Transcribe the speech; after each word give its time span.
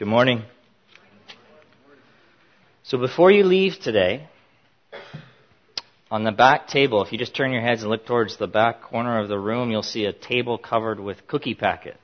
Good 0.00 0.08
morning. 0.08 0.44
So 2.84 2.96
before 2.96 3.30
you 3.30 3.44
leave 3.44 3.78
today, 3.80 4.30
on 6.10 6.24
the 6.24 6.32
back 6.32 6.68
table, 6.68 7.04
if 7.04 7.12
you 7.12 7.18
just 7.18 7.36
turn 7.36 7.52
your 7.52 7.60
heads 7.60 7.82
and 7.82 7.90
look 7.90 8.06
towards 8.06 8.38
the 8.38 8.46
back 8.46 8.80
corner 8.80 9.20
of 9.20 9.28
the 9.28 9.38
room, 9.38 9.70
you'll 9.70 9.82
see 9.82 10.06
a 10.06 10.14
table 10.14 10.56
covered 10.56 11.00
with 11.00 11.26
cookie 11.26 11.54
packets. 11.54 12.00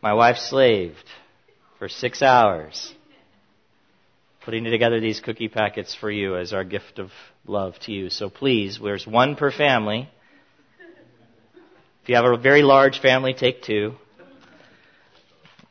My 0.00 0.14
wife 0.14 0.36
slaved 0.36 1.10
for 1.80 1.88
six 1.88 2.22
hours 2.22 2.94
putting 4.44 4.62
together 4.62 5.00
these 5.00 5.18
cookie 5.18 5.48
packets 5.48 5.92
for 5.92 6.08
you 6.08 6.36
as 6.36 6.52
our 6.52 6.62
gift 6.62 7.00
of 7.00 7.10
love 7.48 7.76
to 7.80 7.90
you. 7.90 8.10
So 8.10 8.30
please, 8.30 8.78
there's 8.80 9.08
one 9.08 9.34
per 9.34 9.50
family. 9.50 10.08
If 12.04 12.10
you 12.10 12.14
have 12.14 12.26
a 12.26 12.36
very 12.36 12.62
large 12.62 13.00
family, 13.00 13.34
take 13.34 13.64
two 13.64 13.96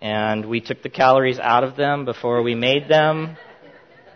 and 0.01 0.45
we 0.45 0.59
took 0.61 0.81
the 0.81 0.89
calories 0.89 1.39
out 1.39 1.63
of 1.63 1.75
them 1.75 2.05
before 2.05 2.41
we 2.41 2.55
made 2.55 2.87
them. 2.89 3.37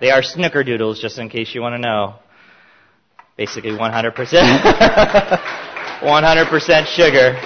They 0.01 0.09
are 0.11 0.21
snickerdoodles, 0.21 0.99
just 0.99 1.19
in 1.19 1.29
case 1.29 1.53
you 1.53 1.61
want 1.61 1.75
to 1.75 1.79
know. 1.79 2.15
Basically 3.37 3.71
100%, 3.71 3.79
100% 6.01 6.85
sugar. 6.95 7.39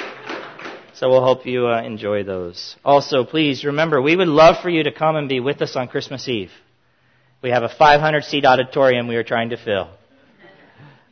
So 0.93 1.10
we'll 1.10 1.23
hope 1.23 1.45
you 1.45 1.67
uh, 1.67 1.82
enjoy 1.84 2.23
those. 2.23 2.76
Also, 2.84 3.23
please 3.23 3.63
remember, 3.65 4.01
we 4.01 4.15
would 4.15 4.27
love 4.27 4.62
for 4.62 4.70
you 4.70 4.84
to 4.84 4.91
come 4.91 5.15
and 5.15 5.29
be 5.29 5.40
with 5.40 5.62
us 5.62 5.76
on 5.76 5.87
Christmas 5.87 6.27
Eve. 6.27 6.51
We 7.41 7.51
have 7.51 7.63
a 7.63 7.70
500 7.70 8.23
seat 8.23 8.45
auditorium 8.45 9.07
we 9.07 9.15
are 9.15 9.23
trying 9.23 9.51
to 9.51 9.57
fill. 9.57 9.90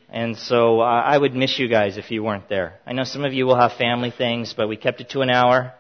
And 0.09 0.38
so 0.38 0.81
uh, 0.81 0.83
I 0.83 1.17
would 1.17 1.36
miss 1.36 1.59
you 1.59 1.67
guys 1.67 1.98
if 1.98 2.11
you 2.11 2.23
weren't 2.23 2.50
there. 2.50 2.80
I 2.86 2.94
know 2.94 3.03
some 3.03 3.25
of 3.25 3.33
you 3.33 3.45
will 3.45 3.58
have 3.58 3.73
family 3.73 4.11
things, 4.11 4.53
but 4.55 4.67
we 4.67 4.78
kept 4.78 5.02
it 5.02 5.09
to 5.11 5.22
an 5.22 5.30
hour. 5.30 5.73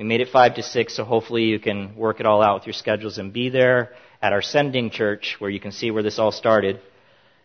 We 0.00 0.06
made 0.06 0.22
it 0.22 0.30
5 0.30 0.54
to 0.54 0.62
6, 0.62 0.96
so 0.96 1.04
hopefully 1.04 1.42
you 1.42 1.58
can 1.58 1.94
work 1.94 2.20
it 2.20 2.26
all 2.26 2.40
out 2.40 2.54
with 2.54 2.66
your 2.66 2.72
schedules 2.72 3.18
and 3.18 3.34
be 3.34 3.50
there 3.50 3.92
at 4.22 4.32
our 4.32 4.40
sending 4.40 4.88
church 4.88 5.36
where 5.40 5.50
you 5.50 5.60
can 5.60 5.72
see 5.72 5.90
where 5.90 6.02
this 6.02 6.18
all 6.18 6.32
started. 6.32 6.80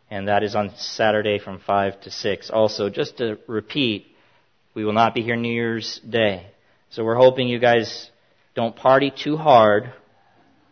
And 0.10 0.30
that 0.30 0.42
is 0.42 0.56
on 0.56 0.72
Saturday 0.78 1.38
from 1.38 1.60
5 1.60 2.00
to 2.04 2.12
6. 2.12 2.50
Also, 2.52 2.90
just 2.90 3.18
to 3.18 3.40
repeat, 3.48 4.06
we 4.74 4.86
will 4.86 4.94
not 4.94 5.14
be 5.14 5.22
here 5.22 5.36
New 5.36 5.52
Year's 5.52 6.00
Day. 6.10 6.48
So 6.92 7.04
we're 7.04 7.18
hoping 7.18 7.50
you 7.50 7.60
guys 7.60 8.10
don't 8.56 8.74
party 8.74 9.12
too 9.12 9.36
hard 9.36 9.92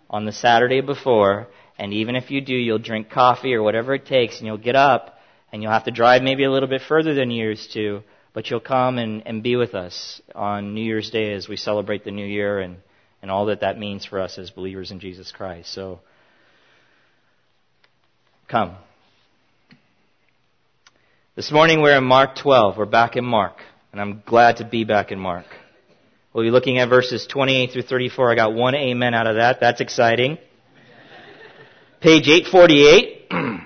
on 0.09 0.23
the 0.23 0.31
Saturday 0.31 0.79
before. 0.79 1.47
And 1.77 1.91
even 1.91 2.15
if 2.15 2.31
you 2.31 2.39
do, 2.39 2.55
you'll 2.55 2.79
drink 2.79 3.09
coffee 3.09 3.55
or 3.55 3.61
whatever 3.61 3.93
it 3.93 4.05
takes 4.05 4.37
and 4.37 4.47
you'll 4.47 4.57
get 4.57 4.77
up 4.77 5.19
and 5.51 5.61
you'll 5.61 5.73
have 5.73 5.83
to 5.83 5.91
drive 5.91 6.21
maybe 6.21 6.45
a 6.45 6.49
little 6.49 6.69
bit 6.69 6.83
further 6.87 7.13
than 7.13 7.29
you 7.29 7.49
used 7.49 7.73
to 7.73 8.03
but 8.33 8.49
you'll 8.49 8.59
come 8.59 8.97
and, 8.97 9.25
and 9.27 9.43
be 9.43 9.55
with 9.55 9.75
us 9.75 10.21
on 10.33 10.73
New 10.73 10.83
Year's 10.83 11.11
Day 11.11 11.33
as 11.33 11.47
we 11.47 11.55
celebrate 11.55 12.03
the 12.03 12.11
new 12.11 12.25
year 12.25 12.59
and, 12.59 12.77
and 13.21 13.29
all 13.29 13.45
that 13.45 13.61
that 13.61 13.77
means 13.77 14.05
for 14.05 14.19
us 14.19 14.37
as 14.37 14.49
believers 14.49 14.91
in 14.91 14.99
Jesus 14.99 15.31
Christ. 15.31 15.71
So, 15.71 15.99
come. 18.47 18.75
This 21.35 21.51
morning 21.51 21.81
we're 21.81 21.97
in 21.97 22.03
Mark 22.03 22.35
12. 22.35 22.77
We're 22.77 22.85
back 22.85 23.15
in 23.15 23.25
Mark, 23.25 23.57
and 23.91 24.01
I'm 24.01 24.23
glad 24.25 24.57
to 24.57 24.65
be 24.65 24.83
back 24.83 25.11
in 25.11 25.19
Mark. 25.19 25.45
We'll 26.33 26.43
be 26.43 26.51
looking 26.51 26.79
at 26.79 26.89
verses 26.89 27.27
28 27.27 27.71
through 27.71 27.83
34. 27.83 28.31
I 28.31 28.35
got 28.35 28.53
one 28.53 28.73
amen 28.73 29.13
out 29.13 29.27
of 29.27 29.35
that. 29.35 29.59
That's 29.59 29.81
exciting. 29.81 30.39
Page 32.01 32.27
848. 32.27 33.27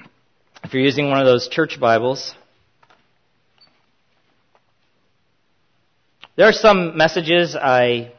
if 0.63 0.73
you're 0.73 0.83
using 0.83 1.09
one 1.09 1.19
of 1.19 1.25
those 1.25 1.47
church 1.47 1.79
Bibles, 1.79 2.35
There 6.37 6.47
are 6.47 6.53
some 6.53 6.95
messages 6.95 7.55
I 7.55 8.11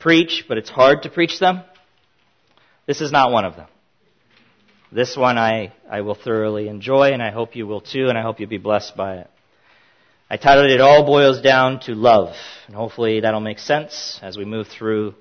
preach, 0.00 0.46
but 0.48 0.58
it's 0.58 0.68
hard 0.68 1.04
to 1.04 1.08
preach 1.08 1.38
them. 1.38 1.62
This 2.84 3.00
is 3.00 3.12
not 3.12 3.30
one 3.30 3.44
of 3.44 3.54
them. 3.54 3.68
This 4.90 5.16
one 5.16 5.38
I, 5.38 5.72
I 5.88 6.00
will 6.00 6.16
thoroughly 6.16 6.66
enjoy, 6.66 7.12
and 7.12 7.22
I 7.22 7.30
hope 7.30 7.54
you 7.54 7.68
will 7.68 7.80
too, 7.80 8.08
and 8.08 8.18
I 8.18 8.22
hope 8.22 8.40
you'll 8.40 8.48
be 8.48 8.58
blessed 8.58 8.96
by 8.96 9.18
it. 9.18 9.30
I 10.28 10.36
titled 10.36 10.68
it, 10.68 10.80
All 10.80 11.06
Boils 11.06 11.40
Down 11.40 11.78
to 11.82 11.94
Love, 11.94 12.34
and 12.66 12.74
hopefully 12.74 13.20
that'll 13.20 13.38
make 13.38 13.60
sense 13.60 14.18
as 14.20 14.36
we 14.36 14.44
move 14.44 14.66
through 14.66 15.14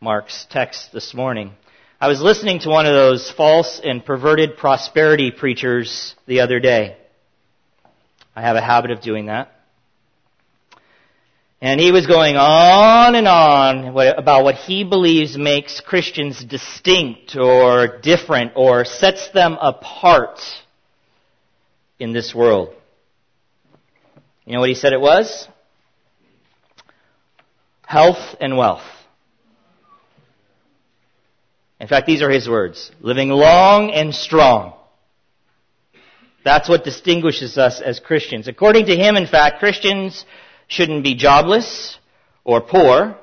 Mark's 0.00 0.46
text 0.48 0.94
this 0.94 1.12
morning. 1.12 1.52
I 2.00 2.08
was 2.08 2.22
listening 2.22 2.60
to 2.60 2.70
one 2.70 2.86
of 2.86 2.94
those 2.94 3.30
false 3.30 3.82
and 3.84 4.02
perverted 4.02 4.56
prosperity 4.56 5.30
preachers 5.30 6.14
the 6.26 6.40
other 6.40 6.58
day. 6.58 6.96
I 8.34 8.40
have 8.40 8.56
a 8.56 8.62
habit 8.62 8.92
of 8.92 9.02
doing 9.02 9.26
that. 9.26 9.59
And 11.62 11.78
he 11.78 11.92
was 11.92 12.06
going 12.06 12.36
on 12.36 13.14
and 13.14 13.28
on 13.28 13.88
about 13.88 14.44
what 14.44 14.54
he 14.54 14.82
believes 14.82 15.36
makes 15.36 15.80
Christians 15.80 16.42
distinct 16.42 17.36
or 17.36 17.98
different 17.98 18.52
or 18.56 18.86
sets 18.86 19.28
them 19.30 19.58
apart 19.60 20.40
in 21.98 22.14
this 22.14 22.34
world. 22.34 22.74
You 24.46 24.54
know 24.54 24.60
what 24.60 24.70
he 24.70 24.74
said 24.74 24.94
it 24.94 25.00
was? 25.02 25.46
Health 27.86 28.36
and 28.40 28.56
wealth. 28.56 28.82
In 31.78 31.88
fact, 31.88 32.06
these 32.06 32.22
are 32.22 32.30
his 32.30 32.48
words. 32.48 32.90
Living 33.00 33.28
long 33.28 33.90
and 33.90 34.14
strong. 34.14 34.74
That's 36.42 36.70
what 36.70 36.84
distinguishes 36.84 37.58
us 37.58 37.82
as 37.82 38.00
Christians. 38.00 38.48
According 38.48 38.86
to 38.86 38.96
him, 38.96 39.16
in 39.16 39.26
fact, 39.26 39.58
Christians 39.58 40.24
shouldn't 40.70 41.02
be 41.02 41.16
jobless 41.16 41.98
or 42.44 42.60
poor, 42.60 43.18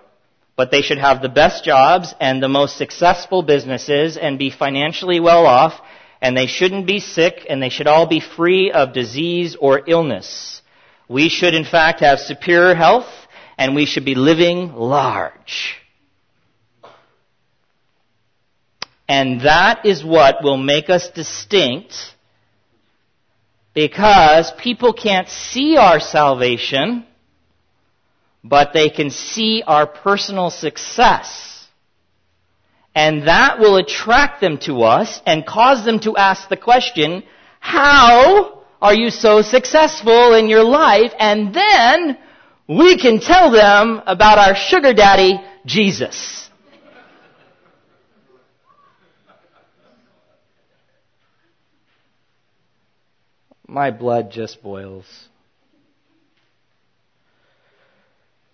but 0.57 0.69
they 0.69 0.81
should 0.81 0.97
have 0.97 1.21
the 1.21 1.29
best 1.29 1.63
jobs 1.63 2.13
and 2.19 2.43
the 2.43 2.49
most 2.49 2.77
successful 2.77 3.41
businesses 3.41 4.17
and 4.17 4.37
be 4.37 4.49
financially 4.51 5.19
well 5.19 5.45
off, 5.45 5.79
and 6.21 6.35
they 6.35 6.47
shouldn't 6.47 6.85
be 6.85 6.99
sick, 6.99 7.45
and 7.49 7.63
they 7.63 7.69
should 7.69 7.87
all 7.87 8.05
be 8.05 8.19
free 8.19 8.69
of 8.71 8.93
disease 8.93 9.55
or 9.59 9.81
illness. 9.87 10.61
We 11.07 11.29
should, 11.29 11.53
in 11.53 11.63
fact, 11.63 12.01
have 12.01 12.19
superior 12.19 12.75
health, 12.75 13.07
and 13.57 13.75
we 13.75 13.85
should 13.85 14.03
be 14.03 14.15
living 14.15 14.73
large. 14.73 15.77
And 19.07 19.41
that 19.41 19.85
is 19.85 20.03
what 20.03 20.43
will 20.43 20.57
make 20.57 20.89
us 20.89 21.09
distinct 21.09 21.95
because 23.73 24.51
people 24.59 24.91
can't 24.91 25.29
see 25.29 25.77
our 25.77 26.01
salvation 26.01 27.05
but 28.49 28.73
they 28.73 28.89
can 28.89 29.09
see 29.09 29.63
our 29.65 29.85
personal 29.85 30.49
success. 30.49 31.67
And 32.95 33.27
that 33.27 33.59
will 33.59 33.77
attract 33.77 34.41
them 34.41 34.57
to 34.59 34.83
us 34.83 35.21
and 35.25 35.45
cause 35.45 35.85
them 35.85 35.99
to 35.99 36.17
ask 36.17 36.49
the 36.49 36.57
question, 36.57 37.23
how 37.59 38.63
are 38.81 38.93
you 38.93 39.09
so 39.09 39.41
successful 39.41 40.33
in 40.33 40.47
your 40.47 40.63
life? 40.63 41.13
And 41.19 41.53
then 41.53 42.17
we 42.67 42.97
can 42.97 43.19
tell 43.19 43.51
them 43.51 44.01
about 44.05 44.37
our 44.39 44.55
sugar 44.55 44.93
daddy, 44.93 45.39
Jesus. 45.65 46.49
My 53.67 53.91
blood 53.91 54.31
just 54.31 54.63
boils. 54.63 55.26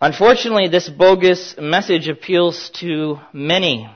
Unfortunately, 0.04 0.68
this 0.68 0.90
bogus 0.90 1.56
message 1.58 2.10
appeals 2.10 2.72
to 2.82 3.22
many. 3.32 3.90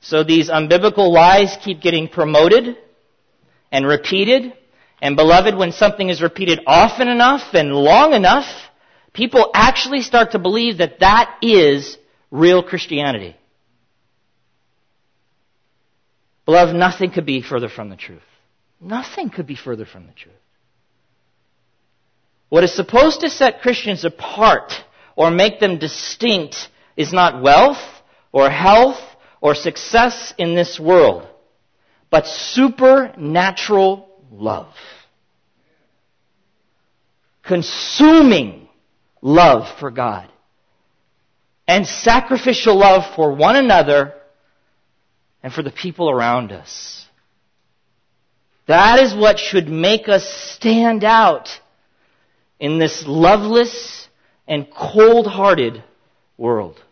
So 0.00 0.22
these 0.22 0.50
unbiblical 0.50 1.10
lies 1.10 1.56
keep 1.64 1.80
getting 1.80 2.08
promoted 2.08 2.76
and 3.72 3.86
repeated. 3.86 4.52
And 5.00 5.16
beloved, 5.16 5.56
when 5.56 5.72
something 5.72 6.10
is 6.10 6.20
repeated 6.20 6.60
often 6.66 7.08
enough 7.08 7.54
and 7.54 7.72
long 7.72 8.12
enough, 8.12 8.44
people 9.14 9.50
actually 9.54 10.02
start 10.02 10.32
to 10.32 10.38
believe 10.38 10.76
that 10.76 11.00
that 11.00 11.38
is 11.40 11.96
real 12.30 12.62
Christianity. 12.62 13.38
Beloved, 16.44 16.76
nothing 16.76 17.12
could 17.12 17.24
be 17.24 17.40
further 17.40 17.70
from 17.70 17.88
the 17.88 17.96
truth. 17.96 18.20
Nothing 18.78 19.30
could 19.30 19.46
be 19.46 19.56
further 19.56 19.86
from 19.86 20.06
the 20.06 20.12
truth. 20.12 20.34
What 22.48 22.64
is 22.64 22.74
supposed 22.74 23.20
to 23.20 23.30
set 23.30 23.62
Christians 23.62 24.04
apart 24.04 24.72
or 25.16 25.30
make 25.30 25.60
them 25.60 25.78
distinct 25.78 26.68
is 26.96 27.12
not 27.12 27.42
wealth 27.42 27.82
or 28.32 28.50
health 28.50 29.00
or 29.40 29.54
success 29.54 30.32
in 30.38 30.54
this 30.54 30.78
world, 30.78 31.26
but 32.10 32.26
supernatural 32.26 34.08
love. 34.30 34.74
Consuming 37.42 38.68
love 39.20 39.78
for 39.78 39.90
God 39.90 40.30
and 41.66 41.86
sacrificial 41.86 42.76
love 42.76 43.14
for 43.14 43.34
one 43.34 43.56
another 43.56 44.14
and 45.42 45.52
for 45.52 45.62
the 45.62 45.70
people 45.70 46.10
around 46.10 46.52
us. 46.52 47.06
That 48.66 48.98
is 48.98 49.14
what 49.14 49.38
should 49.38 49.68
make 49.68 50.08
us 50.08 50.26
stand 50.26 51.04
out 51.04 51.60
in 52.64 52.78
this 52.78 53.04
loveless 53.06 54.08
and 54.48 54.66
cold 54.70 55.26
hearted 55.26 55.84
world. 56.38 56.82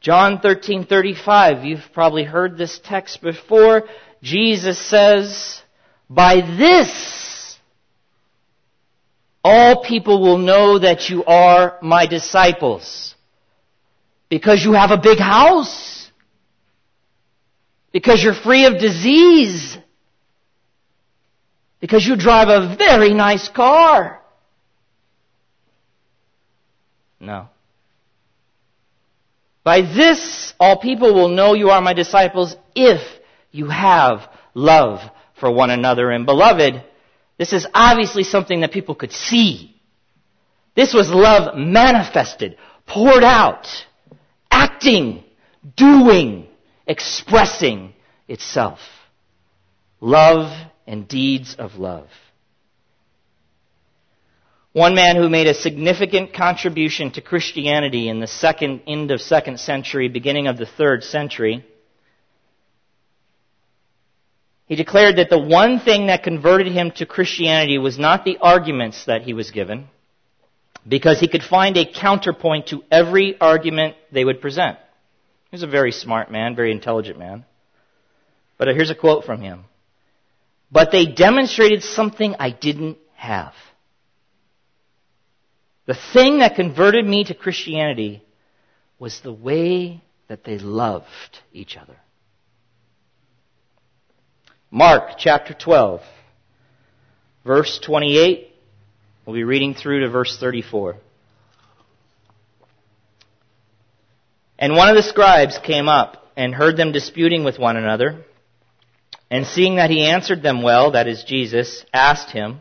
John 0.00 0.38
13:35, 0.38 1.66
you've 1.66 1.92
probably 1.92 2.24
heard 2.24 2.56
this 2.56 2.80
text 2.82 3.20
before. 3.20 3.86
Jesus 4.22 4.78
says, 4.78 5.60
"By 6.08 6.40
this 6.40 7.58
all 9.44 9.82
people 9.82 10.22
will 10.22 10.38
know 10.38 10.78
that 10.78 11.10
you 11.10 11.22
are 11.26 11.76
my 11.82 12.06
disciples 12.06 13.14
because 14.30 14.64
you 14.64 14.72
have 14.72 14.90
a 14.90 14.96
big 15.10 15.18
house, 15.18 16.10
because 17.92 18.22
you're 18.22 18.42
free 18.48 18.64
of 18.64 18.78
disease, 18.78 19.76
because 21.84 22.06
you 22.06 22.16
drive 22.16 22.48
a 22.48 22.74
very 22.76 23.12
nice 23.12 23.46
car." 23.50 24.22
No. 27.20 27.48
By 29.64 29.82
this, 29.82 30.54
all 30.58 30.78
people 30.78 31.12
will 31.12 31.28
know 31.28 31.52
you 31.52 31.68
are 31.68 31.82
my 31.82 31.92
disciples 31.92 32.56
if 32.74 33.02
you 33.50 33.68
have 33.68 34.26
love 34.54 35.00
for 35.34 35.50
one 35.50 35.68
another. 35.68 36.10
And 36.10 36.24
beloved, 36.24 36.82
this 37.36 37.52
is 37.52 37.66
obviously 37.74 38.24
something 38.24 38.60
that 38.60 38.72
people 38.72 38.94
could 38.94 39.12
see. 39.12 39.76
This 40.74 40.94
was 40.94 41.10
love 41.10 41.54
manifested, 41.54 42.56
poured 42.86 43.24
out, 43.24 43.66
acting, 44.50 45.22
doing, 45.76 46.46
expressing 46.86 47.92
itself. 48.26 48.80
Love 50.00 50.50
and 50.86 51.08
deeds 51.08 51.56
of 51.58 51.76
love. 51.76 52.08
One 54.72 54.96
man 54.96 55.14
who 55.14 55.28
made 55.28 55.46
a 55.46 55.54
significant 55.54 56.34
contribution 56.34 57.12
to 57.12 57.20
Christianity 57.20 58.08
in 58.08 58.18
the 58.18 58.26
second 58.26 58.82
end 58.88 59.12
of 59.12 59.20
second 59.20 59.60
century, 59.60 60.08
beginning 60.08 60.48
of 60.48 60.58
the 60.58 60.66
third 60.66 61.04
century, 61.04 61.64
he 64.66 64.74
declared 64.74 65.16
that 65.16 65.30
the 65.30 65.38
one 65.38 65.78
thing 65.78 66.08
that 66.08 66.24
converted 66.24 66.72
him 66.72 66.90
to 66.96 67.06
Christianity 67.06 67.78
was 67.78 67.98
not 67.98 68.24
the 68.24 68.38
arguments 68.38 69.04
that 69.04 69.22
he 69.22 69.32
was 69.32 69.52
given, 69.52 69.86
because 70.86 71.20
he 71.20 71.28
could 71.28 71.42
find 71.44 71.76
a 71.76 71.90
counterpoint 71.90 72.68
to 72.68 72.82
every 72.90 73.38
argument 73.40 73.94
they 74.10 74.24
would 74.24 74.40
present. 74.40 74.78
He 75.50 75.54
was 75.54 75.62
a 75.62 75.68
very 75.68 75.92
smart 75.92 76.32
man, 76.32 76.56
very 76.56 76.72
intelligent 76.72 77.18
man. 77.18 77.44
But 78.58 78.68
uh, 78.68 78.74
here's 78.74 78.90
a 78.90 78.94
quote 78.94 79.24
from 79.24 79.40
him. 79.40 79.64
But 80.74 80.90
they 80.90 81.06
demonstrated 81.06 81.84
something 81.84 82.34
I 82.36 82.50
didn't 82.50 82.98
have. 83.14 83.52
The 85.86 85.96
thing 86.12 86.40
that 86.40 86.56
converted 86.56 87.06
me 87.06 87.22
to 87.26 87.34
Christianity 87.34 88.24
was 88.98 89.20
the 89.20 89.32
way 89.32 90.02
that 90.26 90.42
they 90.42 90.58
loved 90.58 91.06
each 91.52 91.76
other. 91.76 91.94
Mark 94.68 95.12
chapter 95.16 95.54
12, 95.54 96.00
verse 97.46 97.78
28. 97.78 98.48
We'll 99.24 99.36
be 99.36 99.44
reading 99.44 99.74
through 99.74 100.00
to 100.00 100.10
verse 100.10 100.36
34. 100.40 100.96
And 104.58 104.74
one 104.74 104.88
of 104.88 104.96
the 104.96 105.04
scribes 105.04 105.56
came 105.56 105.88
up 105.88 106.32
and 106.36 106.52
heard 106.52 106.76
them 106.76 106.90
disputing 106.90 107.44
with 107.44 107.60
one 107.60 107.76
another. 107.76 108.24
And 109.34 109.48
seeing 109.48 109.76
that 109.76 109.90
he 109.90 110.04
answered 110.04 110.44
them 110.44 110.62
well, 110.62 110.92
that 110.92 111.08
is 111.08 111.24
Jesus, 111.24 111.84
asked 111.92 112.30
him, 112.30 112.60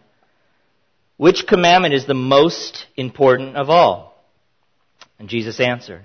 which 1.18 1.46
commandment 1.46 1.94
is 1.94 2.08
the 2.08 2.16
most 2.16 2.88
important 2.96 3.58
of 3.58 3.70
all? 3.70 4.20
And 5.20 5.30
Jesus 5.30 5.60
answered, 5.60 6.04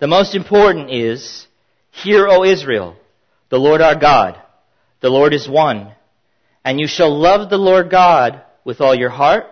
The 0.00 0.08
most 0.08 0.34
important 0.34 0.90
is, 0.90 1.46
Hear, 1.92 2.26
O 2.26 2.42
Israel, 2.42 2.96
the 3.48 3.60
Lord 3.60 3.80
our 3.80 3.94
God, 3.94 4.42
the 4.98 5.08
Lord 5.08 5.32
is 5.32 5.48
one. 5.48 5.92
And 6.64 6.80
you 6.80 6.88
shall 6.88 7.16
love 7.16 7.48
the 7.48 7.56
Lord 7.56 7.92
God 7.92 8.42
with 8.64 8.80
all 8.80 8.96
your 8.96 9.10
heart, 9.10 9.46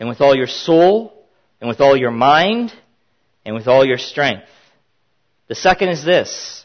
and 0.00 0.08
with 0.08 0.20
all 0.20 0.34
your 0.34 0.48
soul, 0.48 1.12
and 1.60 1.68
with 1.68 1.80
all 1.80 1.96
your 1.96 2.10
mind, 2.10 2.72
and 3.44 3.54
with 3.54 3.68
all 3.68 3.84
your 3.84 3.98
strength. 3.98 4.48
The 5.46 5.54
second 5.54 5.90
is 5.90 6.04
this, 6.04 6.64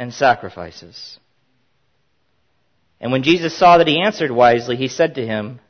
and 0.00 0.14
sacrifices. 0.14 1.18
And 3.02 3.12
when 3.12 3.22
Jesus 3.22 3.56
saw 3.56 3.76
that 3.76 3.86
he 3.86 4.00
answered 4.00 4.30
wisely, 4.30 4.76
he 4.76 4.88
said 4.88 5.16
to 5.16 5.26
him, 5.26 5.60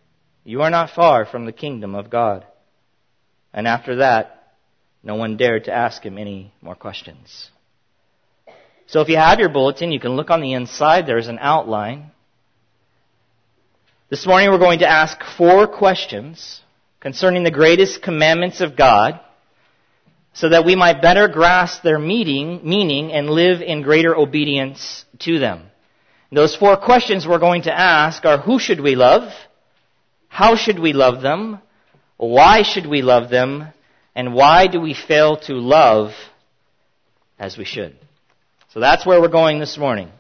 you 0.45 0.63
are 0.63 0.71
not 0.71 0.91
far 0.91 1.27
from 1.27 1.47
the 1.47 1.53
kingdom 1.53 1.97
of 1.97 2.11
God. 2.11 2.47
And 3.53 3.67
after 3.67 3.97
that, 3.97 4.55
no 5.03 5.17
one 5.17 5.37
dared 5.37 5.65
to 5.65 5.75
ask 5.75 6.05
him 6.05 6.17
any 6.17 6.55
more 6.63 6.77
questions. 6.77 7.51
So 8.87 9.01
if 9.01 9.09
you 9.09 9.17
have 9.17 9.41
your 9.41 9.49
bulletin, 9.49 9.91
you 9.91 9.99
can 9.99 10.13
look 10.13 10.31
on 10.31 10.41
the 10.41 10.53
inside. 10.53 11.07
There's 11.07 11.29
an 11.29 11.39
outline. 11.41 12.13
This 14.11 14.27
morning 14.27 14.51
we're 14.51 14.59
going 14.59 14.79
to 14.79 14.89
ask 14.89 15.19
four 15.37 15.67
questions 15.67 16.61
concerning 17.01 17.43
the 17.43 17.51
greatest 17.51 18.01
commandments 18.01 18.61
of 18.61 18.77
God 18.77 19.19
so 20.33 20.49
that 20.49 20.65
we 20.65 20.77
might 20.77 21.03
better 21.03 21.29
grasp 21.29 21.83
their 21.83 21.99
meaning, 21.99 22.61
meaning 22.63 23.13
and 23.13 23.29
live 23.29 23.61
in 23.61 23.83
greater 23.83 24.17
obedience 24.17 25.05
to 25.21 25.39
them. 25.39 25.67
Those 26.33 26.55
four 26.55 26.77
questions 26.77 27.27
we're 27.27 27.41
going 27.41 27.63
to 27.63 27.77
ask 27.77 28.25
are 28.25 28.39
who 28.39 28.61
should 28.61 28.81
we 28.81 28.95
love? 28.95 29.33
How 30.29 30.55
should 30.55 30.79
we 30.79 30.93
love 30.93 31.23
them? 31.23 31.61
Why 32.17 32.63
should 32.63 32.87
we 32.87 33.03
love 33.03 33.31
them? 33.31 33.67
And 34.15 34.35
why 34.35 34.69
do 34.69 34.81
we 34.81 34.95
fail 34.95 35.39
to 35.39 35.55
love 35.55 36.13
as 37.39 37.59
we 37.59 37.65
should? 37.65 37.97
So 38.69 38.79
that's 38.79 39.05
where 39.05 39.21
we're 39.21 39.29
going 39.29 39.59
this 39.59 39.77
morning. 39.77 40.11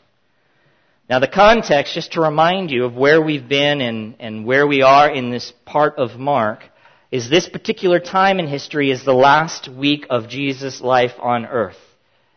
Now 1.08 1.20
the 1.20 1.28
context, 1.28 1.94
just 1.94 2.12
to 2.12 2.20
remind 2.20 2.70
you 2.70 2.84
of 2.84 2.94
where 2.94 3.22
we've 3.22 3.48
been 3.48 3.80
and, 3.80 4.16
and 4.18 4.44
where 4.44 4.66
we 4.66 4.82
are 4.82 5.08
in 5.08 5.30
this 5.30 5.52
part 5.64 5.98
of 5.98 6.18
Mark, 6.18 6.64
is 7.10 7.28
this 7.28 7.48
particular 7.48 7.98
time 7.98 8.38
in 8.38 8.46
history 8.46 8.90
is 8.90 9.04
the 9.04 9.12
last 9.12 9.68
week 9.68 10.06
of 10.10 10.28
Jesus' 10.28 10.80
life 10.80 11.14
on 11.18 11.44
earth. 11.44 11.78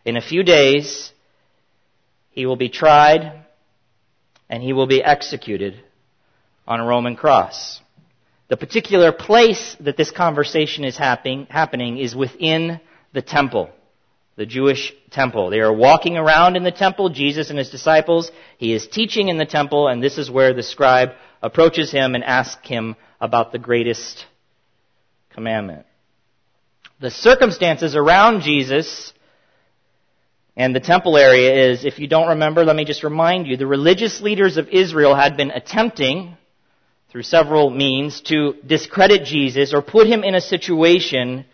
In 0.04 0.16
a 0.16 0.22
few 0.22 0.42
days, 0.42 1.12
he 2.30 2.44
will 2.44 2.56
be 2.56 2.68
tried 2.68 3.44
and 4.50 4.62
he 4.62 4.72
will 4.72 4.88
be 4.88 5.02
executed 5.02 5.80
on 6.66 6.80
a 6.80 6.84
Roman 6.84 7.14
cross. 7.14 7.80
The 8.48 8.56
particular 8.56 9.12
place 9.12 9.76
that 9.80 9.96
this 9.96 10.10
conversation 10.10 10.84
is 10.84 10.98
happening, 10.98 11.46
happening 11.48 11.98
is 11.98 12.16
within 12.16 12.80
the 13.12 13.22
temple, 13.22 13.70
the 14.34 14.44
Jewish 14.44 14.92
temple. 15.12 15.50
They 15.50 15.60
are 15.60 15.72
walking 15.72 16.16
around 16.16 16.56
in 16.56 16.64
the 16.64 16.72
temple, 16.72 17.10
Jesus 17.10 17.48
and 17.48 17.58
his 17.58 17.70
disciples. 17.70 18.30
He 18.58 18.72
is 18.72 18.88
teaching 18.88 19.28
in 19.28 19.38
the 19.38 19.46
temple, 19.46 19.86
and 19.86 20.02
this 20.02 20.18
is 20.18 20.30
where 20.30 20.52
the 20.52 20.64
scribe 20.64 21.10
approaches 21.40 21.92
him 21.92 22.16
and 22.16 22.24
asks 22.24 22.68
him 22.68 22.96
about 23.20 23.52
the 23.52 23.58
greatest 23.58 24.26
commandment. 25.34 25.84
The 27.00 27.10
circumstances 27.10 27.96
around 27.96 28.42
Jesus 28.42 29.12
and 30.56 30.74
the 30.74 30.80
temple 30.80 31.16
area 31.16 31.70
is, 31.72 31.84
if 31.84 31.98
you 31.98 32.06
don't 32.06 32.28
remember, 32.28 32.64
let 32.64 32.76
me 32.76 32.84
just 32.84 33.02
remind 33.02 33.46
you, 33.46 33.56
the 33.56 33.66
religious 33.66 34.20
leaders 34.20 34.56
of 34.56 34.68
Israel 34.68 35.14
had 35.14 35.36
been 35.36 35.50
attempting 35.50 36.36
through 37.10 37.22
several 37.22 37.70
means 37.70 38.20
to 38.22 38.54
discredit 38.64 39.24
Jesus 39.24 39.74
or 39.74 39.82
put 39.82 40.06
him 40.06 40.22
in 40.22 40.34
a 40.34 40.40
situation 40.40 41.44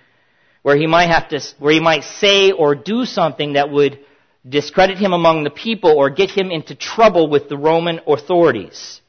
where 0.63 0.77
he 0.77 0.87
might 0.87 1.09
have 1.09 1.29
to, 1.31 1.41
where 1.59 1.73
he 1.73 1.81
might 1.81 2.05
say 2.05 2.53
or 2.53 2.75
do 2.75 3.07
something 3.07 3.55
that 3.55 3.71
would 3.71 3.99
discredit 4.47 4.99
him 4.99 5.13
among 5.13 5.45
the 5.45 5.51
people 5.51 5.91
or 5.91 6.11
get 6.11 6.31
him 6.31 6.51
into 6.51 6.75
trouble 6.75 7.29
with 7.29 7.49
the 7.49 7.57
Roman 7.57 8.01
authorities. 8.07 9.01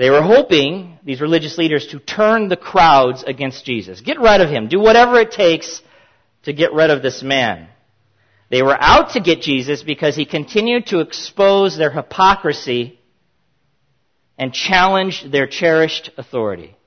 They 0.00 0.08
were 0.08 0.22
hoping, 0.22 0.98
these 1.04 1.20
religious 1.20 1.58
leaders, 1.58 1.88
to 1.88 1.98
turn 1.98 2.48
the 2.48 2.56
crowds 2.56 3.22
against 3.22 3.66
Jesus. 3.66 4.00
Get 4.00 4.18
rid 4.18 4.40
of 4.40 4.48
him. 4.48 4.66
Do 4.66 4.80
whatever 4.80 5.20
it 5.20 5.30
takes 5.30 5.82
to 6.44 6.54
get 6.54 6.72
rid 6.72 6.88
of 6.88 7.02
this 7.02 7.22
man. 7.22 7.68
They 8.48 8.62
were 8.62 8.78
out 8.80 9.10
to 9.10 9.20
get 9.20 9.42
Jesus 9.42 9.82
because 9.82 10.16
he 10.16 10.24
continued 10.24 10.86
to 10.86 11.00
expose 11.00 11.76
their 11.76 11.90
hypocrisy 11.90 12.98
and 14.38 14.54
challenge 14.54 15.22
their 15.30 15.46
cherished 15.46 16.10
authority. 16.16 16.78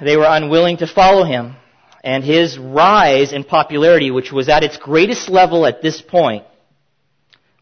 they 0.00 0.16
were 0.16 0.28
unwilling 0.28 0.76
to 0.76 0.86
follow 0.86 1.24
him. 1.24 1.56
And 2.04 2.22
his 2.22 2.56
rise 2.56 3.32
in 3.32 3.42
popularity, 3.42 4.12
which 4.12 4.30
was 4.30 4.48
at 4.48 4.62
its 4.62 4.76
greatest 4.76 5.28
level 5.28 5.66
at 5.66 5.82
this 5.82 6.00
point, 6.00 6.44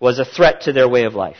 was 0.02 0.18
a 0.18 0.25
threat 0.25 0.62
to 0.62 0.73
their 0.73 0.88
way 0.88 1.04
of 1.04 1.14
life. 1.14 1.37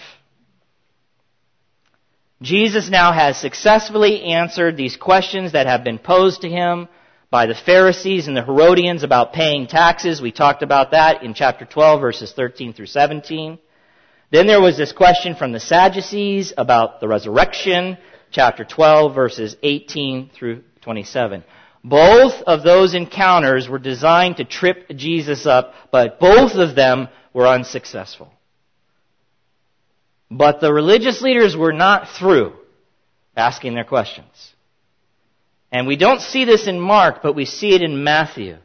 Jesus 2.41 2.89
now 2.89 3.13
has 3.13 3.37
successfully 3.37 4.23
answered 4.23 4.77
these 4.77 4.97
questions 4.97 5.51
that 5.51 5.67
have 5.67 5.83
been 5.83 5.99
posed 5.99 6.43
to 6.43 6.49
him 6.49 6.87
by 7.29 7.47
the 7.47 7.57
Pharisees 7.57 8.29
and 8.29 8.37
the 8.37 8.45
Herodians 8.45 9.03
about 9.03 9.33
paying 9.33 9.67
taxes. 9.67 10.23
We 10.23 10.31
talked 10.31 10.63
about 10.63 10.93
that 10.93 11.25
in 11.25 11.35
chapter 11.35 11.65
12 11.65 12.01
verses 12.01 12.33
13 12.37 12.73
through 12.73 12.87
17. 12.87 13.59
Then 14.31 14.47
there 14.47 14.61
was 14.61 14.77
this 14.77 14.93
question 14.93 15.35
from 15.35 15.51
the 15.51 15.59
Sadducees 15.59 16.55
about 16.57 17.01
the 17.01 17.09
resurrection, 17.09 17.99
chapter 18.31 18.65
12 18.65 19.13
verses 19.13 19.57
18 19.65 20.31
through 20.33 20.63
27. 20.83 21.43
Both 21.83 22.35
of 22.43 22.63
those 22.63 22.95
encounters 22.95 23.69
were 23.69 23.81
designed 23.81 24.37
to 24.37 24.45
trip 24.45 24.89
Jesus 24.95 25.47
up, 25.47 25.75
but 25.91 26.21
both 26.21 26.55
of 26.55 26.77
them 26.77 27.09
were 27.35 27.49
unsuccessful. 27.49 28.33
But 30.43 30.61
the 30.61 30.73
religious 30.73 31.23
leaders 31.23 31.57
were 31.57 31.73
not 31.73 32.09
through 32.19 32.55
asking 33.37 33.75
their 33.75 33.85
questions. 33.85 34.55
And 35.71 35.87
we 35.87 35.95
don't 35.95 36.21
see 36.21 36.45
this 36.45 36.67
in 36.67 36.81
Mark, 36.81 37.23
but 37.23 37.37
we 37.37 37.45
see 37.45 37.77
it 37.77 37.81
in 37.81 38.03
Matthew, 38.03 38.57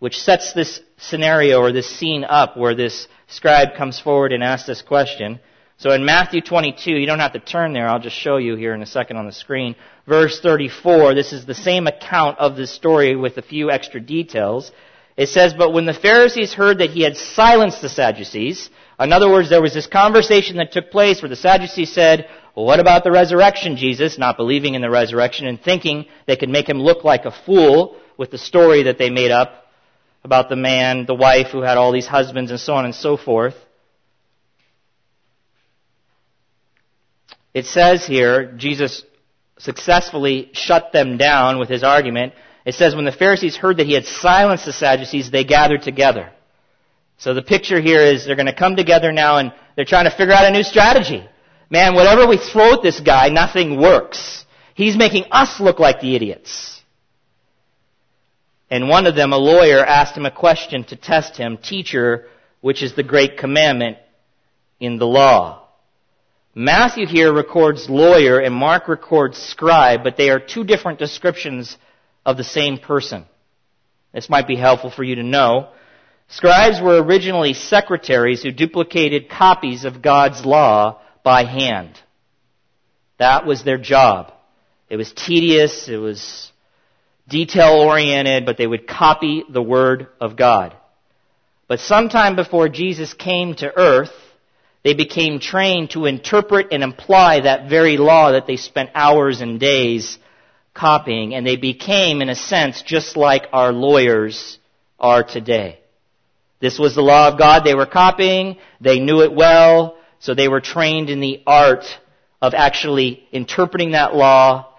which 0.00 0.20
sets 0.20 0.52
this 0.52 0.80
scenario 0.96 1.60
or 1.60 1.70
this 1.70 1.88
scene 1.88 2.24
up 2.24 2.56
where 2.56 2.74
this 2.74 3.06
scribe 3.28 3.76
comes 3.76 4.00
forward 4.00 4.32
and 4.32 4.42
asks 4.42 4.66
this 4.66 4.82
question. 4.82 5.38
So 5.76 5.92
in 5.92 6.04
Matthew 6.04 6.40
22, 6.40 6.90
you 6.90 7.06
don't 7.06 7.20
have 7.20 7.34
to 7.34 7.38
turn 7.38 7.72
there, 7.72 7.86
I'll 7.86 8.00
just 8.00 8.16
show 8.16 8.38
you 8.38 8.56
here 8.56 8.74
in 8.74 8.82
a 8.82 8.86
second 8.86 9.16
on 9.16 9.26
the 9.26 9.32
screen. 9.32 9.76
Verse 10.08 10.40
34, 10.40 11.14
this 11.14 11.32
is 11.32 11.46
the 11.46 11.54
same 11.54 11.86
account 11.86 12.40
of 12.40 12.56
this 12.56 12.72
story 12.72 13.14
with 13.14 13.36
a 13.36 13.42
few 13.42 13.70
extra 13.70 14.00
details. 14.00 14.72
It 15.16 15.28
says, 15.28 15.54
But 15.54 15.72
when 15.72 15.86
the 15.86 15.94
Pharisees 15.94 16.52
heard 16.52 16.78
that 16.78 16.90
he 16.90 17.02
had 17.02 17.16
silenced 17.16 17.80
the 17.80 17.88
Sadducees, 17.88 18.70
in 19.04 19.12
other 19.12 19.30
words, 19.30 19.48
there 19.48 19.62
was 19.62 19.74
this 19.74 19.86
conversation 19.86 20.56
that 20.56 20.72
took 20.72 20.90
place 20.90 21.22
where 21.22 21.28
the 21.28 21.36
Sadducees 21.36 21.92
said, 21.92 22.28
well, 22.54 22.66
what 22.66 22.80
about 22.80 23.04
the 23.04 23.10
resurrection, 23.10 23.76
Jesus? 23.76 24.18
Not 24.18 24.36
believing 24.36 24.74
in 24.74 24.82
the 24.82 24.90
resurrection 24.90 25.46
and 25.46 25.60
thinking 25.60 26.06
they 26.26 26.36
could 26.36 26.50
make 26.50 26.68
him 26.68 26.78
look 26.78 27.04
like 27.04 27.24
a 27.24 27.32
fool 27.46 27.96
with 28.18 28.30
the 28.30 28.38
story 28.38 28.84
that 28.84 28.98
they 28.98 29.08
made 29.10 29.30
up 29.30 29.66
about 30.24 30.48
the 30.48 30.56
man, 30.56 31.06
the 31.06 31.14
wife 31.14 31.48
who 31.48 31.62
had 31.62 31.78
all 31.78 31.92
these 31.92 32.06
husbands 32.06 32.50
and 32.50 32.60
so 32.60 32.74
on 32.74 32.84
and 32.84 32.94
so 32.94 33.16
forth. 33.16 33.54
It 37.54 37.66
says 37.66 38.06
here, 38.06 38.52
Jesus 38.56 39.04
successfully 39.58 40.50
shut 40.52 40.92
them 40.92 41.16
down 41.16 41.58
with 41.58 41.68
his 41.68 41.82
argument. 41.82 42.34
It 42.64 42.74
says, 42.74 42.94
when 42.94 43.04
the 43.04 43.12
Pharisees 43.12 43.56
heard 43.56 43.78
that 43.78 43.86
he 43.86 43.94
had 43.94 44.06
silenced 44.06 44.64
the 44.64 44.72
Sadducees, 44.72 45.30
they 45.30 45.44
gathered 45.44 45.82
together. 45.82 46.32
So 47.22 47.34
the 47.34 47.42
picture 47.42 47.80
here 47.80 48.00
is 48.00 48.26
they're 48.26 48.34
going 48.34 48.46
to 48.46 48.52
come 48.52 48.74
together 48.74 49.12
now 49.12 49.36
and 49.36 49.52
they're 49.76 49.84
trying 49.84 50.06
to 50.06 50.10
figure 50.10 50.34
out 50.34 50.44
a 50.44 50.50
new 50.50 50.64
strategy. 50.64 51.24
Man, 51.70 51.94
whatever 51.94 52.26
we 52.26 52.36
throw 52.36 52.72
at 52.72 52.82
this 52.82 52.98
guy, 52.98 53.28
nothing 53.28 53.80
works. 53.80 54.44
He's 54.74 54.96
making 54.96 55.26
us 55.30 55.60
look 55.60 55.78
like 55.78 56.00
the 56.00 56.16
idiots. 56.16 56.82
And 58.68 58.88
one 58.88 59.06
of 59.06 59.14
them, 59.14 59.32
a 59.32 59.38
lawyer, 59.38 59.86
asked 59.86 60.16
him 60.16 60.26
a 60.26 60.32
question 60.32 60.82
to 60.86 60.96
test 60.96 61.36
him, 61.36 61.58
Teacher, 61.58 62.26
which 62.60 62.82
is 62.82 62.96
the 62.96 63.04
great 63.04 63.38
commandment 63.38 63.98
in 64.80 64.98
the 64.98 65.06
law? 65.06 65.68
Matthew 66.56 67.06
here 67.06 67.32
records 67.32 67.88
lawyer 67.88 68.40
and 68.40 68.52
Mark 68.52 68.88
records 68.88 69.38
scribe, 69.38 70.02
but 70.02 70.16
they 70.16 70.30
are 70.30 70.40
two 70.40 70.64
different 70.64 70.98
descriptions 70.98 71.78
of 72.26 72.36
the 72.36 72.42
same 72.42 72.78
person. 72.78 73.26
This 74.12 74.28
might 74.28 74.48
be 74.48 74.56
helpful 74.56 74.90
for 74.90 75.04
you 75.04 75.14
to 75.14 75.22
know. 75.22 75.68
Scribes 76.32 76.80
were 76.80 77.02
originally 77.02 77.52
secretaries 77.52 78.42
who 78.42 78.52
duplicated 78.52 79.28
copies 79.28 79.84
of 79.84 80.00
God's 80.00 80.46
law 80.46 80.98
by 81.22 81.44
hand. 81.44 82.00
That 83.18 83.44
was 83.44 83.64
their 83.64 83.76
job. 83.76 84.32
It 84.88 84.96
was 84.96 85.12
tedious, 85.12 85.90
it 85.90 85.98
was 85.98 86.50
detail 87.28 87.74
oriented, 87.74 88.46
but 88.46 88.56
they 88.56 88.66
would 88.66 88.86
copy 88.86 89.44
the 89.46 89.60
Word 89.60 90.08
of 90.22 90.36
God. 90.36 90.74
But 91.68 91.80
sometime 91.80 92.34
before 92.34 92.70
Jesus 92.70 93.12
came 93.12 93.54
to 93.56 93.78
earth, 93.78 94.14
they 94.84 94.94
became 94.94 95.38
trained 95.38 95.90
to 95.90 96.06
interpret 96.06 96.68
and 96.72 96.82
apply 96.82 97.42
that 97.42 97.68
very 97.68 97.98
law 97.98 98.32
that 98.32 98.46
they 98.46 98.56
spent 98.56 98.88
hours 98.94 99.42
and 99.42 99.60
days 99.60 100.16
copying, 100.72 101.34
and 101.34 101.46
they 101.46 101.56
became, 101.56 102.22
in 102.22 102.30
a 102.30 102.34
sense, 102.34 102.80
just 102.80 103.18
like 103.18 103.48
our 103.52 103.70
lawyers 103.70 104.58
are 104.98 105.22
today. 105.22 105.80
This 106.62 106.78
was 106.78 106.94
the 106.94 107.02
law 107.02 107.26
of 107.26 107.38
God 107.40 107.64
they 107.64 107.74
were 107.74 107.86
copying. 107.86 108.56
They 108.80 109.00
knew 109.00 109.22
it 109.22 109.34
well, 109.34 109.98
so 110.20 110.32
they 110.32 110.46
were 110.46 110.60
trained 110.60 111.10
in 111.10 111.18
the 111.18 111.42
art 111.44 111.84
of 112.40 112.54
actually 112.54 113.26
interpreting 113.32 113.90
that 113.90 114.14
law 114.14 114.72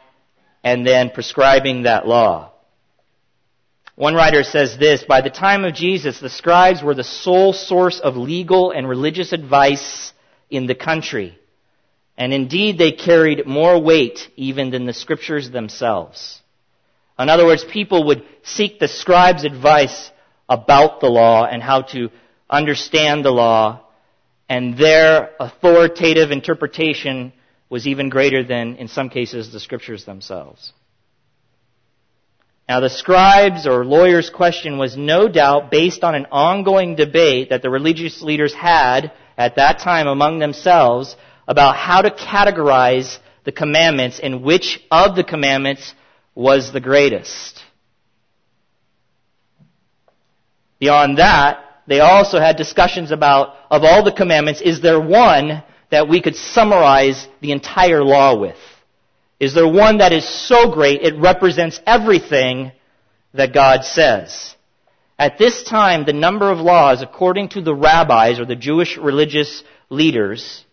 and 0.63 0.87
then 0.87 1.09
prescribing 1.09 1.83
that 1.83 2.07
law. 2.07 2.53
One 3.95 4.15
writer 4.15 4.43
says 4.43 4.77
this, 4.77 5.03
by 5.03 5.19
the 5.19 5.29
time 5.29 5.65
of 5.65 5.73
Jesus, 5.73 6.21
the 6.21 6.29
scribes 6.29 6.81
were 6.81 6.95
the 6.95 7.03
sole 7.03 7.51
source 7.51 7.99
of 7.99 8.15
legal 8.15 8.71
and 8.71 8.87
religious 8.87 9.33
advice 9.33 10.13
in 10.49 10.67
the 10.67 10.75
country. 10.75 11.37
And 12.17 12.33
indeed, 12.33 12.77
they 12.77 12.93
carried 12.93 13.45
more 13.45 13.77
weight 13.77 14.29
even 14.37 14.71
than 14.71 14.85
the 14.85 14.93
scriptures 14.93 15.51
themselves. 15.51 16.41
In 17.19 17.27
other 17.27 17.45
words, 17.45 17.65
people 17.65 18.05
would 18.05 18.23
seek 18.43 18.79
the 18.79 18.87
scribe's 18.87 19.43
advice 19.43 20.11
about 20.53 20.99
the 21.01 21.09
law 21.09 21.45
and 21.45 21.63
how 21.63 21.81
to 21.81 22.09
understand 22.47 23.25
the 23.25 23.31
law, 23.31 23.81
and 24.47 24.77
their 24.77 25.31
authoritative 25.39 26.29
interpretation 26.29 27.33
was 27.69 27.87
even 27.87 28.09
greater 28.09 28.43
than, 28.43 28.75
in 28.75 28.87
some 28.87 29.09
cases, 29.09 29.51
the 29.51 29.59
scriptures 29.59 30.05
themselves. 30.05 30.71
Now, 32.69 32.79
the 32.81 32.89
scribes 32.89 33.65
or 33.65 33.83
lawyers' 33.83 34.29
question 34.29 34.77
was 34.77 34.95
no 34.95 35.27
doubt 35.27 35.71
based 35.71 36.03
on 36.03 36.13
an 36.13 36.27
ongoing 36.31 36.95
debate 36.95 37.49
that 37.49 37.63
the 37.63 37.71
religious 37.71 38.21
leaders 38.21 38.53
had 38.53 39.11
at 39.35 39.55
that 39.55 39.79
time 39.79 40.07
among 40.07 40.37
themselves 40.37 41.15
about 41.47 41.75
how 41.75 42.03
to 42.03 42.11
categorize 42.11 43.17
the 43.43 43.51
commandments 43.51 44.19
and 44.21 44.43
which 44.43 44.79
of 44.91 45.15
the 45.15 45.23
commandments 45.23 45.95
was 46.35 46.71
the 46.71 46.79
greatest. 46.79 47.62
Beyond 50.83 51.17
that, 51.17 51.63
they 51.87 52.01
also 52.01 52.41
had 52.41 52.57
discussions 52.57 53.11
about, 53.11 53.55
of 53.71 53.85
all 53.85 54.03
the 54.03 54.11
commandments, 54.11 54.59
is 54.59 54.81
there 54.81 54.99
one 54.99 55.63
that 55.91 56.09
we 56.09 56.21
could 56.21 56.35
summarize 56.35 57.25
the 57.39 57.53
entire 57.53 58.03
law 58.03 58.37
with? 58.37 58.57
Is 59.39 59.53
there 59.53 59.65
one 59.65 59.99
that 59.99 60.11
is 60.11 60.27
so 60.27 60.71
great 60.71 61.01
it 61.01 61.17
represents 61.17 61.79
everything 61.87 62.73
that 63.33 63.53
God 63.53 63.85
says? 63.85 64.57
At 65.17 65.37
this 65.37 65.63
time, 65.63 66.03
the 66.03 66.11
number 66.11 66.51
of 66.51 66.57
laws, 66.57 67.01
according 67.01 67.47
to 67.55 67.61
the 67.61 67.73
rabbis 67.73 68.37
or 68.37 68.45
the 68.45 68.57
Jewish 68.57 68.97
religious 68.97 69.63
leaders, 69.89 70.65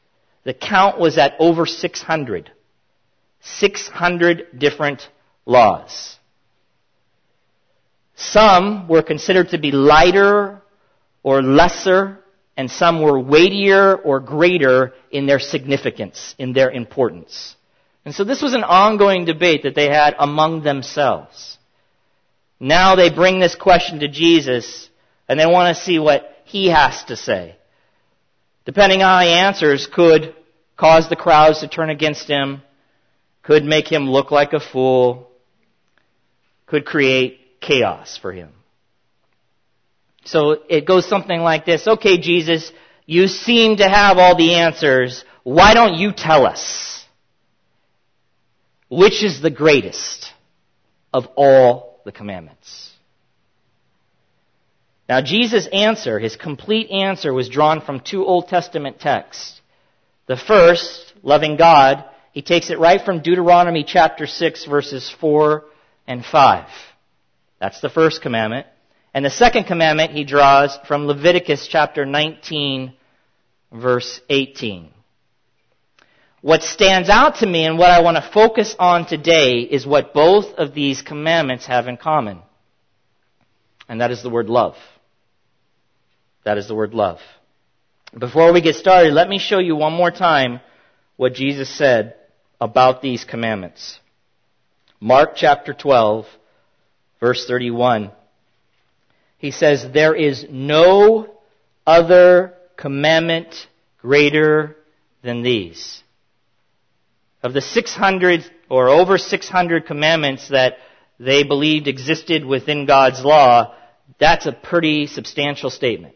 the 0.42 0.54
count 0.54 0.98
was 0.98 1.18
at 1.18 1.34
over 1.38 1.66
600. 1.66 2.50
600 3.42 4.58
different 4.58 5.08
laws. 5.46 6.16
Some 8.20 8.86
were 8.86 9.02
considered 9.02 9.48
to 9.50 9.58
be 9.58 9.72
lighter 9.72 10.60
or 11.22 11.42
lesser, 11.42 12.18
and 12.54 12.70
some 12.70 13.00
were 13.00 13.18
weightier 13.18 13.96
or 13.96 14.20
greater 14.20 14.92
in 15.10 15.24
their 15.24 15.38
significance, 15.38 16.34
in 16.38 16.52
their 16.52 16.70
importance. 16.70 17.56
And 18.04 18.14
so 18.14 18.24
this 18.24 18.42
was 18.42 18.52
an 18.52 18.62
ongoing 18.62 19.24
debate 19.24 19.62
that 19.62 19.74
they 19.74 19.88
had 19.88 20.14
among 20.18 20.62
themselves. 20.62 21.56
Now 22.60 22.94
they 22.94 23.08
bring 23.08 23.40
this 23.40 23.54
question 23.54 24.00
to 24.00 24.08
Jesus, 24.08 24.90
and 25.26 25.40
they 25.40 25.46
want 25.46 25.74
to 25.74 25.82
see 25.82 25.98
what 25.98 26.30
he 26.44 26.66
has 26.68 27.02
to 27.04 27.16
say. 27.16 27.56
Depending 28.66 29.02
on 29.02 29.08
how 29.08 29.26
he 29.26 29.32
answers, 29.32 29.86
could 29.86 30.34
cause 30.76 31.08
the 31.08 31.16
crowds 31.16 31.60
to 31.60 31.68
turn 31.68 31.88
against 31.88 32.28
him, 32.28 32.60
could 33.42 33.64
make 33.64 33.90
him 33.90 34.10
look 34.10 34.30
like 34.30 34.52
a 34.52 34.60
fool, 34.60 35.30
could 36.66 36.84
create 36.84 37.39
chaos 37.60 38.16
for 38.16 38.32
him. 38.32 38.50
So 40.24 40.58
it 40.68 40.86
goes 40.86 41.08
something 41.08 41.40
like 41.40 41.64
this. 41.64 41.86
Okay, 41.86 42.18
Jesus, 42.18 42.70
you 43.06 43.26
seem 43.26 43.78
to 43.78 43.88
have 43.88 44.18
all 44.18 44.36
the 44.36 44.54
answers. 44.54 45.24
Why 45.42 45.74
don't 45.74 45.94
you 45.94 46.12
tell 46.12 46.46
us? 46.46 47.04
Which 48.88 49.22
is 49.22 49.40
the 49.40 49.50
greatest 49.50 50.32
of 51.12 51.26
all 51.36 52.00
the 52.04 52.12
commandments? 52.12 52.90
Now, 55.08 55.20
Jesus' 55.20 55.66
answer, 55.72 56.20
his 56.20 56.36
complete 56.36 56.90
answer, 56.90 57.32
was 57.32 57.48
drawn 57.48 57.80
from 57.80 57.98
two 57.98 58.24
Old 58.24 58.46
Testament 58.46 59.00
texts. 59.00 59.60
The 60.26 60.36
first, 60.36 61.12
loving 61.22 61.56
God, 61.56 62.04
he 62.32 62.42
takes 62.42 62.70
it 62.70 62.78
right 62.78 63.04
from 63.04 63.20
Deuteronomy 63.20 63.82
chapter 63.82 64.28
6, 64.28 64.66
verses 64.66 65.12
4 65.20 65.64
and 66.06 66.24
5. 66.24 66.68
That's 67.60 67.80
the 67.80 67.90
first 67.90 68.22
commandment. 68.22 68.66
And 69.12 69.24
the 69.24 69.30
second 69.30 69.64
commandment 69.64 70.12
he 70.12 70.24
draws 70.24 70.78
from 70.88 71.06
Leviticus 71.06 71.68
chapter 71.68 72.06
19, 72.06 72.92
verse 73.72 74.20
18. 74.28 74.90
What 76.42 76.62
stands 76.62 77.10
out 77.10 77.36
to 77.36 77.46
me 77.46 77.66
and 77.66 77.78
what 77.78 77.90
I 77.90 78.00
want 78.00 78.16
to 78.16 78.30
focus 78.32 78.74
on 78.78 79.06
today 79.06 79.58
is 79.60 79.86
what 79.86 80.14
both 80.14 80.54
of 80.54 80.74
these 80.74 81.02
commandments 81.02 81.66
have 81.66 81.86
in 81.86 81.98
common. 81.98 82.40
And 83.88 84.00
that 84.00 84.10
is 84.10 84.22
the 84.22 84.30
word 84.30 84.48
love. 84.48 84.76
That 86.44 86.56
is 86.56 86.66
the 86.66 86.74
word 86.74 86.94
love. 86.94 87.18
Before 88.18 88.52
we 88.52 88.62
get 88.62 88.76
started, 88.76 89.12
let 89.12 89.28
me 89.28 89.38
show 89.38 89.58
you 89.58 89.76
one 89.76 89.92
more 89.92 90.10
time 90.10 90.60
what 91.16 91.34
Jesus 91.34 91.68
said 91.68 92.14
about 92.60 93.02
these 93.02 93.24
commandments. 93.24 94.00
Mark 94.98 95.32
chapter 95.36 95.74
12, 95.74 96.26
verse 97.20 97.46
31. 97.46 98.10
He 99.38 99.50
says, 99.50 99.86
There 99.92 100.14
is 100.14 100.46
no 100.50 101.34
other 101.86 102.54
commandment 102.76 103.54
greater 104.00 104.76
than 105.22 105.42
these. 105.42 106.02
Of 107.42 107.52
the 107.52 107.60
600 107.60 108.44
or 108.68 108.88
over 108.88 109.18
600 109.18 109.86
commandments 109.86 110.48
that 110.48 110.76
they 111.18 111.42
believed 111.42 111.88
existed 111.88 112.44
within 112.44 112.86
God's 112.86 113.24
law, 113.24 113.74
that's 114.18 114.46
a 114.46 114.52
pretty 114.52 115.06
substantial 115.06 115.70
statement. 115.70 116.14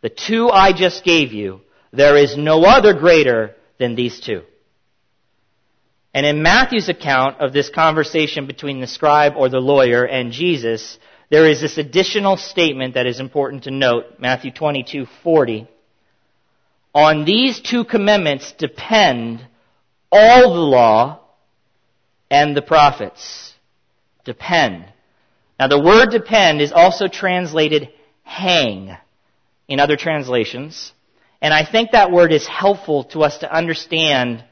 The 0.00 0.10
two 0.10 0.48
I 0.48 0.72
just 0.72 1.04
gave 1.04 1.32
you, 1.32 1.60
there 1.92 2.16
is 2.16 2.36
no 2.36 2.64
other 2.64 2.94
greater 2.94 3.54
than 3.78 3.94
these 3.94 4.20
two. 4.20 4.42
And 6.18 6.26
in 6.26 6.42
Matthew's 6.42 6.88
account 6.88 7.40
of 7.40 7.52
this 7.52 7.70
conversation 7.70 8.48
between 8.48 8.80
the 8.80 8.88
scribe 8.88 9.34
or 9.36 9.48
the 9.48 9.60
lawyer 9.60 10.02
and 10.04 10.32
Jesus, 10.32 10.98
there 11.30 11.46
is 11.46 11.60
this 11.60 11.78
additional 11.78 12.36
statement 12.36 12.94
that 12.94 13.06
is 13.06 13.20
important 13.20 13.62
to 13.64 13.70
note, 13.70 14.18
Matthew 14.18 14.50
22:40. 14.50 15.68
On 16.92 17.24
these 17.24 17.60
two 17.60 17.84
commandments 17.84 18.50
depend 18.50 19.46
all 20.10 20.54
the 20.54 20.68
law 20.78 21.20
and 22.28 22.56
the 22.56 22.62
prophets. 22.62 23.54
Depend. 24.24 24.86
Now 25.60 25.68
the 25.68 25.80
word 25.80 26.10
depend 26.10 26.60
is 26.60 26.72
also 26.72 27.06
translated 27.06 27.90
hang 28.24 28.96
in 29.68 29.78
other 29.78 29.96
translations. 29.96 30.92
And 31.40 31.54
I 31.54 31.64
think 31.64 31.92
that 31.92 32.10
word 32.10 32.32
is 32.32 32.44
helpful 32.44 33.04
to 33.12 33.22
us 33.22 33.38
to 33.38 33.54
understand 33.54 34.42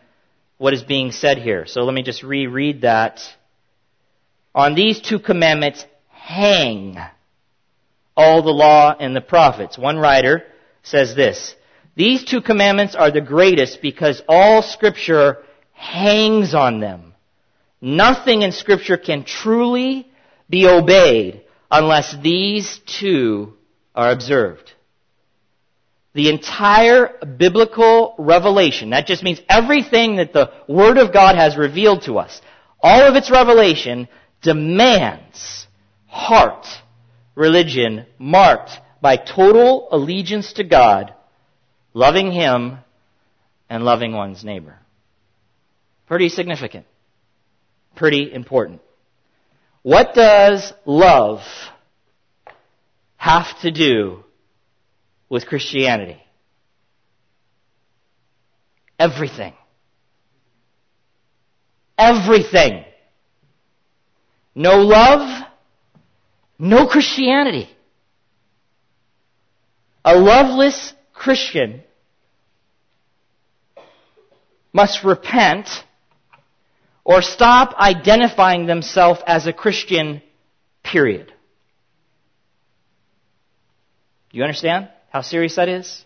what 0.58 0.74
is 0.74 0.82
being 0.82 1.12
said 1.12 1.38
here. 1.38 1.66
So 1.66 1.84
let 1.84 1.94
me 1.94 2.02
just 2.02 2.22
reread 2.22 2.82
that. 2.82 3.20
On 4.54 4.74
these 4.74 5.00
two 5.00 5.18
commandments 5.18 5.84
hang 6.08 6.96
all 8.16 8.42
the 8.42 8.50
law 8.50 8.94
and 8.98 9.14
the 9.14 9.20
prophets. 9.20 9.76
One 9.76 9.98
writer 9.98 10.44
says 10.82 11.14
this, 11.14 11.54
these 11.94 12.24
two 12.24 12.40
commandments 12.40 12.94
are 12.94 13.10
the 13.10 13.20
greatest 13.20 13.82
because 13.82 14.22
all 14.28 14.62
scripture 14.62 15.38
hangs 15.72 16.54
on 16.54 16.80
them. 16.80 17.14
Nothing 17.80 18.42
in 18.42 18.52
scripture 18.52 18.96
can 18.96 19.24
truly 19.24 20.08
be 20.48 20.66
obeyed 20.66 21.42
unless 21.70 22.16
these 22.22 22.80
two 22.86 23.54
are 23.94 24.10
observed. 24.10 24.72
The 26.16 26.30
entire 26.30 27.08
biblical 27.36 28.14
revelation, 28.16 28.88
that 28.90 29.06
just 29.06 29.22
means 29.22 29.38
everything 29.50 30.16
that 30.16 30.32
the 30.32 30.50
Word 30.66 30.96
of 30.96 31.12
God 31.12 31.36
has 31.36 31.58
revealed 31.58 32.04
to 32.04 32.18
us, 32.18 32.40
all 32.80 33.02
of 33.02 33.16
its 33.16 33.30
revelation 33.30 34.08
demands 34.40 35.66
heart 36.06 36.66
religion 37.34 38.06
marked 38.18 38.70
by 39.02 39.18
total 39.18 39.88
allegiance 39.92 40.54
to 40.54 40.64
God, 40.64 41.12
loving 41.92 42.32
Him, 42.32 42.78
and 43.68 43.84
loving 43.84 44.14
one's 44.14 44.42
neighbor. 44.42 44.78
Pretty 46.06 46.30
significant. 46.30 46.86
Pretty 47.94 48.32
important. 48.32 48.80
What 49.82 50.14
does 50.14 50.72
love 50.86 51.42
have 53.18 53.60
to 53.60 53.70
do 53.70 54.24
with 55.28 55.46
Christianity? 55.46 56.22
Everything. 58.98 59.52
Everything. 61.98 62.84
No 64.54 64.82
love, 64.82 65.46
no 66.58 66.86
Christianity. 66.86 67.68
A 70.04 70.16
loveless 70.16 70.94
Christian 71.12 71.82
must 74.72 75.04
repent 75.04 75.68
or 77.04 77.22
stop 77.22 77.74
identifying 77.74 78.66
themselves 78.66 79.20
as 79.26 79.46
a 79.46 79.52
Christian, 79.52 80.22
period. 80.82 81.32
Do 84.30 84.38
you 84.38 84.42
understand 84.44 84.88
how 85.16 85.22
serious 85.22 85.56
that 85.56 85.70
is? 85.70 86.04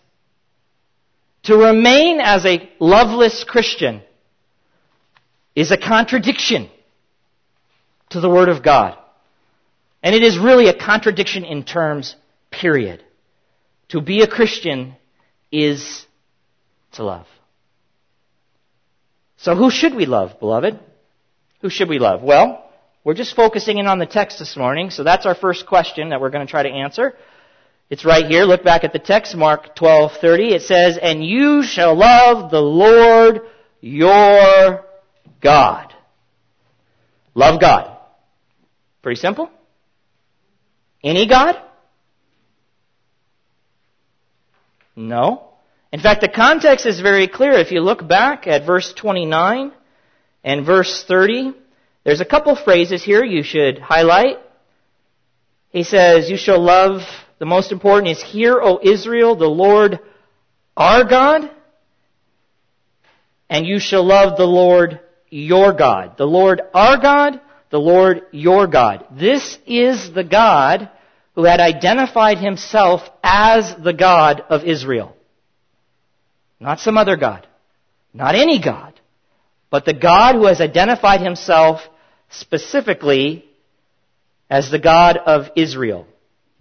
To 1.43 1.57
remain 1.57 2.21
as 2.21 2.45
a 2.45 2.69
loveless 2.79 3.43
Christian 3.43 4.01
is 5.53 5.69
a 5.69 5.77
contradiction 5.77 6.69
to 8.11 8.21
the 8.21 8.29
Word 8.29 8.47
of 8.47 8.63
God. 8.63 8.97
And 10.01 10.15
it 10.15 10.23
is 10.23 10.39
really 10.39 10.69
a 10.69 10.73
contradiction 10.73 11.43
in 11.43 11.65
terms, 11.65 12.15
period. 12.51 13.03
To 13.89 13.99
be 13.99 14.21
a 14.21 14.27
Christian 14.27 14.95
is 15.51 16.05
to 16.93 17.03
love. 17.03 17.27
So 19.35 19.55
who 19.55 19.69
should 19.69 19.93
we 19.93 20.05
love, 20.05 20.39
beloved? 20.39 20.79
Who 21.61 21.69
should 21.69 21.89
we 21.89 21.99
love? 21.99 22.21
Well, 22.23 22.63
we're 23.03 23.15
just 23.15 23.35
focusing 23.35 23.77
in 23.77 23.87
on 23.87 23.99
the 23.99 24.05
text 24.05 24.39
this 24.39 24.55
morning, 24.55 24.89
so 24.89 25.03
that's 25.03 25.25
our 25.25 25.35
first 25.35 25.65
question 25.65 26.11
that 26.11 26.21
we're 26.21 26.29
going 26.29 26.47
to 26.47 26.51
try 26.51 26.63
to 26.63 26.69
answer. 26.69 27.13
It's 27.91 28.05
right 28.05 28.25
here. 28.25 28.45
Look 28.45 28.63
back 28.63 28.85
at 28.85 28.93
the 28.93 28.99
text, 28.99 29.35
Mark 29.35 29.75
12:30. 29.75 30.53
It 30.53 30.63
says, 30.63 30.97
"And 30.97 31.23
you 31.23 31.61
shall 31.61 31.93
love 31.93 32.49
the 32.49 32.61
Lord 32.61 33.41
your 33.81 34.85
God." 35.41 35.93
Love 37.35 37.59
God. 37.59 37.91
Pretty 39.01 39.19
simple. 39.19 39.49
Any 41.03 41.27
God? 41.27 41.59
No. 44.95 45.49
In 45.91 45.99
fact, 45.99 46.21
the 46.21 46.29
context 46.29 46.85
is 46.85 46.99
very 46.99 47.27
clear. 47.27 47.53
If 47.53 47.71
you 47.71 47.81
look 47.81 48.07
back 48.07 48.47
at 48.47 48.65
verse 48.65 48.93
29 48.93 49.73
and 50.43 50.65
verse 50.65 51.03
30, 51.03 51.53
there's 52.03 52.21
a 52.21 52.25
couple 52.25 52.55
phrases 52.55 53.03
here 53.03 53.23
you 53.23 53.43
should 53.43 53.79
highlight. 53.79 54.37
He 55.69 55.83
says, 55.83 56.29
You 56.29 56.37
shall 56.37 56.59
love, 56.59 57.01
the 57.41 57.45
most 57.47 57.71
important 57.71 58.11
is, 58.11 58.21
Hear, 58.21 58.61
O 58.61 58.79
Israel, 58.83 59.35
the 59.35 59.47
Lord 59.47 59.97
our 60.77 61.03
God, 61.03 61.49
and 63.49 63.65
you 63.65 63.79
shall 63.79 64.05
love 64.05 64.37
the 64.37 64.45
Lord 64.45 64.99
your 65.31 65.73
God. 65.73 66.17
The 66.17 66.27
Lord 66.27 66.61
our 66.71 66.99
God, 66.99 67.41
the 67.71 67.79
Lord 67.79 68.27
your 68.31 68.67
God. 68.67 69.07
This 69.19 69.57
is 69.65 70.13
the 70.13 70.23
God 70.23 70.91
who 71.33 71.45
had 71.45 71.59
identified 71.59 72.37
himself 72.37 73.01
as 73.23 73.75
the 73.83 73.93
God 73.93 74.43
of 74.47 74.63
Israel. 74.63 75.15
Not 76.59 76.79
some 76.79 76.95
other 76.95 77.15
God. 77.15 77.47
Not 78.13 78.35
any 78.35 78.61
God. 78.61 78.93
But 79.71 79.85
the 79.85 79.95
God 79.95 80.35
who 80.35 80.45
has 80.45 80.61
identified 80.61 81.21
himself 81.21 81.81
specifically 82.29 83.45
as 84.47 84.69
the 84.69 84.77
God 84.77 85.17
of 85.17 85.47
Israel. 85.55 86.05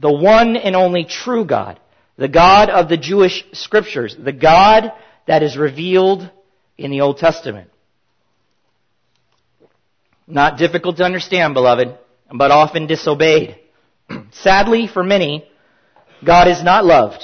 The 0.01 0.13
one 0.13 0.57
and 0.57 0.75
only 0.75 1.05
true 1.05 1.45
God. 1.45 1.79
The 2.17 2.29
God 2.29 2.71
of 2.71 2.89
the 2.89 2.97
Jewish 2.97 3.45
scriptures. 3.53 4.17
The 4.19 4.33
God 4.33 4.93
that 5.27 5.43
is 5.43 5.57
revealed 5.57 6.29
in 6.77 6.91
the 6.91 7.03
Old 7.03 7.19
Testament. 7.19 7.71
Not 10.27 10.59
difficult 10.59 10.97
to 10.97 11.05
understand, 11.05 11.55
beloved, 11.55 11.99
but 12.33 12.51
often 12.51 12.87
disobeyed. 12.87 13.59
Sadly, 14.33 14.87
for 14.87 15.03
many, 15.03 15.47
God 16.25 16.49
is 16.49 16.63
not 16.63 16.85
loved. 16.85 17.23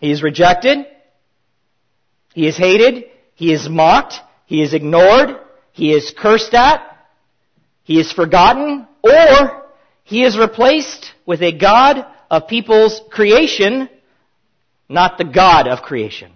He 0.00 0.10
is 0.10 0.22
rejected. 0.22 0.86
He 2.34 2.48
is 2.48 2.56
hated. 2.56 3.04
He 3.34 3.52
is 3.52 3.68
mocked. 3.68 4.14
He 4.46 4.62
is 4.62 4.74
ignored. 4.74 5.36
He 5.72 5.92
is 5.92 6.12
cursed 6.16 6.54
at. 6.54 6.80
He 7.84 8.00
is 8.00 8.10
forgotten. 8.10 8.88
Or 9.02 9.64
he 10.04 10.22
is 10.22 10.38
replaced 10.38 11.12
with 11.26 11.42
a 11.42 11.52
God 11.52 12.06
of 12.30 12.48
people's 12.48 13.00
creation, 13.10 13.88
not 14.88 15.18
the 15.18 15.24
God 15.24 15.68
of 15.68 15.82
creation. 15.82 16.32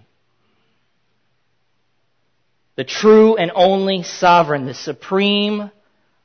the 2.77 2.83
true 2.83 3.35
and 3.35 3.51
only 3.53 4.03
sovereign, 4.03 4.65
the 4.65 4.73
supreme 4.73 5.69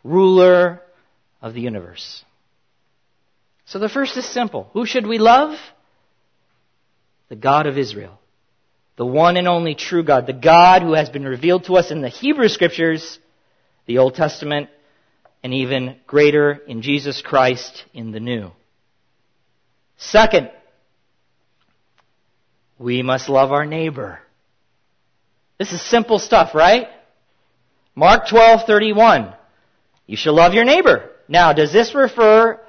ruler 0.05 0.81
of 1.41 1.55
the 1.55 1.61
universe. 1.61 2.25
So 3.65 3.79
the 3.79 3.89
first 3.89 4.17
is 4.19 4.27
simple. 4.27 4.69
Who 4.75 4.85
should 4.85 5.07
we 5.07 5.19
love? 5.19 5.59
The 7.31 7.37
God 7.37 7.67
of 7.67 7.79
Israel. 7.79 8.19
The 8.97 9.07
one 9.07 9.39
and 9.39 9.49
only 9.49 9.75
true 9.75 10.05
God. 10.05 10.27
The 10.27 10.35
God 10.35 10.83
who 10.83 10.93
has 10.93 11.09
been 11.09 11.25
revealed 11.25 11.65
to 11.65 11.77
us 11.77 11.91
in 11.91 12.03
the 12.03 12.11
Hebrew 12.11 12.49
Scriptures, 12.49 13.19
the 13.87 13.99
Old 13.99 14.15
Testament, 14.15 14.69
and 15.43 15.53
even 15.53 15.97
greater 16.07 16.53
in 16.53 16.83
Jesus 16.83 17.21
Christ 17.21 17.85
in 17.93 18.13
the 18.13 18.21
New. 18.21 18.53
Second, 19.97 20.51
we 22.79 23.03
must 23.03 23.29
love 23.29 23.53
our 23.53 23.65
neighbor. 23.65 24.21
This 25.59 25.73
is 25.73 25.81
simple 25.81 26.19
stuff, 26.19 26.55
right? 26.55 26.89
Mark 27.95 28.27
12:31. 28.27 29.35
You 30.07 30.17
shall 30.17 30.35
love 30.35 30.55
your 30.55 30.65
neighbor. 30.65 31.11
Now, 31.29 31.53
does 31.53 31.73
this 31.73 31.95
refer 31.95 32.61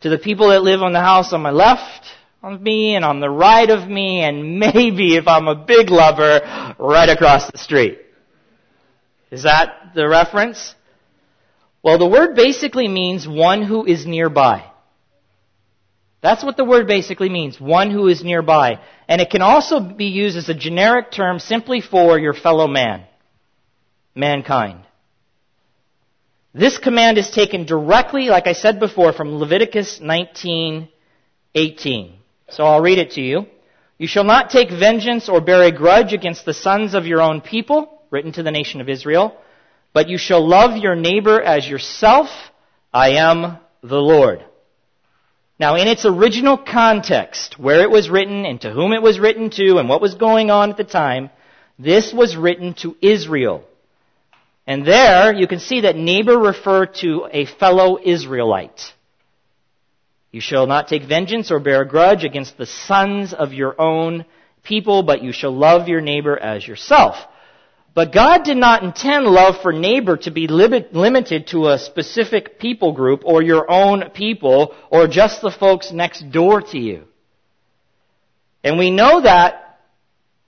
to 0.00 0.08
the 0.08 0.18
people 0.18 0.48
that 0.48 0.62
live 0.62 0.82
on 0.82 0.92
the 0.92 1.00
house 1.00 1.32
on 1.32 1.40
my 1.42 1.50
left 1.50 2.06
of 2.42 2.60
me 2.60 2.94
and 2.94 3.04
on 3.04 3.20
the 3.20 3.30
right 3.30 3.68
of 3.68 3.88
me 3.88 4.20
and 4.20 4.58
maybe 4.58 5.16
if 5.16 5.26
I'm 5.26 5.48
a 5.48 5.54
big 5.54 5.90
lover, 5.90 6.74
right 6.78 7.08
across 7.08 7.50
the 7.50 7.58
street? 7.58 7.98
Is 9.30 9.44
that 9.44 9.92
the 9.94 10.08
reference? 10.08 10.74
Well, 11.82 11.98
the 11.98 12.06
word 12.06 12.36
basically 12.36 12.88
means 12.88 13.26
one 13.26 13.62
who 13.62 13.86
is 13.86 14.06
nearby. 14.06 14.70
That's 16.22 16.44
what 16.44 16.58
the 16.58 16.64
word 16.64 16.86
basically 16.86 17.30
means, 17.30 17.58
one 17.58 17.90
who 17.90 18.06
is 18.08 18.22
nearby. 18.22 18.78
And 19.08 19.22
it 19.22 19.30
can 19.30 19.40
also 19.40 19.80
be 19.80 20.04
used 20.06 20.36
as 20.36 20.50
a 20.50 20.54
generic 20.54 21.10
term 21.10 21.38
simply 21.38 21.80
for 21.80 22.18
your 22.18 22.34
fellow 22.34 22.66
man, 22.66 23.04
mankind. 24.14 24.80
This 26.52 26.76
command 26.76 27.16
is 27.16 27.30
taken 27.30 27.64
directly, 27.64 28.28
like 28.28 28.46
I 28.46 28.52
said 28.52 28.80
before, 28.80 29.14
from 29.14 29.38
Leviticus 29.38 30.00
19:18. 30.00 32.12
So 32.50 32.64
I'll 32.64 32.82
read 32.82 32.98
it 32.98 33.12
to 33.12 33.22
you. 33.22 33.46
You 33.96 34.08
shall 34.08 34.24
not 34.24 34.50
take 34.50 34.70
vengeance 34.70 35.28
or 35.28 35.40
bear 35.40 35.62
a 35.62 35.72
grudge 35.72 36.12
against 36.12 36.44
the 36.44 36.52
sons 36.52 36.94
of 36.94 37.06
your 37.06 37.22
own 37.22 37.40
people, 37.40 38.02
written 38.10 38.32
to 38.32 38.42
the 38.42 38.50
nation 38.50 38.80
of 38.80 38.88
Israel, 38.88 39.36
but 39.92 40.08
you 40.08 40.18
shall 40.18 40.46
love 40.46 40.76
your 40.76 40.94
neighbor 40.94 41.40
as 41.40 41.68
yourself. 41.68 42.28
I 42.92 43.10
am 43.12 43.58
the 43.82 44.00
Lord. 44.00 44.44
Now, 45.58 45.74
in 45.76 45.88
its 45.88 46.06
original 46.06 46.56
context, 46.56 47.58
where 47.58 47.82
it 47.82 47.90
was 47.90 48.08
written 48.08 48.46
and 48.46 48.60
to 48.62 48.70
whom 48.70 48.92
it 48.92 49.02
was 49.02 49.18
written 49.18 49.50
to 49.50 49.76
and 49.78 49.88
what 49.88 50.00
was 50.00 50.14
going 50.14 50.50
on 50.50 50.70
at 50.70 50.76
the 50.76 50.84
time, 50.84 51.30
this 51.78 52.12
was 52.12 52.36
written 52.36 52.74
to 52.74 52.96
Israel. 53.02 53.64
And 54.66 54.86
there, 54.86 55.34
you 55.34 55.46
can 55.46 55.60
see 55.60 55.82
that 55.82 55.96
neighbor 55.96 56.38
referred 56.38 56.94
to 56.96 57.28
a 57.30 57.44
fellow 57.44 57.98
Israelite. 58.02 58.80
You 60.30 60.40
shall 60.40 60.66
not 60.66 60.88
take 60.88 61.02
vengeance 61.02 61.50
or 61.50 61.58
bear 61.58 61.82
a 61.82 61.88
grudge 61.88 62.24
against 62.24 62.56
the 62.56 62.66
sons 62.66 63.34
of 63.34 63.52
your 63.52 63.78
own 63.80 64.24
people, 64.62 65.02
but 65.02 65.22
you 65.22 65.32
shall 65.32 65.50
love 65.50 65.88
your 65.88 66.00
neighbor 66.00 66.38
as 66.38 66.66
yourself. 66.66 67.16
But 67.92 68.12
God 68.12 68.44
did 68.44 68.56
not 68.56 68.84
intend 68.84 69.26
love 69.26 69.62
for 69.62 69.72
neighbor 69.72 70.16
to 70.18 70.30
be 70.30 70.46
limited 70.46 71.48
to 71.48 71.68
a 71.68 71.78
specific 71.78 72.58
people 72.58 72.92
group 72.92 73.22
or 73.24 73.42
your 73.42 73.70
own 73.70 74.10
people 74.10 74.74
or 74.90 75.08
just 75.08 75.42
the 75.42 75.50
folks 75.50 75.90
next 75.90 76.30
door 76.30 76.62
to 76.62 76.78
you. 76.78 77.04
And 78.62 78.78
we 78.78 78.90
know 78.90 79.22
that 79.22 79.80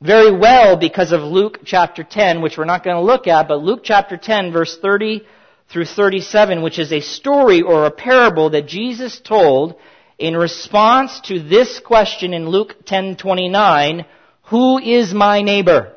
very 0.00 0.37
well 0.37 0.76
because 0.76 1.12
of 1.12 1.22
Luke 1.22 1.61
chapter 1.64 2.05
10, 2.05 2.42
which 2.42 2.59
we're 2.59 2.64
not 2.64 2.85
going 2.85 2.96
to 2.96 3.02
look 3.02 3.26
at, 3.26 3.48
but 3.48 3.62
Luke 3.62 3.81
chapter 3.83 4.16
10 4.16 4.52
verse 4.52 4.78
30 4.81 5.22
through 5.68 5.87
37, 5.87 6.62
which 6.62 6.78
is 6.78 6.92
a 6.92 7.00
story 7.00 7.62
or 7.62 7.87
a 7.87 7.90
parable 7.90 8.50
that 8.50 8.66
Jesus 8.66 9.20
told 9.20 9.76
in 10.18 10.37
response 10.37 11.20
to 11.22 11.40
this 11.40 11.81
question 11.81 12.35
in 12.35 12.48
Luke 12.48 12.85
10:29, 12.85 14.05
who 14.44 14.78
is 14.78 15.12
my 15.12 15.42
neighbor? 15.42 15.94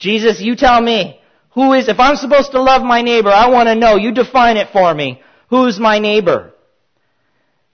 Jesus, 0.00 0.40
you 0.40 0.56
tell 0.56 0.80
me. 0.80 1.20
Who 1.50 1.72
is, 1.74 1.88
if 1.88 2.00
I'm 2.00 2.16
supposed 2.16 2.52
to 2.52 2.62
love 2.62 2.82
my 2.82 3.02
neighbor, 3.02 3.30
I 3.30 3.48
want 3.50 3.68
to 3.68 3.74
know. 3.74 3.96
You 3.96 4.12
define 4.12 4.56
it 4.56 4.68
for 4.72 4.92
me. 4.94 5.20
Who's 5.48 5.78
my 5.78 5.98
neighbor? 5.98 6.52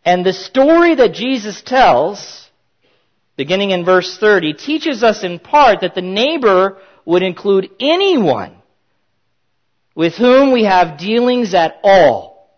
And 0.04 0.24
the 0.24 0.32
story 0.32 0.94
that 0.94 1.14
Jesus 1.14 1.62
tells, 1.62 2.48
beginning 3.36 3.70
in 3.70 3.84
verse 3.84 4.16
30, 4.18 4.54
teaches 4.54 5.02
us 5.02 5.24
in 5.24 5.38
part 5.38 5.80
that 5.80 5.94
the 5.94 6.02
neighbor 6.02 6.78
would 7.04 7.22
include 7.22 7.70
anyone 7.78 8.56
with 9.94 10.14
whom 10.14 10.52
we 10.52 10.64
have 10.64 10.98
dealings 10.98 11.54
at 11.54 11.78
all, 11.82 12.50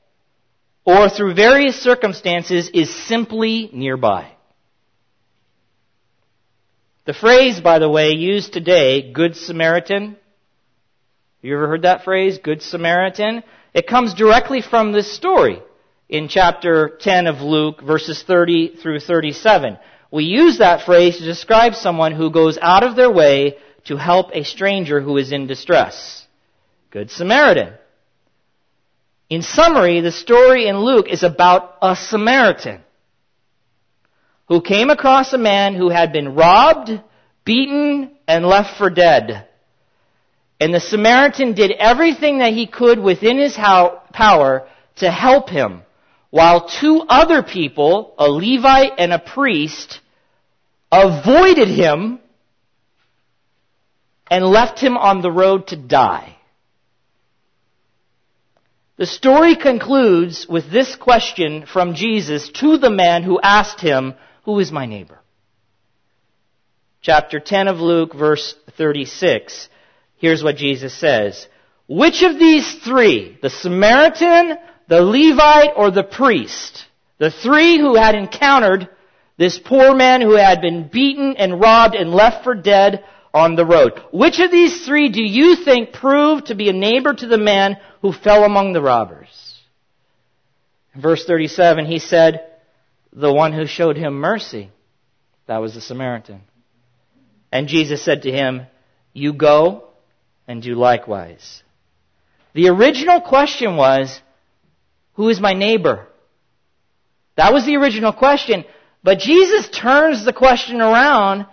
or 0.85 1.09
through 1.09 1.35
various 1.35 1.81
circumstances 1.81 2.71
is 2.73 2.95
simply 3.07 3.71
nearby. 3.73 4.33
The 7.09 7.15
phrase, 7.15 7.59
by 7.59 7.79
the 7.79 7.89
way, 7.89 8.11
used 8.11 8.53
today, 8.53 9.11
Good 9.15 9.35
Samaritan, 9.35 10.19
you 11.41 11.55
ever 11.55 11.67
heard 11.67 11.85
that 11.85 12.05
phrase, 12.05 12.37
Good 12.37 12.61
Samaritan? 12.61 13.45
It 13.73 13.87
comes 13.87 14.13
directly 14.13 14.61
from 14.61 14.93
this 14.93 15.11
story 15.11 15.63
in 16.11 16.29
chapter 16.29 16.99
10 17.01 17.27
of 17.27 17.41
Luke, 17.41 17.81
verses 17.81 18.23
30 18.23 18.77
through 18.83 19.01
37. 19.01 19.79
We 20.11 20.25
use 20.25 20.59
that 20.59 20.85
phrase 20.85 21.17
to 21.17 21.25
describe 21.25 21.75
someone 21.75 22.13
who 22.13 22.31
goes 22.31 22.59
out 22.61 22.85
of 22.85 22.95
their 22.95 23.11
way 23.11 23.57
to 23.85 23.97
help 23.97 24.33
a 24.35 24.45
stranger 24.45 25.01
who 25.01 25.17
is 25.17 25.33
in 25.33 25.47
distress. 25.47 26.27
Good 26.91 27.11
Samaritan. 27.11 27.73
In 29.31 29.41
summary, 29.41 30.03
the 30.03 30.13
story 30.13 30.69
in 30.69 30.79
Luke 30.81 31.09
is 31.09 31.23
about 31.23 31.79
a 31.81 31.97
Samaritan 31.97 32.83
who 34.49 34.61
came 34.61 34.91
across 34.91 35.33
a 35.33 35.39
man 35.39 35.75
who 35.75 35.91
had 35.91 36.13
been 36.13 36.35
robbed, 36.35 36.91
beaten, 37.45 38.11
and 38.27 38.45
left 38.47 38.77
for 38.79 38.91
dead. 38.91 39.47
And 40.61 40.75
the 40.75 40.81
Samaritan 40.81 41.53
did 41.55 41.71
everything 41.71 42.39
that 42.39 42.53
he 42.53 42.67
could 42.67 42.99
within 42.99 43.39
his 43.39 43.55
power 43.55 44.69
to 44.97 45.11
help 45.11 45.51
him, 45.51 45.83
while 46.31 46.69
two 46.69 47.05
other 47.09 47.43
people, 47.43 48.15
a 48.19 48.29
Levite 48.29 48.93
and 48.99 49.13
a 49.13 49.19
priest, 49.19 50.01
avoided 50.91 51.69
him 51.69 52.19
and 54.31 54.45
left 54.45 54.81
him 54.81 54.97
on 54.97 55.21
the 55.21 55.31
road 55.31 55.69
to 55.69 55.77
die. 55.77 56.37
The 58.97 59.07
story 59.07 59.55
concludes 59.55 60.47
with 60.49 60.71
this 60.73 60.97
question 60.97 61.67
from 61.67 61.95
Jesus 61.95 62.51
to 62.55 62.79
the 62.79 62.91
man 62.91 63.23
who 63.23 63.41
asked 63.41 63.81
him, 63.81 64.15
who 64.49 64.61
is 64.61 64.73
my 64.73 64.87
neighbor? 64.87 65.19
Chapter 67.03 67.39
10 67.39 67.69
of 67.69 67.81
Luke, 67.81 68.15
verse 68.15 68.55
36. 68.79 69.69
Here's 70.17 70.43
what 70.43 70.57
Jesus 70.57 70.95
says. 70.95 71.47
Which 71.87 72.23
of 72.23 72.39
these 72.39 72.77
three, 72.77 73.37
the 73.43 73.51
Samaritan, 73.51 74.57
the 74.89 75.03
Levite, 75.03 75.75
or 75.77 75.91
the 75.91 76.03
priest, 76.03 76.87
the 77.19 77.31
three 77.31 77.79
who 77.79 77.95
had 77.95 78.15
encountered 78.15 78.89
this 79.37 79.59
poor 79.59 79.95
man 79.95 80.23
who 80.23 80.33
had 80.33 80.63
been 80.63 80.89
beaten 80.89 81.37
and 81.37 81.61
robbed 81.61 81.95
and 81.95 82.11
left 82.11 82.43
for 82.43 82.55
dead 82.55 83.05
on 83.35 83.55
the 83.55 83.67
road. 83.67 84.01
Which 84.15 84.41
of 84.41 84.51
these 84.51 84.87
three 84.87 85.11
do 85.11 85.23
you 85.23 85.57
think 85.57 85.93
proved 85.93 86.47
to 86.47 86.55
be 86.55 86.71
a 86.71 86.73
neighbor 86.73 87.13
to 87.13 87.27
the 87.27 87.37
man 87.37 87.77
who 88.01 88.15
fell 88.15 88.45
among 88.45 88.73
the 88.73 88.81
robbers? 88.81 89.61
In 90.95 91.03
verse 91.03 91.27
37, 91.27 91.85
he 91.85 91.99
said, 91.99 92.48
the 93.13 93.33
one 93.33 93.53
who 93.53 93.67
showed 93.67 93.97
him 93.97 94.15
mercy. 94.15 94.71
That 95.47 95.59
was 95.59 95.75
the 95.75 95.81
Samaritan. 95.81 96.43
And 97.51 97.69
Jesus 97.69 98.05
said 98.05 98.23
to 98.23 98.33
him, 98.33 98.67
You 99.13 99.33
go 99.33 99.89
and 100.47 100.63
do 100.63 100.75
likewise. 100.75 101.63
The 102.55 102.69
original 102.69 103.21
question 103.21 103.77
was, 103.77 104.21
Who 105.15 105.29
is 105.29 105.41
my 105.41 105.53
neighbor? 105.53 106.07
That 107.37 107.53
was 107.53 107.65
the 107.65 107.77
original 107.77 108.13
question. 108.13 108.65
But 109.03 109.21
Jesus 109.21 109.69
turns 109.71 110.25
the 110.25 110.33
question 110.33 110.81
around 110.81 111.47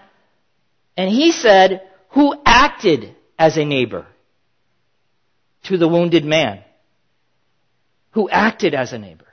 and 0.98 1.10
he 1.10 1.32
said, 1.32 1.82
Who 2.10 2.36
acted 2.46 3.16
as 3.38 3.58
a 3.58 3.66
neighbor 3.66 4.08
to 5.66 5.78
the 5.78 5.88
wounded 5.88 6.26
man? 6.26 6.64
Who 8.12 8.30
acted 8.30 8.74
as 8.74 8.94
a 8.94 8.98
neighbor? 8.98 9.25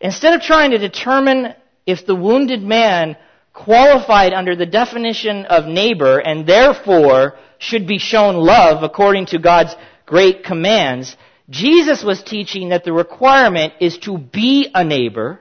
Instead 0.00 0.34
of 0.34 0.42
trying 0.42 0.70
to 0.70 0.78
determine 0.78 1.54
if 1.86 2.06
the 2.06 2.14
wounded 2.14 2.62
man 2.62 3.16
qualified 3.52 4.32
under 4.32 4.54
the 4.54 4.66
definition 4.66 5.44
of 5.46 5.66
neighbor 5.66 6.18
and 6.18 6.46
therefore 6.46 7.36
should 7.58 7.86
be 7.86 7.98
shown 7.98 8.36
love 8.36 8.82
according 8.82 9.26
to 9.26 9.38
God's 9.38 9.74
great 10.06 10.44
commands, 10.44 11.16
Jesus 11.50 12.04
was 12.04 12.22
teaching 12.22 12.68
that 12.68 12.84
the 12.84 12.92
requirement 12.92 13.72
is 13.80 13.98
to 13.98 14.18
be 14.18 14.70
a 14.74 14.84
neighbor 14.84 15.40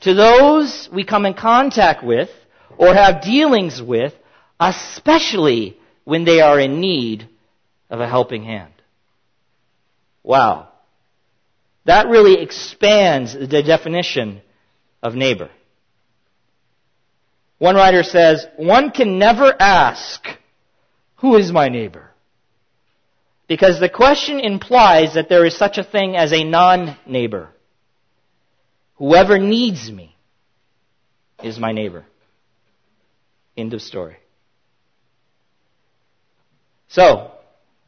to 0.00 0.14
those 0.14 0.88
we 0.92 1.04
come 1.04 1.26
in 1.26 1.34
contact 1.34 2.04
with 2.04 2.30
or 2.78 2.94
have 2.94 3.22
dealings 3.22 3.82
with, 3.82 4.14
especially 4.60 5.76
when 6.04 6.24
they 6.24 6.40
are 6.40 6.60
in 6.60 6.80
need 6.80 7.28
of 7.90 8.00
a 8.00 8.08
helping 8.08 8.44
hand. 8.44 8.72
Wow. 10.22 10.68
That 11.86 12.08
really 12.08 12.42
expands 12.42 13.32
the 13.32 13.62
definition 13.62 14.42
of 15.02 15.14
neighbor. 15.14 15.50
One 17.58 17.76
writer 17.76 18.02
says, 18.02 18.44
one 18.56 18.90
can 18.90 19.18
never 19.18 19.54
ask, 19.58 20.26
who 21.16 21.36
is 21.36 21.52
my 21.52 21.68
neighbor? 21.68 22.10
Because 23.46 23.78
the 23.78 23.88
question 23.88 24.40
implies 24.40 25.14
that 25.14 25.28
there 25.28 25.46
is 25.46 25.56
such 25.56 25.78
a 25.78 25.84
thing 25.84 26.16
as 26.16 26.32
a 26.32 26.42
non-neighbor. 26.42 27.50
Whoever 28.96 29.38
needs 29.38 29.90
me 29.90 30.16
is 31.42 31.56
my 31.58 31.70
neighbor. 31.70 32.04
End 33.56 33.72
of 33.74 33.80
story. 33.80 34.16
So, 36.88 37.30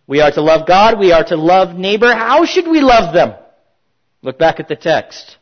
we 0.07 0.21
are 0.21 0.31
to 0.31 0.41
love 0.41 0.69
God, 0.69 1.01
we 1.01 1.11
are 1.11 1.25
to 1.25 1.37
love 1.37 1.77
neighbor. 1.77 2.15
How 2.15 2.45
should 2.45 2.69
we 2.69 2.81
love 2.81 3.13
them? 3.13 3.35
Look 4.23 4.39
back 4.39 4.61
at 4.61 4.69
the 4.69 4.77
text. 4.77 5.37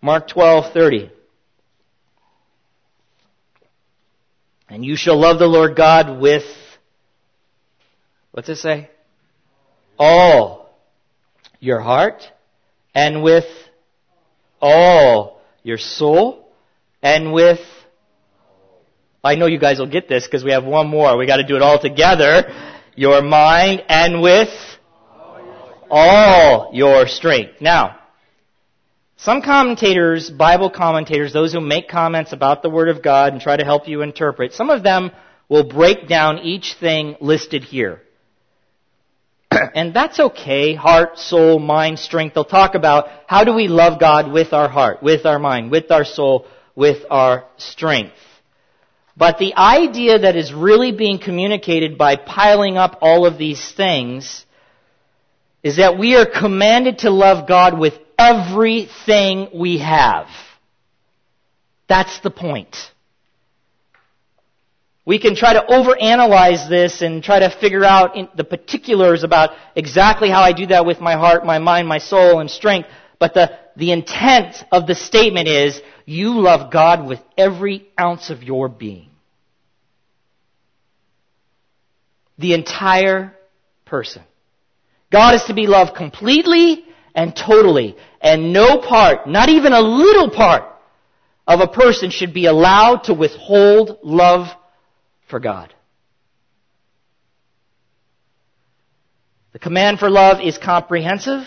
Mark 0.00 0.28
12:30. 0.28 1.10
And 4.68 4.84
you 4.84 4.96
shall 4.96 5.16
love 5.18 5.38
the 5.38 5.46
Lord 5.46 5.76
God 5.76 6.20
with 6.20 6.44
What's 8.32 8.48
it 8.48 8.56
say? 8.56 8.88
All 9.98 10.70
your 11.58 11.80
heart 11.80 12.30
and 12.94 13.22
with 13.22 13.46
all 14.60 15.40
your 15.62 15.78
soul 15.78 16.48
and 17.02 17.32
with 17.32 17.60
I 19.22 19.34
know 19.34 19.46
you 19.46 19.58
guys 19.58 19.78
will 19.78 19.90
get 19.90 20.08
this 20.08 20.24
because 20.24 20.44
we 20.44 20.52
have 20.52 20.64
one 20.64 20.88
more. 20.88 21.16
We 21.18 21.26
got 21.26 21.36
to 21.36 21.46
do 21.46 21.56
it 21.56 21.62
all 21.62 21.78
together. 21.78 22.50
Your 22.96 23.20
mind 23.20 23.82
and 23.88 24.22
with 24.22 24.48
all 25.90 26.70
your 26.72 27.06
strength. 27.06 27.60
Now, 27.60 27.98
some 29.16 29.42
commentators, 29.42 30.30
Bible 30.30 30.70
commentators, 30.70 31.32
those 31.32 31.52
who 31.52 31.60
make 31.60 31.88
comments 31.88 32.32
about 32.32 32.62
the 32.62 32.70
Word 32.70 32.88
of 32.88 33.02
God 33.02 33.32
and 33.32 33.42
try 33.42 33.56
to 33.56 33.64
help 33.64 33.86
you 33.86 34.02
interpret, 34.02 34.54
some 34.54 34.70
of 34.70 34.82
them 34.82 35.10
will 35.48 35.64
break 35.64 36.08
down 36.08 36.38
each 36.38 36.76
thing 36.80 37.16
listed 37.20 37.64
here. 37.64 38.00
and 39.74 39.92
that's 39.92 40.18
okay. 40.18 40.74
Heart, 40.74 41.18
soul, 41.18 41.58
mind, 41.58 41.98
strength. 41.98 42.34
They'll 42.34 42.44
talk 42.44 42.74
about 42.74 43.08
how 43.26 43.44
do 43.44 43.52
we 43.52 43.68
love 43.68 44.00
God 44.00 44.32
with 44.32 44.52
our 44.52 44.68
heart, 44.68 45.02
with 45.02 45.26
our 45.26 45.38
mind, 45.38 45.70
with 45.70 45.90
our 45.90 46.04
soul, 46.04 46.46
with 46.74 47.04
our 47.10 47.46
strength. 47.56 48.14
But 49.16 49.38
the 49.38 49.54
idea 49.54 50.20
that 50.20 50.36
is 50.36 50.52
really 50.52 50.92
being 50.92 51.18
communicated 51.18 51.98
by 51.98 52.16
piling 52.16 52.78
up 52.78 52.98
all 53.02 53.26
of 53.26 53.36
these 53.36 53.72
things 53.72 54.46
is 55.62 55.76
that 55.76 55.98
we 55.98 56.16
are 56.16 56.26
commanded 56.26 56.98
to 56.98 57.10
love 57.10 57.46
God 57.46 57.78
with 57.78 57.94
everything 58.18 59.48
we 59.54 59.78
have. 59.78 60.26
That's 61.88 62.20
the 62.20 62.30
point. 62.30 62.76
We 65.04 65.18
can 65.18 65.34
try 65.34 65.54
to 65.54 65.60
overanalyze 65.60 66.68
this 66.68 67.02
and 67.02 67.22
try 67.22 67.40
to 67.40 67.50
figure 67.50 67.84
out 67.84 68.16
the 68.36 68.44
particulars 68.44 69.24
about 69.24 69.50
exactly 69.74 70.30
how 70.30 70.42
I 70.42 70.52
do 70.52 70.66
that 70.66 70.86
with 70.86 71.00
my 71.00 71.14
heart, 71.14 71.44
my 71.44 71.58
mind, 71.58 71.88
my 71.88 71.98
soul, 71.98 72.38
and 72.38 72.50
strength. 72.50 72.88
But 73.18 73.34
the, 73.34 73.50
the 73.76 73.92
intent 73.92 74.54
of 74.70 74.86
the 74.86 74.94
statement 74.94 75.48
is 75.48 75.80
you 76.04 76.38
love 76.40 76.70
God 76.70 77.06
with 77.06 77.18
every 77.36 77.88
ounce 77.98 78.30
of 78.30 78.42
your 78.42 78.68
being. 78.68 79.10
The 82.38 82.54
entire 82.54 83.34
person. 83.84 84.22
God 85.10 85.34
is 85.34 85.44
to 85.44 85.54
be 85.54 85.66
loved 85.66 85.94
completely 85.94 86.84
and 87.14 87.34
totally. 87.34 87.96
And 88.20 88.52
no 88.52 88.78
part, 88.78 89.26
not 89.26 89.48
even 89.48 89.72
a 89.72 89.80
little 89.80 90.30
part, 90.30 90.64
of 91.46 91.60
a 91.60 91.66
person 91.66 92.10
should 92.10 92.32
be 92.32 92.46
allowed 92.46 93.04
to 93.04 93.14
withhold 93.14 93.98
love 94.04 94.46
for 95.28 95.40
God. 95.40 95.74
The 99.52 99.58
command 99.58 99.98
for 99.98 100.08
love 100.08 100.40
is 100.40 100.58
comprehensive 100.58 101.42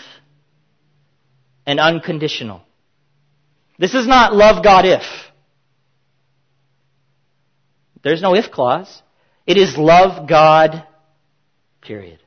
and 1.66 1.80
unconditional. 1.80 2.60
This 3.78 3.94
is 3.94 4.06
not 4.06 4.34
love 4.34 4.62
God 4.62 4.84
if. 4.84 5.02
There's 8.02 8.20
no 8.20 8.34
if 8.34 8.50
clause. 8.50 9.02
It 9.46 9.56
is 9.56 9.78
love 9.78 10.28
God, 10.28 10.84
period. 11.80 12.18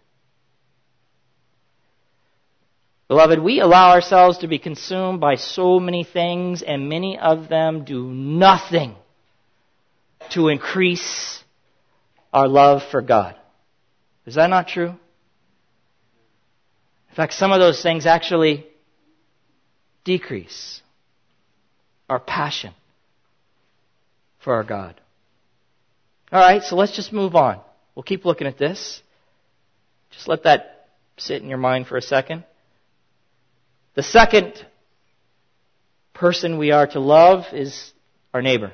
Beloved, 3.07 3.39
we 3.39 3.61
allow 3.61 3.91
ourselves 3.91 4.39
to 4.39 4.47
be 4.47 4.59
consumed 4.59 5.21
by 5.21 5.35
so 5.35 5.79
many 5.79 6.03
things, 6.03 6.61
and 6.61 6.89
many 6.89 7.17
of 7.17 7.47
them 7.47 7.85
do 7.85 8.05
nothing 8.05 8.95
to 10.31 10.49
increase 10.49 11.41
our 12.33 12.47
love 12.47 12.83
for 12.91 13.01
God. 13.01 13.35
Is 14.25 14.35
that 14.35 14.49
not 14.49 14.67
true? 14.67 14.89
In 17.09 17.15
fact, 17.15 17.33
some 17.33 17.53
of 17.53 17.59
those 17.59 17.81
things 17.81 18.05
actually 18.05 18.67
decrease 20.03 20.81
our 22.09 22.19
passion 22.19 22.73
for 24.39 24.53
our 24.53 24.63
God. 24.63 24.99
All 26.31 26.41
right, 26.41 26.61
so 26.61 26.75
let's 26.75 26.95
just 26.95 27.13
move 27.13 27.35
on. 27.35 27.61
We'll 27.95 28.03
keep 28.03 28.25
looking 28.25 28.47
at 28.47 28.57
this. 28.57 29.01
Just 30.11 30.27
let 30.27 30.43
that 30.43 30.89
sit 31.17 31.41
in 31.41 31.47
your 31.47 31.57
mind 31.57 31.87
for 31.87 31.95
a 31.95 32.01
second. 32.01 32.43
The 33.97 34.03
second 34.03 34.63
person 36.13 36.59
we 36.59 36.69
are 36.69 36.85
to 36.85 36.99
love 36.99 37.45
is 37.51 37.91
our 38.31 38.43
neighbor. 38.43 38.71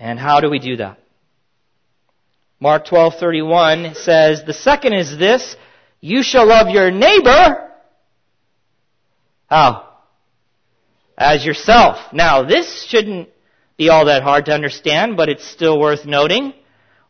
And 0.00 0.18
how 0.18 0.40
do 0.40 0.48
we 0.48 0.58
do 0.58 0.76
that? 0.76 0.98
Mark 2.58 2.86
12:31 2.86 3.94
says, 3.94 4.42
"The 4.42 4.54
second 4.54 4.94
is 4.94 5.18
this, 5.18 5.54
you 6.00 6.22
shall 6.22 6.46
love 6.46 6.70
your 6.70 6.90
neighbor 6.90 7.70
how? 9.50 9.84
As 11.18 11.44
yourself." 11.44 12.14
Now, 12.14 12.42
this 12.44 12.84
shouldn't 12.84 13.28
be 13.76 13.90
all 13.90 14.06
that 14.06 14.22
hard 14.22 14.46
to 14.46 14.54
understand, 14.54 15.18
but 15.18 15.28
it's 15.28 15.44
still 15.44 15.78
worth 15.78 16.06
noting. 16.06 16.54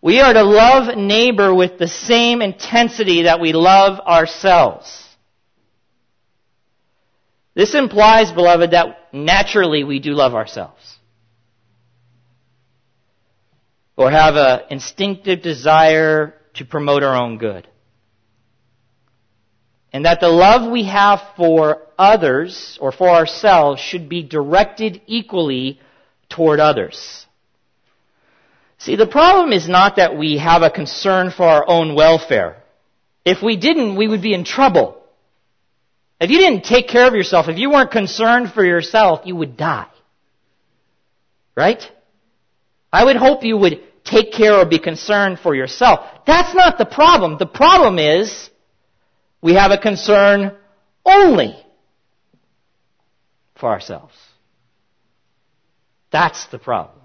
We 0.01 0.19
are 0.19 0.33
to 0.33 0.43
love 0.43 0.97
neighbor 0.97 1.55
with 1.55 1.79
the 1.79 1.87
same 1.87 2.43
intensity 2.43 3.23
that 3.23 3.39
we 3.39 3.53
love 3.53 4.01
ourselves. 4.01 5.08
This 7.59 7.75
implies, 7.75 8.31
beloved, 8.31 8.71
that 8.71 9.13
naturally 9.13 9.83
we 9.83 9.99
do 9.99 10.13
love 10.13 10.33
ourselves. 10.33 10.97
Or 13.97 14.13
have 14.13 14.37
an 14.37 14.61
instinctive 14.71 15.43
desire 15.43 16.35
to 16.55 16.65
promote 16.65 17.03
our 17.03 17.17
own 17.17 17.37
good. 17.37 17.67
And 19.93 20.05
that 20.05 20.21
the 20.21 20.29
love 20.29 20.71
we 20.71 20.85
have 20.85 21.21
for 21.37 21.83
others 21.99 22.79
or 22.81 22.93
for 22.93 23.09
ourselves 23.09 23.81
should 23.81 24.09
be 24.09 24.23
directed 24.23 25.01
equally 25.09 25.81
toward 26.29 26.61
others. 26.61 27.27
See, 28.79 28.95
the 28.95 29.09
problem 29.09 29.53
is 29.53 29.69
not 29.69 29.97
that 29.97 30.17
we 30.17 30.39
have 30.39 30.63
a 30.63 30.71
concern 30.71 31.33
for 31.33 31.43
our 31.43 31.69
own 31.69 31.97
welfare. 31.97 32.63
If 33.25 33.43
we 33.43 33.57
didn't, 33.57 33.97
we 33.97 34.07
would 34.07 34.23
be 34.23 34.33
in 34.33 34.45
trouble. 34.45 34.98
If 36.21 36.31
you 36.31 36.39
didn't 36.39 36.65
take 36.65 36.89
care 36.89 37.07
of 37.07 37.15
yourself, 37.15 37.49
if 37.49 37.59
you 37.59 37.71
weren't 37.71 37.91
concerned 37.91 38.53
for 38.53 38.65
yourself, 38.65 39.21
you 39.25 39.37
would 39.37 39.57
die. 39.57 39.87
Right? 41.57 41.83
I 42.93 43.05
would 43.05 43.17
hope 43.17 43.45
you 43.45 43.57
would 43.57 43.83
take 44.05 44.33
care 44.33 44.55
or 44.55 44.65
be 44.65 44.79
concerned 44.79 45.39
for 45.39 45.55
yourself. 45.55 46.01
That's 46.27 46.55
not 46.55 46.79
the 46.79 46.87
problem. 46.87 47.37
The 47.39 47.47
problem 47.47 47.99
is 47.99 48.51
we 49.41 49.55
have 49.55 49.71
a 49.71 49.79
concern 49.79 50.57
only 51.05 51.57
for 53.59 53.69
ourselves. 53.69 54.15
That's 56.11 56.47
the 56.47 56.59
problem. 56.59 56.99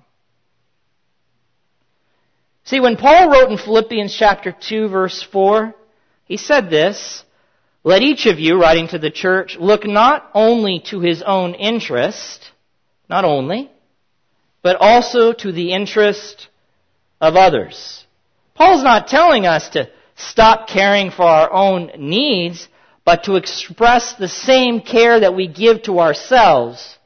See, 2.65 2.80
when 2.80 2.95
Paul 2.95 3.30
wrote 3.30 3.52
in 3.52 3.58
Philippians 3.58 4.15
chapter 4.17 4.56
2 4.58 4.88
verse 4.88 5.21
4, 5.32 5.76
he 6.26 6.38
said 6.38 6.69
this, 6.69 7.23
let 7.84 8.02
each 8.02 8.26
of 8.26 8.39
you, 8.39 8.60
writing 8.60 8.88
to 8.89 9.00
the 9.00 9.12
church, 9.12 9.58
look 9.60 9.86
not 9.86 10.30
only 10.34 10.82
to 10.89 11.00
his 11.00 11.22
own 11.22 11.54
interest, 11.54 12.52
not 13.10 13.26
only, 13.26 13.69
but 14.62 14.78
also 14.80 15.34
to 15.34 15.52
the 15.52 15.74
interest 15.74 16.48
of 17.19 17.36
others. 17.36 18.06
Paul's 18.56 18.84
not 18.84 19.08
telling 19.08 19.46
us 19.46 19.69
to 19.69 19.89
stop 20.15 20.67
caring 20.67 21.12
for 21.12 21.24
our 21.24 21.52
own 21.52 21.91
needs, 21.98 22.67
but 23.04 23.26
to 23.26 23.36
express 23.36 24.13
the 24.13 24.30
same 24.30 24.80
care 24.80 25.19
that 25.19 25.36
we 25.36 25.48
give 25.48 25.84
to 25.84 26.00
ourselves 26.00 26.98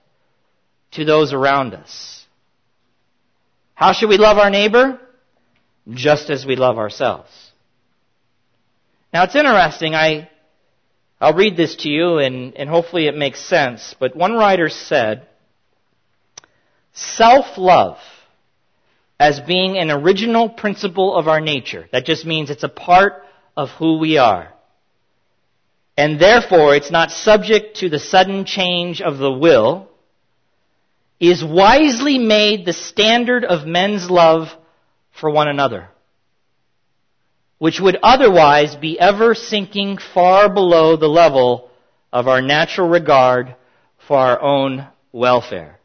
to 0.92 1.06
those 1.06 1.34
around 1.34 1.74
us. 1.74 2.26
How 3.74 3.94
should 3.94 4.10
we 4.10 4.18
love 4.18 4.38
our 4.38 4.50
neighbor? 4.50 5.00
just 5.94 6.30
as 6.30 6.46
we 6.46 6.56
love 6.56 6.78
ourselves. 6.78 7.30
Now 9.14 9.24
it's 9.24 9.36
interesting, 9.36 9.96
I, 9.96 10.30
I'll 11.20 11.34
read 11.34 11.58
this 11.58 11.76
to 11.78 11.90
you 11.90 12.20
and, 12.20 12.56
and 12.56 12.70
hopefully 12.70 13.08
it 13.08 13.16
makes 13.16 13.40
sense, 13.40 13.96
but 14.00 14.16
one 14.16 14.34
writer 14.34 14.70
said, 14.70 15.28
self-love 16.94 17.98
as 19.20 19.40
being 19.40 19.78
an 19.78 19.90
original 19.90 20.50
principle 20.50 21.16
of 21.16 21.28
our 21.28 21.42
nature. 21.42 21.88
That 21.92 22.06
just 22.06 22.26
means 22.26 22.50
it's 22.50 22.64
a 22.64 22.70
part 22.70 23.24
of 23.56 23.70
who 23.72 23.98
we 23.98 24.18
are. 24.18 24.54
And 25.98 26.20
therefore 26.20 26.76
it's 26.76 26.92
not 26.92 27.10
subject 27.10 27.78
to 27.78 27.90
the 27.90 28.00
sudden 28.00 28.46
change 28.46 29.02
of 29.02 29.18
the 29.18 29.32
will, 29.32 29.90
is 31.20 31.44
wisely 31.44 32.20
made 32.20 32.66
the 32.66 32.74
standard 32.74 33.44
of 33.44 33.66
men's 33.66 34.10
love 34.10 34.50
for 35.20 35.32
one 35.32 35.48
another, 35.48 35.90
which 37.58 37.80
would 37.80 37.98
otherwise 38.04 38.76
be 38.76 39.00
ever 39.00 39.34
sinking 39.34 39.98
far 40.14 40.50
below 40.54 40.96
the 40.96 41.08
level 41.08 41.70
of 42.14 42.28
our 42.28 42.42
natural 42.42 42.88
regard 42.88 43.56
for 44.08 44.18
our 44.18 44.42
own 44.42 44.88
welfare. 45.12 45.80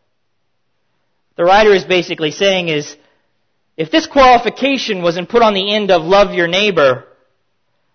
The 1.36 1.44
writer 1.44 1.72
is 1.72 1.84
basically 1.84 2.30
saying 2.30 2.68
is, 2.68 2.96
if 3.76 3.90
this 3.90 4.06
qualification 4.06 5.02
wasn't 5.02 5.30
put 5.30 5.42
on 5.42 5.54
the 5.54 5.74
end 5.74 5.90
of 5.90 6.02
love 6.02 6.34
your 6.34 6.46
neighbor, 6.46 7.04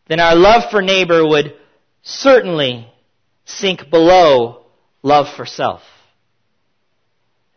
then 0.08 0.20
our 0.20 0.36
love 0.36 0.72
for 0.72 0.82
neighbor 0.82 1.26
would 1.26 1.54
certainly 2.02 2.92
sink 3.46 3.90
below 3.90 4.66
love 5.04 5.28
for 5.36 5.46
self. 5.46 5.82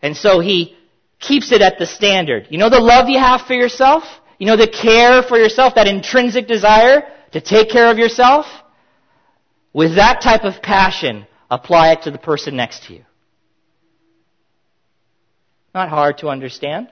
And 0.03 0.17
so 0.17 0.41
he 0.41 0.77
keeps 1.19 1.53
it 1.53 1.63
at 1.63 1.79
the 1.79 1.87
standard. 1.87 2.49
You 2.51 2.59
know 2.59 2.71
the 2.71 2.81
love 2.81 3.09
you 3.09 3.19
have 3.19 3.43
for 3.43 3.55
yourself? 3.55 4.05
You 4.41 4.47
know 4.47 4.57
the 4.57 4.67
care 4.67 5.23
for 5.23 5.37
yourself, 5.37 5.75
that 5.75 5.87
intrinsic 5.87 6.49
desire 6.49 7.03
to 7.33 7.43
take 7.43 7.69
care 7.69 7.91
of 7.91 7.99
yourself? 7.99 8.47
With 9.75 9.97
that 9.97 10.23
type 10.23 10.45
of 10.45 10.63
passion, 10.63 11.27
apply 11.51 11.93
it 11.93 12.03
to 12.03 12.11
the 12.11 12.17
person 12.17 12.57
next 12.57 12.85
to 12.85 12.95
you. 12.95 13.05
Not 15.75 15.91
hard 15.91 16.19
to 16.19 16.29
understand. 16.29 16.89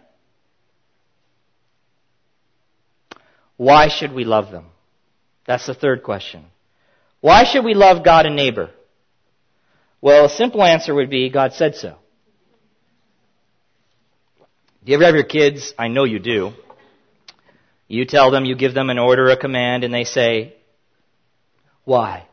Why 3.56 3.88
should 3.88 4.12
we 4.12 4.24
love 4.24 4.52
them? 4.52 4.66
That's 5.46 5.66
the 5.66 5.74
third 5.74 6.02
question. 6.02 6.44
Why 7.22 7.44
should 7.44 7.64
we 7.64 7.72
love 7.72 8.04
God 8.04 8.26
and 8.26 8.36
neighbor? 8.36 8.68
Well, 10.02 10.26
a 10.26 10.28
simple 10.28 10.62
answer 10.62 10.94
would 10.94 11.08
be 11.08 11.30
God 11.30 11.54
said 11.54 11.76
so. 11.76 11.96
Do 14.84 14.92
you 14.92 14.96
ever 14.96 15.06
have 15.06 15.14
your 15.14 15.24
kids? 15.24 15.72
I 15.78 15.88
know 15.88 16.04
you 16.04 16.18
do. 16.18 16.52
You 17.88 18.04
tell 18.04 18.30
them, 18.30 18.44
you 18.44 18.54
give 18.54 18.74
them 18.74 18.90
an 18.90 18.98
order, 18.98 19.28
a 19.30 19.36
command, 19.36 19.82
and 19.82 19.92
they 19.92 20.04
say, 20.04 20.54
why? 21.84 22.28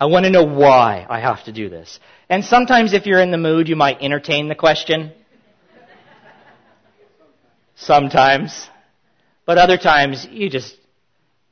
I 0.00 0.06
want 0.06 0.24
to 0.24 0.30
know 0.30 0.44
why 0.44 1.04
I 1.08 1.18
have 1.18 1.44
to 1.44 1.52
do 1.52 1.68
this. 1.68 1.98
And 2.28 2.44
sometimes 2.44 2.92
if 2.92 3.04
you're 3.04 3.20
in 3.20 3.32
the 3.32 3.38
mood, 3.38 3.68
you 3.68 3.74
might 3.74 4.00
entertain 4.00 4.48
the 4.48 4.54
question. 4.54 5.12
Sometimes. 7.74 8.68
But 9.46 9.58
other 9.58 9.78
times, 9.78 10.26
you 10.30 10.48
just, 10.48 10.76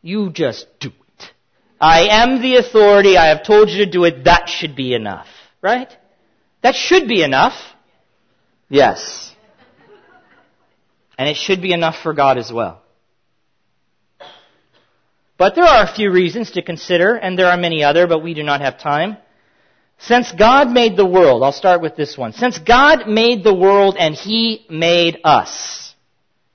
you 0.02 0.30
just 0.30 0.66
do 0.78 0.88
it. 0.88 1.30
I 1.80 2.22
am 2.22 2.40
the 2.40 2.56
authority. 2.56 3.16
I 3.16 3.26
have 3.26 3.44
told 3.44 3.70
you 3.70 3.84
to 3.84 3.90
do 3.90 4.04
it. 4.04 4.24
That 4.24 4.48
should 4.48 4.76
be 4.76 4.94
enough. 4.94 5.26
Right? 5.60 5.88
That 6.62 6.76
should 6.76 7.08
be 7.08 7.24
enough. 7.24 7.54
Yes. 8.68 9.34
And 11.18 11.28
it 11.28 11.36
should 11.36 11.60
be 11.60 11.72
enough 11.72 11.96
for 12.02 12.12
God 12.12 12.38
as 12.38 12.52
well. 12.52 12.81
But 15.42 15.56
there 15.56 15.64
are 15.64 15.82
a 15.82 15.92
few 15.92 16.12
reasons 16.12 16.52
to 16.52 16.62
consider, 16.62 17.16
and 17.16 17.36
there 17.36 17.48
are 17.48 17.56
many 17.56 17.82
other, 17.82 18.06
but 18.06 18.22
we 18.22 18.32
do 18.32 18.44
not 18.44 18.60
have 18.60 18.78
time. 18.78 19.16
Since 19.98 20.30
God 20.30 20.70
made 20.70 20.96
the 20.96 21.04
world, 21.04 21.42
I'll 21.42 21.50
start 21.50 21.82
with 21.82 21.96
this 21.96 22.16
one. 22.16 22.32
Since 22.32 22.60
God 22.60 23.08
made 23.08 23.42
the 23.42 23.52
world 23.52 23.96
and 23.98 24.14
He 24.14 24.64
made 24.70 25.18
us, 25.24 25.96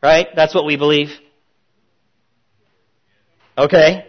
right? 0.02 0.30
That's 0.34 0.56
what 0.56 0.66
we 0.66 0.78
believe. 0.78 1.10
Okay? 3.58 4.06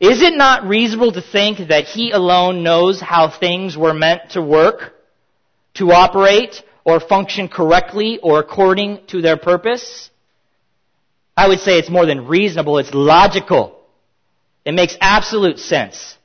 Is 0.00 0.22
it 0.22 0.34
not 0.34 0.64
reasonable 0.64 1.12
to 1.12 1.20
think 1.20 1.68
that 1.68 1.84
He 1.84 2.10
alone 2.10 2.62
knows 2.62 2.98
how 2.98 3.28
things 3.28 3.76
were 3.76 3.92
meant 3.92 4.30
to 4.30 4.40
work, 4.40 4.94
to 5.74 5.92
operate, 5.92 6.62
or 6.86 7.00
function 7.00 7.48
correctly 7.48 8.18
or 8.22 8.38
according 8.40 9.00
to 9.08 9.20
their 9.20 9.36
purpose? 9.36 10.08
I 11.36 11.48
would 11.48 11.60
say 11.60 11.78
it's 11.78 11.90
more 11.90 12.06
than 12.06 12.26
reasonable, 12.26 12.78
it's 12.78 12.94
logical. 12.94 13.75
It 14.66 14.74
makes 14.74 14.96
absolute 15.00 15.60
sense. 15.60 16.18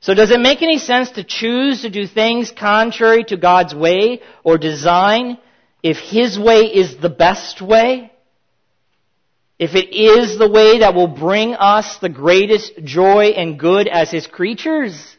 So 0.00 0.14
does 0.14 0.30
it 0.30 0.40
make 0.40 0.62
any 0.62 0.78
sense 0.78 1.10
to 1.12 1.22
choose 1.22 1.82
to 1.82 1.90
do 1.90 2.06
things 2.06 2.50
contrary 2.50 3.22
to 3.24 3.36
God's 3.36 3.74
way 3.74 4.22
or 4.42 4.56
design 4.56 5.38
if 5.82 5.98
His 5.98 6.38
way 6.38 6.62
is 6.62 6.96
the 6.96 7.10
best 7.10 7.60
way? 7.60 8.10
If 9.58 9.74
it 9.74 9.94
is 9.94 10.38
the 10.38 10.48
way 10.48 10.78
that 10.78 10.94
will 10.94 11.06
bring 11.06 11.54
us 11.54 11.98
the 11.98 12.08
greatest 12.08 12.82
joy 12.82 13.26
and 13.36 13.60
good 13.60 13.86
as 13.86 14.10
His 14.10 14.26
creatures? 14.26 15.16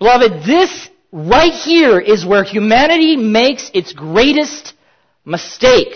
Beloved, 0.00 0.44
this 0.44 0.90
right 1.12 1.52
here 1.52 2.00
is 2.00 2.26
where 2.26 2.42
humanity 2.42 3.16
makes 3.16 3.70
its 3.72 3.92
greatest 3.92 4.74
mistake 5.24 5.94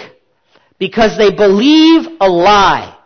because 0.79 1.19
they 1.19 1.33
believe 1.33 2.07
a 2.21 2.29
lie. 2.29 2.97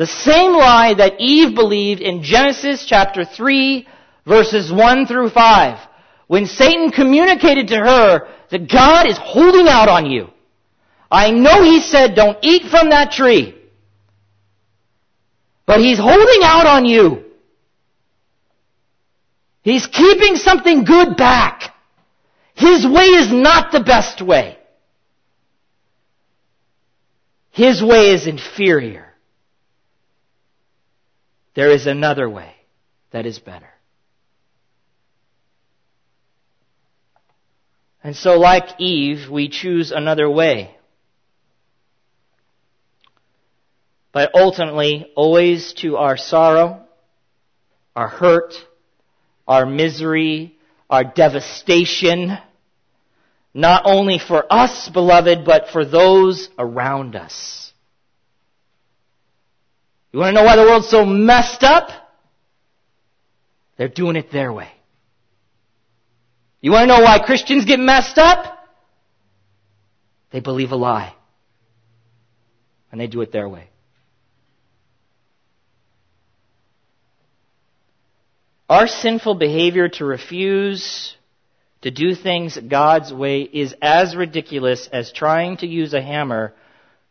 The 0.00 0.06
same 0.06 0.52
lie 0.52 0.94
that 0.94 1.20
Eve 1.20 1.54
believed 1.54 2.00
in 2.00 2.22
Genesis 2.22 2.86
chapter 2.86 3.26
3 3.26 3.86
verses 4.26 4.72
1 4.72 5.04
through 5.04 5.28
5 5.28 5.88
when 6.26 6.46
Satan 6.46 6.90
communicated 6.90 7.68
to 7.68 7.76
her 7.76 8.26
that 8.50 8.72
God 8.72 9.06
is 9.06 9.18
holding 9.18 9.68
out 9.68 9.90
on 9.90 10.06
you. 10.06 10.30
I 11.10 11.32
know 11.32 11.62
he 11.62 11.82
said 11.82 12.14
don't 12.14 12.38
eat 12.40 12.62
from 12.70 12.88
that 12.88 13.12
tree. 13.12 13.54
But 15.66 15.80
he's 15.80 15.98
holding 15.98 16.44
out 16.44 16.66
on 16.66 16.86
you. 16.86 17.22
He's 19.60 19.86
keeping 19.86 20.36
something 20.36 20.84
good 20.84 21.18
back. 21.18 21.74
His 22.54 22.86
way 22.86 23.04
is 23.04 23.30
not 23.30 23.70
the 23.70 23.80
best 23.80 24.22
way. 24.22 24.56
His 27.50 27.82
way 27.82 28.12
is 28.12 28.26
inferior. 28.26 29.09
There 31.60 31.72
is 31.72 31.86
another 31.86 32.26
way 32.26 32.54
that 33.10 33.26
is 33.26 33.38
better. 33.38 33.68
And 38.02 38.16
so, 38.16 38.38
like 38.38 38.80
Eve, 38.80 39.28
we 39.30 39.50
choose 39.50 39.92
another 39.92 40.30
way. 40.30 40.74
But 44.10 44.30
ultimately, 44.34 45.12
always 45.14 45.74
to 45.82 45.98
our 45.98 46.16
sorrow, 46.16 46.80
our 47.94 48.08
hurt, 48.08 48.54
our 49.46 49.66
misery, 49.66 50.56
our 50.88 51.04
devastation, 51.04 52.38
not 53.52 53.82
only 53.84 54.18
for 54.18 54.50
us, 54.50 54.88
beloved, 54.88 55.44
but 55.44 55.68
for 55.68 55.84
those 55.84 56.48
around 56.58 57.16
us. 57.16 57.69
You 60.12 60.18
want 60.18 60.34
to 60.34 60.40
know 60.40 60.44
why 60.44 60.56
the 60.56 60.62
world's 60.62 60.88
so 60.88 61.06
messed 61.06 61.62
up? 61.62 61.90
They're 63.76 63.88
doing 63.88 64.16
it 64.16 64.30
their 64.30 64.52
way. 64.52 64.70
You 66.60 66.72
want 66.72 66.88
to 66.88 66.96
know 66.98 67.02
why 67.02 67.18
Christians 67.24 67.64
get 67.64 67.80
messed 67.80 68.18
up? 68.18 68.68
They 70.30 70.40
believe 70.40 70.72
a 70.72 70.76
lie. 70.76 71.14
And 72.92 73.00
they 73.00 73.06
do 73.06 73.20
it 73.22 73.32
their 73.32 73.48
way. 73.48 73.68
Our 78.68 78.86
sinful 78.86 79.36
behavior 79.36 79.88
to 79.88 80.04
refuse 80.04 81.16
to 81.82 81.90
do 81.90 82.14
things 82.14 82.56
God's 82.56 83.12
way 83.12 83.42
is 83.42 83.74
as 83.80 84.14
ridiculous 84.14 84.88
as 84.92 85.12
trying 85.12 85.56
to 85.58 85.66
use 85.66 85.94
a 85.94 86.02
hammer 86.02 86.54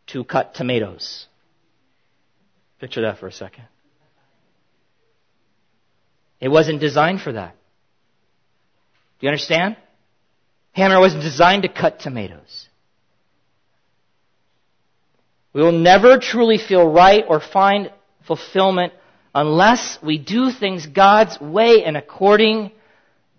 to 0.08 0.24
cut 0.24 0.54
tomatoes. 0.54 1.26
Picture 2.80 3.02
that 3.02 3.18
for 3.18 3.28
a 3.28 3.32
second. 3.32 3.64
It 6.40 6.48
wasn't 6.48 6.80
designed 6.80 7.20
for 7.20 7.32
that. 7.32 7.54
Do 9.20 9.26
you 9.26 9.28
understand? 9.28 9.76
Hammer 10.72 10.98
wasn't 10.98 11.22
designed 11.22 11.64
to 11.64 11.68
cut 11.68 12.00
tomatoes. 12.00 12.68
We 15.52 15.62
will 15.62 15.72
never 15.72 16.18
truly 16.18 16.56
feel 16.56 16.90
right 16.90 17.24
or 17.28 17.40
find 17.40 17.92
fulfillment 18.26 18.94
unless 19.34 19.98
we 20.02 20.16
do 20.16 20.50
things 20.50 20.86
God's 20.86 21.38
way 21.40 21.84
and 21.84 21.96
according 21.96 22.72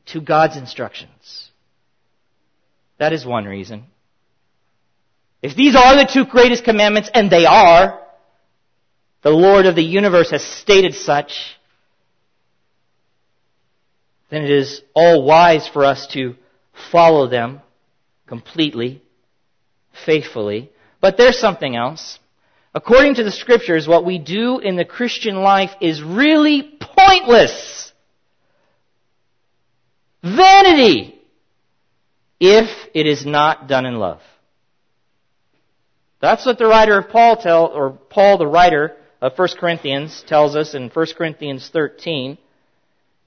to 0.08 0.22
God's 0.22 0.58
instructions. 0.58 1.50
That 3.00 3.14
is 3.14 3.26
one 3.26 3.46
reason. 3.46 3.86
if 5.42 5.56
these 5.56 5.76
are 5.76 5.96
the 5.96 6.08
two 6.12 6.26
greatest 6.26 6.64
commandments, 6.64 7.10
and 7.12 7.32
they 7.32 7.46
are, 7.46 8.00
the 9.22 9.30
Lord 9.30 9.66
of 9.66 9.76
the 9.76 9.84
universe 9.84 10.32
has 10.32 10.44
stated 10.44 10.96
such, 10.96 11.58
then 14.30 14.44
it 14.44 14.50
is 14.50 14.82
all 14.94 15.24
wise 15.24 15.68
for 15.68 15.86
us 15.86 16.08
to 16.08 16.36
follow 16.92 17.28
them 17.28 17.62
completely, 18.26 19.02
faithfully. 20.06 20.72
But 21.02 21.18
there's 21.18 21.38
something 21.38 21.76
else. 21.76 22.18
According 22.74 23.16
to 23.16 23.24
the 23.24 23.32
scriptures, 23.32 23.88
what 23.88 24.06
we 24.06 24.18
do 24.18 24.60
in 24.60 24.78
the 24.78 24.86
Christian 24.86 25.36
life 25.36 25.72
is 25.82 26.02
really 26.02 26.78
pointless. 26.80 27.92
Vanity. 30.24 31.20
If 32.40 32.70
it 32.96 33.06
is 33.06 33.26
not 33.26 33.68
done 33.68 33.86
in 33.86 34.00
love. 34.00 34.22
That's 36.22 36.46
what 36.46 36.58
the 36.58 36.66
writer 36.66 36.98
of 36.98 37.10
Paul 37.10 37.36
tell, 37.36 37.66
or 37.66 37.92
Paul 37.92 38.38
the 38.38 38.48
writer 38.48 38.96
Uh, 39.22 39.28
of 39.28 39.38
1 39.38 39.48
Corinthians 39.60 40.24
tells 40.26 40.56
us 40.56 40.74
in 40.74 40.90
1 40.90 41.06
Corinthians 41.18 41.70
13. 41.72 42.38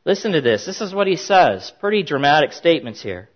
Listen 0.05 0.33
to 0.33 0.41
this. 0.41 0.67
This 0.67 0.81
is 0.81 0.93
what 0.93 1.07
he 1.07 1.17
says. 1.17 1.73
Pretty 1.81 2.03
dramatic 2.03 2.53
statements 2.53 3.01
here. 3.03 3.29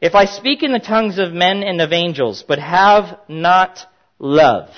If 0.00 0.14
I 0.14 0.26
speak 0.26 0.62
in 0.62 0.72
the 0.72 0.78
tongues 0.78 1.18
of 1.18 1.32
men 1.32 1.62
and 1.62 1.80
of 1.80 1.92
angels, 1.92 2.44
but 2.46 2.58
have 2.58 3.18
not 3.28 3.84
love, 4.18 4.70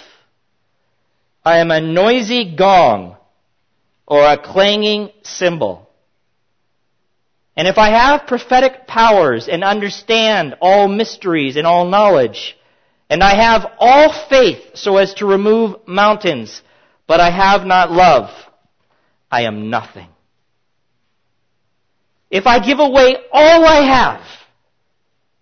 I 1.44 1.58
am 1.58 1.70
a 1.70 1.80
noisy 1.80 2.54
gong 2.56 3.16
or 4.06 4.22
a 4.22 4.38
clanging 4.38 5.10
cymbal. 5.22 5.88
And 7.56 7.68
if 7.68 7.76
I 7.76 7.90
have 7.90 8.26
prophetic 8.26 8.86
powers 8.86 9.48
and 9.48 9.62
understand 9.62 10.56
all 10.62 10.88
mysteries 10.88 11.56
and 11.56 11.66
all 11.66 11.86
knowledge, 11.86 12.56
and 13.10 13.22
I 13.22 13.34
have 13.34 13.70
all 13.78 14.12
faith 14.28 14.62
so 14.74 14.96
as 14.96 15.12
to 15.14 15.26
remove 15.26 15.86
mountains, 15.86 16.62
but 17.10 17.18
I 17.18 17.30
have 17.30 17.66
not 17.66 17.90
love, 17.90 18.30
I 19.32 19.42
am 19.42 19.68
nothing. 19.68 20.06
If 22.30 22.46
I 22.46 22.64
give 22.64 22.78
away 22.78 23.16
all 23.32 23.64
I 23.64 23.80
have, 23.80 24.22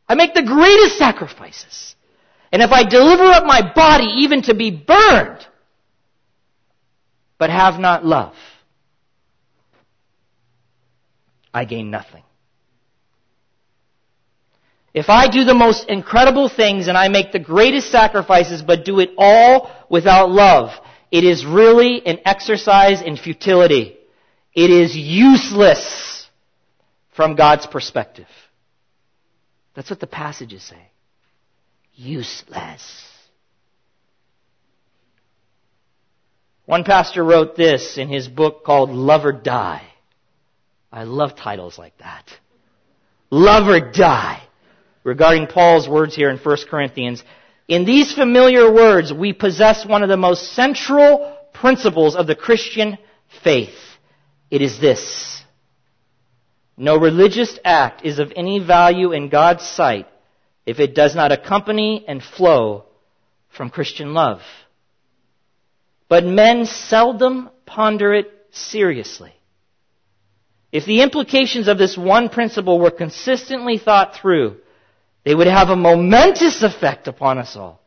I 0.08 0.14
make 0.14 0.32
the 0.32 0.42
greatest 0.42 0.96
sacrifices. 0.96 1.94
And 2.50 2.62
if 2.62 2.70
I 2.70 2.84
deliver 2.84 3.24
up 3.24 3.44
my 3.44 3.60
body 3.74 4.06
even 4.20 4.40
to 4.44 4.54
be 4.54 4.70
burned, 4.70 5.46
but 7.36 7.50
have 7.50 7.78
not 7.78 8.02
love, 8.02 8.32
I 11.52 11.66
gain 11.66 11.90
nothing. 11.90 12.22
If 14.94 15.10
I 15.10 15.28
do 15.28 15.44
the 15.44 15.52
most 15.52 15.86
incredible 15.90 16.48
things 16.48 16.88
and 16.88 16.96
I 16.96 17.08
make 17.08 17.30
the 17.30 17.38
greatest 17.38 17.90
sacrifices 17.90 18.62
but 18.62 18.86
do 18.86 19.00
it 19.00 19.10
all 19.18 19.70
without 19.90 20.30
love, 20.30 20.70
it 21.10 21.24
is 21.24 21.44
really 21.44 22.06
an 22.06 22.18
exercise 22.24 23.02
in 23.02 23.16
futility. 23.16 23.96
It 24.54 24.70
is 24.70 24.96
useless 24.96 26.26
from 27.14 27.36
God's 27.36 27.66
perspective. 27.66 28.28
That's 29.74 29.90
what 29.90 30.00
the 30.00 30.06
passages 30.06 30.62
say. 30.62 30.90
Useless. 31.94 33.04
One 36.66 36.84
pastor 36.84 37.24
wrote 37.24 37.56
this 37.56 37.96
in 37.96 38.08
his 38.08 38.28
book 38.28 38.62
called 38.64 38.90
Love 38.90 39.24
or 39.24 39.32
Die. 39.32 39.82
I 40.92 41.04
love 41.04 41.34
titles 41.34 41.78
like 41.78 41.96
that. 41.98 42.24
Love 43.30 43.68
or 43.68 43.90
Die. 43.90 44.42
Regarding 45.02 45.46
Paul's 45.46 45.88
words 45.88 46.14
here 46.14 46.28
in 46.28 46.36
1 46.36 46.56
Corinthians. 46.68 47.22
In 47.68 47.84
these 47.84 48.12
familiar 48.12 48.72
words, 48.72 49.12
we 49.12 49.34
possess 49.34 49.84
one 49.84 50.02
of 50.02 50.08
the 50.08 50.16
most 50.16 50.54
central 50.54 51.36
principles 51.52 52.16
of 52.16 52.26
the 52.26 52.34
Christian 52.34 52.96
faith. 53.44 53.76
It 54.50 54.62
is 54.62 54.80
this. 54.80 55.42
No 56.78 56.96
religious 56.96 57.58
act 57.64 58.06
is 58.06 58.18
of 58.18 58.32
any 58.34 58.58
value 58.58 59.12
in 59.12 59.28
God's 59.28 59.66
sight 59.66 60.06
if 60.64 60.80
it 60.80 60.94
does 60.94 61.14
not 61.14 61.30
accompany 61.30 62.04
and 62.08 62.22
flow 62.22 62.84
from 63.50 63.68
Christian 63.68 64.14
love. 64.14 64.40
But 66.08 66.24
men 66.24 66.64
seldom 66.64 67.50
ponder 67.66 68.14
it 68.14 68.32
seriously. 68.50 69.32
If 70.72 70.86
the 70.86 71.02
implications 71.02 71.68
of 71.68 71.76
this 71.76 71.98
one 71.98 72.28
principle 72.28 72.78
were 72.78 72.90
consistently 72.90 73.78
thought 73.78 74.16
through, 74.16 74.56
they 75.28 75.34
would 75.34 75.46
have 75.46 75.68
a 75.68 75.76
momentous 75.76 76.62
effect 76.62 77.06
upon 77.06 77.36
us 77.36 77.54
all. 77.54 77.82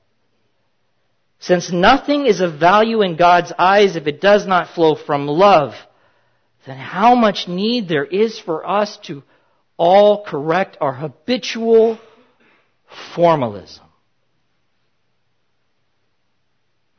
Since 1.40 1.72
nothing 1.72 2.28
is 2.28 2.40
of 2.40 2.60
value 2.60 3.02
in 3.02 3.16
God's 3.16 3.52
eyes 3.58 3.96
if 3.96 4.06
it 4.06 4.22
does 4.22 4.46
not 4.46 4.76
flow 4.76 4.94
from 4.94 5.26
love, 5.26 5.74
then 6.68 6.78
how 6.78 7.16
much 7.16 7.48
need 7.48 7.88
there 7.88 8.06
is 8.06 8.38
for 8.38 8.64
us 8.70 8.96
to 9.06 9.24
all 9.76 10.24
correct 10.24 10.78
our 10.82 10.94
habitual 10.94 11.98
formalism. 13.16 13.86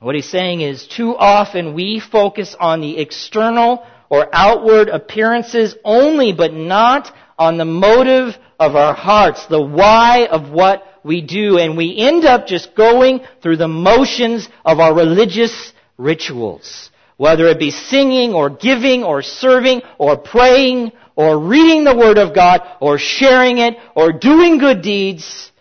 What 0.01 0.17
he's 0.17 0.29
saying 0.29 0.61
is 0.61 0.89
too 0.89 1.17
often 1.17 1.73
we 1.73 2.01
focus 2.01 2.57
on 2.59 2.81
the 2.81 2.99
external 2.99 3.87
or 4.11 4.29
outward 4.33 4.89
appearances 4.89 5.77
only, 5.85 6.33
but 6.33 6.53
not 6.53 7.15
on 7.39 7.59
the 7.59 7.65
motive 7.65 8.37
of 8.59 8.77
our 8.77 8.95
hearts, 8.95 9.47
the 9.47 9.61
why 9.61 10.27
of 10.27 10.51
what 10.51 10.85
we 11.05 11.21
do, 11.21 11.59
and 11.59 11.77
we 11.77 11.97
end 11.97 12.25
up 12.25 12.47
just 12.47 12.75
going 12.75 13.21
through 13.43 13.57
the 13.57 13.69
motions 13.69 14.49
of 14.65 14.79
our 14.79 14.95
religious 14.95 15.73
rituals. 15.99 16.91
Whether 17.17 17.47
it 17.49 17.59
be 17.59 17.71
singing 17.71 18.35
or 18.35 18.51
giving 18.51 19.05
or 19.05 19.23
serving 19.23 19.83
or 19.99 20.17
praying 20.17 20.93
or 21.15 21.39
reading 21.39 21.85
the 21.85 21.97
Word 21.97 22.19
of 22.19 22.35
God 22.35 22.63
or 22.81 22.99
sharing 22.99 23.59
it 23.59 23.77
or 23.95 24.13
doing 24.13 24.59
good 24.59 24.83
deeds, 24.83 25.53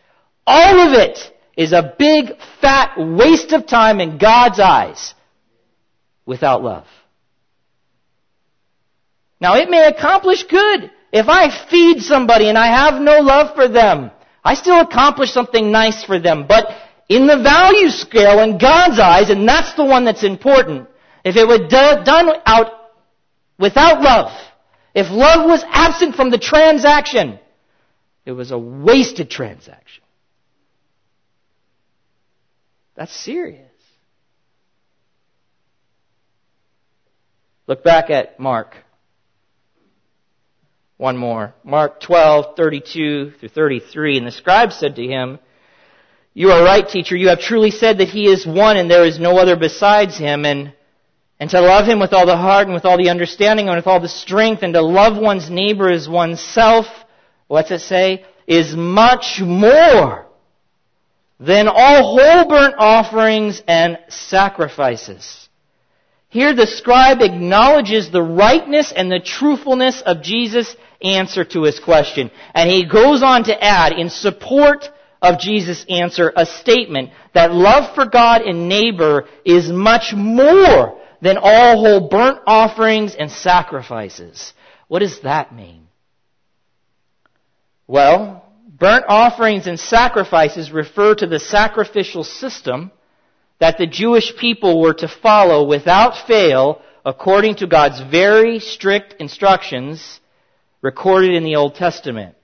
all 0.48 0.80
of 0.80 0.94
it 0.94 1.20
is 1.58 1.74
a 1.74 1.94
big 1.98 2.32
fat 2.62 2.98
waste 2.98 3.52
of 3.52 3.68
time 3.68 4.00
in 4.00 4.18
God's 4.18 4.60
eyes 4.60 5.14
without 6.26 6.64
love. 6.64 6.88
Now 9.40 9.56
it 9.56 9.70
may 9.70 9.86
accomplish 9.88 10.44
good. 10.44 10.92
If 11.12 11.28
I 11.28 11.50
feed 11.70 12.02
somebody 12.02 12.48
and 12.48 12.58
I 12.58 12.68
have 12.68 13.02
no 13.02 13.20
love 13.20 13.56
for 13.56 13.68
them, 13.68 14.12
I 14.44 14.54
still 14.56 14.80
accomplish 14.80 15.32
something 15.32 15.72
nice 15.72 16.04
for 16.04 16.20
them. 16.20 16.46
But 16.48 16.70
in 17.10 17.28
the 17.28 17.38
value 17.38 17.90
scale 17.90 18.40
in 18.40 18.58
God's 18.58 19.00
eyes, 19.00 19.30
and 19.30 19.48
that's 19.48 19.74
the 19.76 19.84
one 19.84 20.06
that's 20.06 20.24
important, 20.24 20.88
if 21.26 21.36
it 21.36 21.48
were 21.48 21.68
done 21.68 22.30
out 22.46 22.72
without 23.60 24.02
love, 24.02 24.32
if 24.96 25.12
love 25.12 25.46
was 25.48 25.64
absent 25.68 26.16
from 26.16 26.32
the 26.32 26.38
transaction, 26.38 27.40
it 28.26 28.32
was 28.32 28.52
a 28.52 28.58
wasted 28.58 29.30
transaction. 29.30 30.04
That's 32.96 33.14
serious. 33.14 33.68
Look 37.68 37.84
back 37.84 38.10
at 38.10 38.40
Mark. 38.40 38.76
One 41.02 41.18
more. 41.18 41.56
Mark 41.64 42.00
12, 42.02 42.56
32 42.56 43.32
through 43.40 43.50
33. 43.50 44.20
And 44.20 44.28
the 44.28 44.32
scribe 44.32 44.72
said 44.72 44.98
to 44.98 45.04
him, 45.04 45.40
You 46.36 46.52
are 46.52 46.64
right, 46.64 46.88
teacher. 46.88 47.16
You 47.16 47.30
have 47.30 47.40
truly 47.40 47.72
said 47.72 47.98
that 47.98 48.10
he 48.10 48.28
is 48.28 48.46
one 48.46 48.78
and 48.78 48.88
there 48.88 49.04
is 49.04 49.20
no 49.20 49.40
other 49.40 49.56
besides 49.56 50.16
him. 50.16 50.46
And 50.46 50.74
and 51.40 51.50
to 51.50 51.60
love 51.60 51.88
him 51.88 52.00
with 52.00 52.14
all 52.14 52.28
the 52.28 52.38
heart 52.38 52.68
and 52.68 52.76
with 52.76 52.86
all 52.86 53.00
the 53.00 53.10
understanding 53.10 53.68
and 53.68 53.78
with 53.78 53.88
all 53.88 54.00
the 54.00 54.08
strength 54.08 54.62
and 54.62 54.76
to 54.76 54.84
love 54.84 55.20
one's 55.20 55.50
neighbor 55.50 55.92
as 55.92 56.08
oneself, 56.08 56.86
what's 57.48 57.72
it 57.72 57.80
say? 57.80 58.24
Is 58.46 58.76
much 58.76 59.42
more 59.42 60.28
than 61.40 61.68
all 61.68 62.16
whole 62.16 62.48
burnt 62.48 62.76
offerings 62.78 63.64
and 63.68 63.98
sacrifices. 64.08 65.50
Here 66.30 66.56
the 66.56 66.68
scribe 66.68 67.22
acknowledges 67.22 68.10
the 68.10 68.22
rightness 68.22 68.94
and 68.96 69.12
the 69.12 69.20
truthfulness 69.20 70.02
of 70.02 70.22
Jesus' 70.22 70.78
answer 71.04 71.44
to 71.46 71.64
his 71.64 71.80
question. 71.80 72.32
And 72.54 72.70
he 72.70 72.86
goes 72.86 73.24
on 73.24 73.44
to 73.46 73.64
add, 73.64 73.94
in 73.94 74.10
support 74.10 74.90
of 75.22 75.40
Jesus' 75.40 75.86
answer, 75.90 76.32
a 76.36 76.46
statement 76.46 77.12
that 77.34 77.54
love 77.54 77.94
for 77.96 78.06
God 78.06 78.42
and 78.42 78.68
neighbor 78.68 79.26
is 79.46 79.70
much 79.70 80.14
more 80.16 81.00
than 81.22 81.38
all 81.40 81.78
whole 81.80 82.10
burnt 82.10 82.40
offerings 82.48 83.16
and 83.16 83.32
sacrifices. 83.32 84.54
What 84.88 85.00
does 85.00 85.22
that 85.22 85.54
mean? 85.54 85.88
Well, 87.88 88.46
burnt 88.80 89.06
offerings 89.08 89.68
and 89.68 89.80
sacrifices 89.80 90.72
refer 90.72 91.14
to 91.16 91.28
the 91.28 91.40
sacrificial 91.40 92.24
system 92.24 92.92
that 93.60 93.78
the 93.78 93.86
Jewish 93.86 94.36
people 94.38 94.82
were 94.82 94.96
to 94.96 95.08
follow 95.08 95.68
without 95.68 96.26
fail 96.26 96.82
according 97.06 97.56
to 97.56 97.68
God's 97.68 98.02
very 98.02 98.60
strict 98.60 99.16
instructions 99.20 100.21
recorded 100.82 101.34
in 101.34 101.44
the 101.44 101.56
Old 101.56 101.76
Testament. 101.76 102.36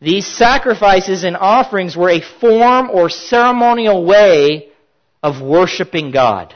These 0.00 0.26
sacrifices 0.26 1.24
and 1.24 1.36
offerings 1.36 1.96
were 1.96 2.10
a 2.10 2.20
form 2.20 2.90
or 2.90 3.08
ceremonial 3.08 4.04
way 4.04 4.68
of 5.22 5.40
worshiping 5.40 6.10
God. 6.10 6.54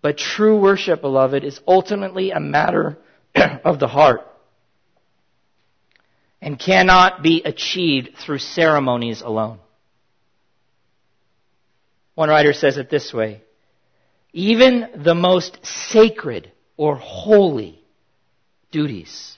But 0.00 0.16
true 0.16 0.60
worship, 0.60 1.00
beloved, 1.00 1.44
is 1.44 1.60
ultimately 1.66 2.30
a 2.30 2.40
matter 2.40 2.96
of 3.64 3.78
the 3.78 3.88
heart 3.88 4.22
and 6.40 6.58
cannot 6.58 7.22
be 7.22 7.42
achieved 7.44 8.10
through 8.16 8.38
ceremonies 8.38 9.20
alone. 9.20 9.58
One 12.14 12.28
writer 12.28 12.52
says 12.52 12.78
it 12.78 12.90
this 12.90 13.12
way 13.12 13.42
Even 14.38 15.02
the 15.02 15.16
most 15.16 15.58
sacred 15.66 16.52
or 16.76 16.94
holy 16.94 17.82
duties, 18.70 19.36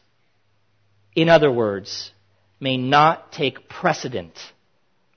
in 1.16 1.30
other 1.30 1.51
words, 1.51 2.12
may 2.61 2.76
not 2.76 3.32
take 3.32 3.66
precedent 3.66 4.34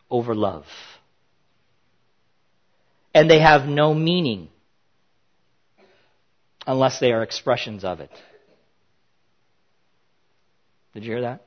over 0.10 0.34
love. 0.34 0.64
And 3.14 3.30
they 3.30 3.40
have 3.40 3.68
no 3.68 3.94
meaning 3.94 4.48
unless 6.66 7.00
they 7.02 7.12
are 7.12 7.22
expressions 7.22 7.84
of 7.84 8.00
it. 8.00 8.12
Did 10.94 11.04
you 11.04 11.12
hear 11.12 11.22
that? 11.24 11.46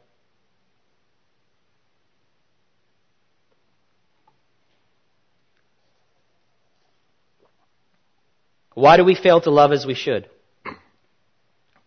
Why 8.77 8.99
do 8.99 9.05
we 9.07 9.15
fail 9.15 9.41
to 9.41 9.51
love 9.51 9.73
as 9.73 9.87
we 9.87 9.95
should? 9.95 10.29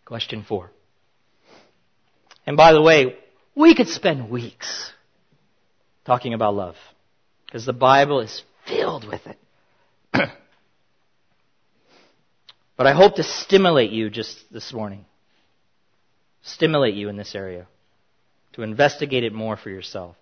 Question 0.06 0.44
four. 0.44 0.72
And 2.48 2.58
by 2.58 2.74
the 2.74 2.82
way, 2.82 3.16
we 3.54 3.76
could 3.76 3.90
spend 3.90 4.32
weeks 4.32 4.92
talking 6.04 6.34
about 6.34 6.56
love 6.56 6.76
because 7.46 7.64
the 7.64 7.74
Bible 7.74 8.22
is 8.22 8.42
filled 8.66 9.08
with 9.08 9.22
it. 9.28 9.38
but 12.76 12.88
I 12.88 12.94
hope 12.94 13.18
to 13.18 13.24
stimulate 13.24 13.92
you 13.92 14.10
just 14.10 14.52
this 14.52 14.74
morning. 14.74 15.06
Stimulate 16.42 16.96
you 16.96 17.08
in 17.10 17.18
this 17.18 17.36
area. 17.36 17.68
To 18.54 18.64
investigate 18.64 19.24
it 19.24 19.32
more 19.32 19.58
for 19.58 19.70
yourself. 19.70 20.16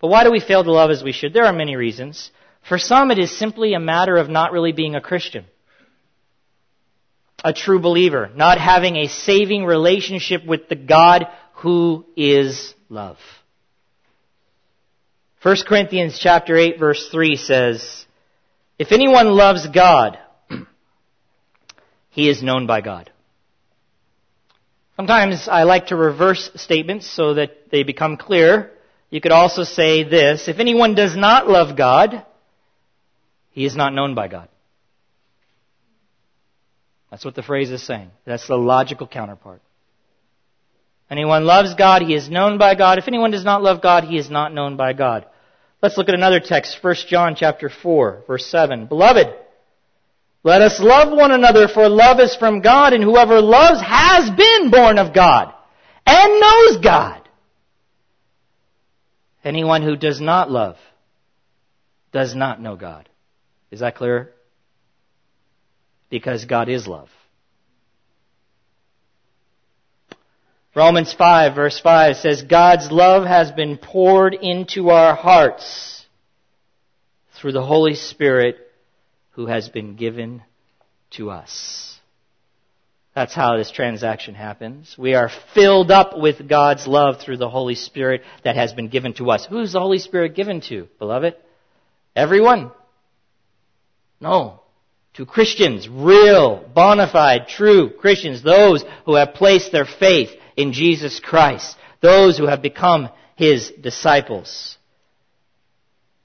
But 0.00 0.08
why 0.08 0.24
do 0.24 0.32
we 0.32 0.40
fail 0.40 0.64
to 0.64 0.72
love 0.72 0.90
as 0.90 1.02
we 1.02 1.12
should? 1.12 1.34
There 1.34 1.44
are 1.44 1.52
many 1.52 1.76
reasons. 1.76 2.30
For 2.66 2.78
some, 2.78 3.10
it 3.10 3.18
is 3.18 3.30
simply 3.30 3.74
a 3.74 3.78
matter 3.78 4.16
of 4.16 4.30
not 4.30 4.52
really 4.52 4.72
being 4.72 4.94
a 4.94 5.02
Christian 5.02 5.44
a 7.44 7.52
true 7.52 7.78
believer, 7.78 8.30
not 8.34 8.58
having 8.58 8.96
a 8.96 9.06
saving 9.06 9.66
relationship 9.66 10.46
with 10.46 10.68
the 10.70 10.76
God 10.76 11.26
who 11.56 12.06
is 12.16 12.74
love. 12.88 13.18
1 15.42 15.56
Corinthians 15.68 16.18
chapter 16.18 16.56
8 16.56 16.78
verse 16.78 17.06
3 17.12 17.36
says, 17.36 18.06
If 18.78 18.92
anyone 18.92 19.26
loves 19.26 19.68
God, 19.68 20.18
he 22.08 22.30
is 22.30 22.42
known 22.42 22.66
by 22.66 22.80
God. 22.80 23.10
Sometimes 24.96 25.46
I 25.46 25.64
like 25.64 25.88
to 25.88 25.96
reverse 25.96 26.50
statements 26.54 27.06
so 27.06 27.34
that 27.34 27.70
they 27.70 27.82
become 27.82 28.16
clear. 28.16 28.70
You 29.10 29.20
could 29.20 29.32
also 29.32 29.64
say 29.64 30.02
this, 30.02 30.48
if 30.48 30.60
anyone 30.60 30.94
does 30.94 31.14
not 31.14 31.46
love 31.46 31.76
God, 31.76 32.24
he 33.50 33.66
is 33.66 33.76
not 33.76 33.92
known 33.92 34.14
by 34.14 34.28
God. 34.28 34.48
That's 37.10 37.24
what 37.24 37.34
the 37.34 37.42
phrase 37.42 37.70
is 37.70 37.82
saying. 37.82 38.10
That's 38.24 38.46
the 38.46 38.56
logical 38.56 39.06
counterpart. 39.06 39.62
Anyone 41.10 41.44
loves 41.44 41.74
God, 41.74 42.02
he 42.02 42.14
is 42.14 42.28
known 42.28 42.58
by 42.58 42.74
God. 42.74 42.98
If 42.98 43.08
anyone 43.08 43.30
does 43.30 43.44
not 43.44 43.62
love 43.62 43.82
God, 43.82 44.04
he 44.04 44.16
is 44.16 44.30
not 44.30 44.52
known 44.52 44.76
by 44.76 44.94
God. 44.94 45.26
Let's 45.82 45.96
look 45.96 46.08
at 46.08 46.14
another 46.14 46.40
text, 46.40 46.78
1 46.82 46.94
John 47.08 47.34
chapter 47.36 47.68
4, 47.68 48.24
verse 48.26 48.46
7. 48.46 48.86
Beloved, 48.86 49.28
let 50.42 50.60
us 50.60 50.78
love 50.78 51.16
one 51.16 51.30
another, 51.30 51.68
for 51.68 51.88
love 51.88 52.20
is 52.20 52.36
from 52.36 52.60
God, 52.60 52.92
and 52.92 53.02
whoever 53.02 53.40
loves 53.40 53.80
has 53.80 54.30
been 54.30 54.70
born 54.70 54.98
of 54.98 55.14
God 55.14 55.54
and 56.06 56.40
knows 56.40 56.78
God. 56.82 57.22
Anyone 59.42 59.82
who 59.82 59.96
does 59.96 60.20
not 60.20 60.50
love 60.50 60.76
does 62.12 62.34
not 62.34 62.60
know 62.60 62.76
God. 62.76 63.08
Is 63.70 63.80
that 63.80 63.96
clear? 63.96 64.33
Because 66.10 66.44
God 66.44 66.68
is 66.68 66.86
love. 66.86 67.08
Romans 70.74 71.12
5 71.12 71.54
verse 71.54 71.78
5 71.78 72.16
says, 72.16 72.42
God's 72.42 72.90
love 72.90 73.24
has 73.24 73.52
been 73.52 73.78
poured 73.78 74.34
into 74.34 74.90
our 74.90 75.14
hearts 75.14 76.04
through 77.36 77.52
the 77.52 77.64
Holy 77.64 77.94
Spirit 77.94 78.56
who 79.30 79.46
has 79.46 79.68
been 79.68 79.94
given 79.94 80.42
to 81.12 81.30
us. 81.30 81.98
That's 83.14 83.34
how 83.34 83.56
this 83.56 83.70
transaction 83.70 84.34
happens. 84.34 84.96
We 84.98 85.14
are 85.14 85.30
filled 85.54 85.92
up 85.92 86.18
with 86.18 86.48
God's 86.48 86.88
love 86.88 87.20
through 87.20 87.36
the 87.36 87.48
Holy 87.50 87.76
Spirit 87.76 88.22
that 88.42 88.56
has 88.56 88.72
been 88.72 88.88
given 88.88 89.14
to 89.14 89.30
us. 89.30 89.46
Who's 89.46 89.72
the 89.72 89.80
Holy 89.80 89.98
Spirit 89.98 90.34
given 90.34 90.60
to, 90.62 90.88
beloved? 90.98 91.36
Everyone? 92.16 92.72
No 94.20 94.63
to 95.14 95.26
Christians, 95.26 95.88
real, 95.88 96.64
bona 96.74 97.08
fide, 97.10 97.48
true 97.48 97.90
Christians, 97.90 98.42
those 98.42 98.84
who 99.06 99.14
have 99.14 99.34
placed 99.34 99.70
their 99.70 99.84
faith 99.84 100.30
in 100.56 100.72
Jesus 100.72 101.20
Christ, 101.20 101.76
those 102.00 102.36
who 102.36 102.46
have 102.46 102.62
become 102.62 103.08
His 103.36 103.70
disciples. 103.70 104.76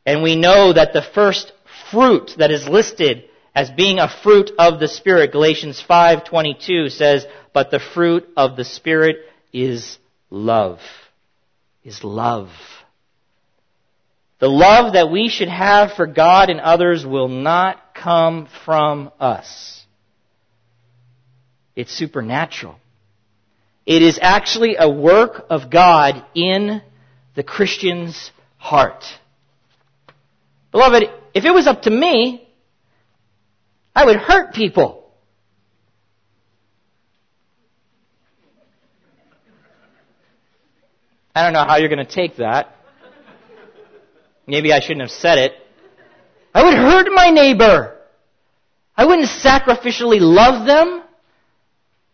And 0.05 0.23
we 0.23 0.35
know 0.35 0.73
that 0.73 0.93
the 0.93 1.03
first 1.03 1.51
fruit 1.91 2.35
that 2.37 2.51
is 2.51 2.67
listed 2.67 3.25
as 3.53 3.69
being 3.69 3.99
a 3.99 4.09
fruit 4.09 4.51
of 4.57 4.79
the 4.79 4.87
Spirit, 4.87 5.31
Galatians 5.31 5.81
5:22 5.81 6.89
says, 6.89 7.27
"But 7.53 7.71
the 7.71 7.79
fruit 7.79 8.27
of 8.35 8.55
the 8.55 8.63
Spirit 8.63 9.17
is 9.53 9.97
love." 10.29 10.81
Is 11.83 12.03
love. 12.03 12.51
The 14.39 14.47
love 14.47 14.93
that 14.93 15.11
we 15.11 15.27
should 15.27 15.49
have 15.49 15.93
for 15.93 16.07
God 16.07 16.49
and 16.49 16.61
others 16.61 17.05
will 17.05 17.27
not 17.27 17.93
come 17.93 18.47
from 18.65 19.11
us. 19.19 19.85
It's 21.75 21.91
supernatural. 21.91 22.75
It 23.85 24.01
is 24.01 24.17
actually 24.21 24.75
a 24.79 24.89
work 24.89 25.45
of 25.49 25.69
God 25.69 26.23
in 26.35 26.81
the 27.35 27.43
Christian's 27.43 28.31
heart. 28.57 29.03
Beloved, 30.71 31.03
if 31.33 31.43
it 31.43 31.51
was 31.51 31.67
up 31.67 31.83
to 31.83 31.89
me, 31.89 32.47
I 33.95 34.05
would 34.05 34.17
hurt 34.17 34.53
people. 34.53 35.11
I 41.35 41.43
don't 41.43 41.53
know 41.53 41.65
how 41.65 41.77
you're 41.77 41.89
going 41.89 42.05
to 42.05 42.11
take 42.11 42.37
that. 42.37 42.75
Maybe 44.49 44.73
I 44.73 44.79
shouldn't 44.79 45.01
have 45.01 45.11
said 45.11 45.37
it. 45.37 45.53
I 46.55 46.63
would 46.63 46.73
hurt 46.73 47.07
my 47.13 47.29
neighbor. 47.29 47.95
I 48.97 49.05
wouldn't 49.05 49.29
sacrificially 49.29 50.17
love 50.19 50.65
them. 50.65 51.03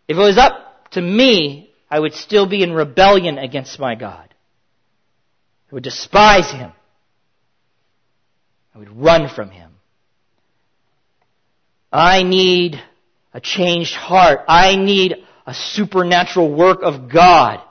If 0.09 0.17
it 0.17 0.19
was 0.19 0.37
up 0.37 0.91
to 0.91 1.01
me, 1.01 1.71
I 1.89 1.99
would 1.99 2.13
still 2.13 2.45
be 2.45 2.61
in 2.61 2.73
rebellion 2.73 3.37
against 3.37 3.79
my 3.79 3.95
God. 3.95 4.33
I 5.71 5.75
would 5.75 5.83
despise 5.83 6.51
him. 6.51 6.73
I 8.75 8.79
would 8.79 8.91
run 8.91 9.29
from 9.29 9.49
him. 9.49 9.71
I 11.91 12.23
need 12.23 12.81
a 13.33 13.39
changed 13.39 13.95
heart. 13.95 14.41
I 14.49 14.75
need 14.75 15.15
a 15.47 15.53
supernatural 15.53 16.53
work 16.53 16.79
of 16.83 17.09
God 17.09 17.61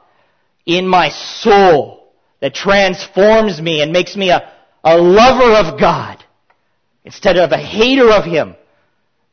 in 0.64 0.88
my 0.88 1.10
soul 1.10 2.10
that 2.40 2.54
transforms 2.54 3.60
me 3.60 3.82
and 3.82 3.92
makes 3.92 4.16
me 4.16 4.30
a 4.30 4.53
a 4.84 4.96
lover 4.96 5.68
of 5.68 5.80
God 5.80 6.22
instead 7.04 7.36
of 7.36 7.52
a 7.52 7.58
hater 7.58 8.10
of 8.10 8.24
Him 8.24 8.54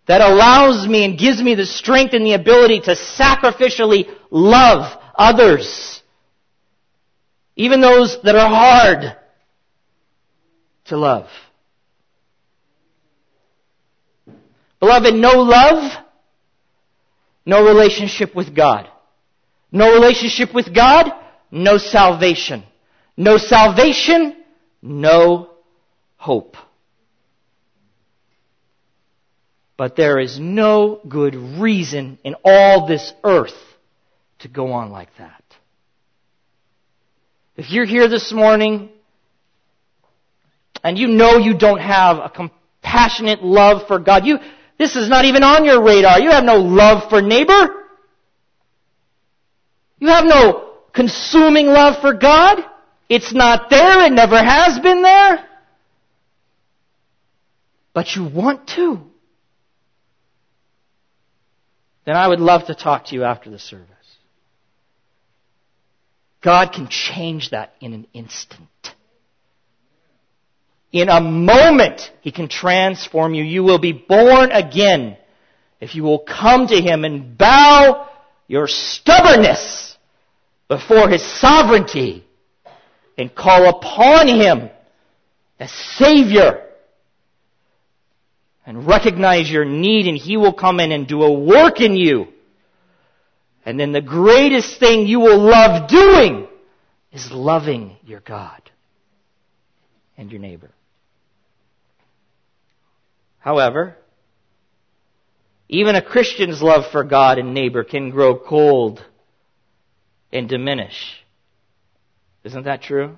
that 0.08 0.22
allows 0.22 0.88
me 0.88 1.06
and 1.06 1.20
gives 1.20 1.42
me 1.42 1.56
the 1.56 1.66
strength 1.66 2.14
and 2.14 2.26
the 2.26 2.34
ability 2.34 2.80
to 2.82 2.96
sacrificially 2.96 4.10
love 4.30 4.98
others, 5.16 6.02
even 7.56 7.82
those 7.82 8.18
that 8.24 8.36
are 8.36 8.50
hard 8.50 9.18
to 10.86 10.98
love. 10.98 11.28
Beloved, 14.80 15.14
no 15.14 15.44
love, 15.44 16.04
no 17.46 17.64
relationship 17.66 18.36
with 18.36 18.56
God. 18.56 18.90
No 19.72 19.94
relationship 19.94 20.54
with 20.54 20.74
God, 20.74 21.12
no 21.52 21.78
salvation. 21.78 22.64
No 23.16 23.38
salvation, 23.38 24.41
no 24.82 25.50
hope. 26.18 26.56
But 29.78 29.96
there 29.96 30.20
is 30.20 30.40
no 30.40 31.02
good 31.08 31.36
reason 31.36 32.20
in 32.24 32.36
all 32.46 32.88
this 32.88 33.14
earth 33.24 33.58
to 34.40 34.48
go 34.48 34.74
on 34.74 34.92
like 34.92 35.10
that. 35.18 35.44
If 37.58 37.72
you're 37.72 37.86
here 37.86 38.08
this 38.08 38.32
morning 38.32 38.90
and 40.84 40.98
you 40.98 41.08
know 41.08 41.38
you 41.38 41.58
don't 41.58 41.80
have 41.80 42.18
a 42.18 42.30
compassionate 42.30 43.44
love 43.44 43.88
for 43.88 44.00
God, 44.00 44.26
you, 44.26 44.38
this 44.78 44.96
is 44.96 45.10
not 45.10 45.26
even 45.26 45.44
on 45.44 45.66
your 45.66 45.84
radar. 45.84 46.20
You 46.20 46.32
have 46.32 46.44
no 46.44 46.58
love 46.58 47.10
for 47.10 47.22
neighbor. 47.22 47.76
You 50.00 50.08
have 50.08 50.26
no 50.26 50.74
consuming 50.94 51.68
love 51.68 52.02
for 52.02 52.14
God. 52.14 52.64
It's 53.12 53.34
not 53.34 53.70
there. 53.70 54.06
It 54.06 54.14
never 54.14 54.42
has 54.42 54.80
been 54.80 55.02
there. 55.02 55.46
But 57.94 58.16
you 58.16 58.24
want 58.24 58.70
to. 58.78 59.02
Then 62.06 62.16
I 62.16 62.26
would 62.26 62.40
love 62.40 62.68
to 62.68 62.74
talk 62.74 63.08
to 63.08 63.16
you 63.16 63.26
after 63.26 63.50
the 63.50 63.60
service. 63.60 63.90
God 66.42 66.72
can 66.72 66.88
change 66.88 67.50
that 67.50 67.74
in 67.82 67.92
an 67.92 68.08
instant. 68.14 68.70
In 70.94 71.10
a 71.10 71.20
moment, 71.20 72.14
He 72.22 72.32
can 72.32 72.48
transform 72.48 73.34
you. 73.34 73.44
You 73.44 73.66
will 73.66 73.78
be 73.78 73.92
born 73.92 74.54
again 74.54 75.18
if 75.82 75.96
you 75.96 76.04
will 76.04 76.20
come 76.20 76.66
to 76.68 76.80
Him 76.80 77.04
and 77.04 77.38
bow 77.38 78.08
your 78.48 78.70
stubbornness 78.70 79.98
before 80.70 81.10
His 81.10 81.22
sovereignty 81.42 82.26
and 83.18 83.34
call 83.34 83.68
upon 83.70 84.28
Him 84.28 84.70
as 85.60 85.72
Savior 85.72 86.68
and 88.66 88.88
recognize 88.88 89.50
your 89.50 89.66
need 89.66 90.08
and 90.08 90.18
He 90.18 90.38
will 90.38 90.54
come 90.54 90.80
in 90.80 90.92
and 90.92 91.08
do 91.08 91.24
a 91.24 91.32
work 91.32 91.82
in 91.82 91.96
you. 91.96 92.28
And 93.66 93.80
then 93.80 93.92
the 93.92 94.02
greatest 94.02 94.80
thing 94.80 95.08
you 95.08 95.20
will 95.20 95.40
love 95.40 95.88
doing 95.90 96.48
is 97.12 97.32
loving 97.32 97.98
your 98.04 98.22
God 98.22 98.62
and 100.18 100.32
your 100.32 100.42
neighbor. 100.42 100.72
However, 103.40 103.98
even 105.68 105.96
a 105.96 106.02
Christian's 106.02 106.62
love 106.62 106.92
for 106.92 107.04
God 107.04 107.38
and 107.38 107.54
neighbor 107.54 107.84
can 107.84 108.10
grow 108.10 108.38
cold 108.38 109.04
and 110.32 110.48
diminish. 110.48 111.21
Isn't 112.44 112.64
that 112.64 112.82
true? 112.82 113.18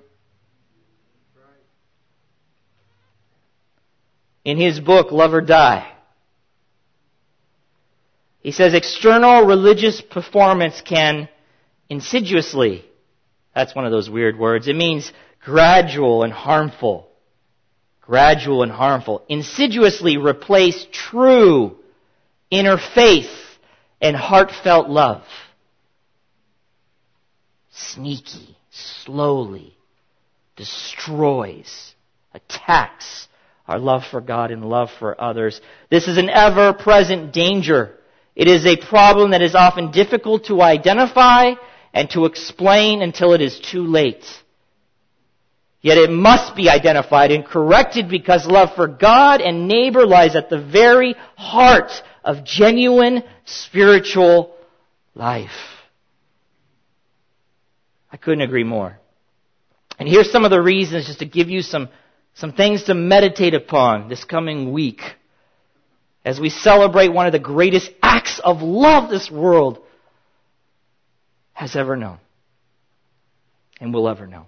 In 4.43 4.57
his 4.57 4.79
book, 4.79 5.11
Love 5.11 5.33
or 5.33 5.41
Die, 5.41 5.89
he 8.39 8.51
says 8.51 8.73
external 8.73 9.45
religious 9.45 10.01
performance 10.01 10.81
can 10.81 11.29
insidiously, 11.87 12.83
that's 13.55 13.73
one 13.73 13.85
of 13.85 13.91
those 13.91 14.09
weird 14.09 14.37
words, 14.37 14.67
it 14.67 14.75
means 14.75 15.13
gradual 15.39 16.23
and 16.23 16.33
harmful 16.33 17.09
gradual 18.05 18.63
and 18.63 18.71
harmful, 18.71 19.23
insidiously 19.29 20.17
replace 20.17 20.85
true 20.91 21.77
inner 22.49 22.77
faith 22.77 23.31
and 24.01 24.15
heartfelt 24.15 24.89
love. 24.89 25.23
Sneaky, 27.71 28.57
slowly 28.73 29.77
destroys, 30.55 31.93
attacks 32.33 33.27
our 33.67 33.79
love 33.79 34.03
for 34.09 34.19
God 34.19 34.51
and 34.51 34.65
love 34.65 34.89
for 34.99 35.19
others. 35.19 35.61
This 35.89 36.07
is 36.07 36.17
an 36.17 36.29
ever 36.29 36.73
present 36.73 37.33
danger. 37.33 37.95
It 38.35 38.47
is 38.47 38.65
a 38.65 38.75
problem 38.75 39.31
that 39.31 39.41
is 39.41 39.55
often 39.55 39.91
difficult 39.91 40.45
to 40.45 40.61
identify 40.61 41.53
and 41.93 42.09
to 42.11 42.25
explain 42.25 43.01
until 43.01 43.33
it 43.33 43.41
is 43.41 43.59
too 43.59 43.85
late. 43.85 44.25
Yet 45.81 45.97
it 45.97 46.09
must 46.09 46.55
be 46.55 46.69
identified 46.69 47.31
and 47.31 47.45
corrected 47.45 48.09
because 48.09 48.45
love 48.45 48.73
for 48.75 48.87
God 48.87 49.41
and 49.41 49.67
neighbor 49.67 50.05
lies 50.05 50.35
at 50.35 50.49
the 50.49 50.61
very 50.61 51.15
heart 51.35 51.91
of 52.23 52.43
genuine 52.43 53.23
spiritual 53.45 54.55
life. 55.13 55.72
I 58.13 58.17
couldn't 58.17 58.41
agree 58.41 58.63
more. 58.63 58.99
And 59.97 60.07
here's 60.07 60.31
some 60.31 60.45
of 60.45 60.51
the 60.51 60.61
reasons 60.61 61.07
just 61.07 61.19
to 61.19 61.25
give 61.25 61.49
you 61.49 61.63
some, 61.63 61.89
some 62.35 62.53
things 62.53 62.83
to 62.83 62.93
meditate 62.93 63.55
upon 63.55 64.07
this 64.07 64.23
coming 64.23 64.71
week 64.71 65.01
as 66.23 66.39
we 66.39 66.49
celebrate 66.49 67.09
one 67.09 67.25
of 67.25 67.31
the 67.31 67.39
greatest 67.39 67.91
acts 68.03 68.39
of 68.39 68.61
love 68.61 69.09
this 69.09 69.31
world 69.31 69.79
has 71.53 71.75
ever 71.75 71.97
known 71.97 72.19
and 73.81 73.91
will 73.91 74.07
ever 74.07 74.27
know. 74.27 74.45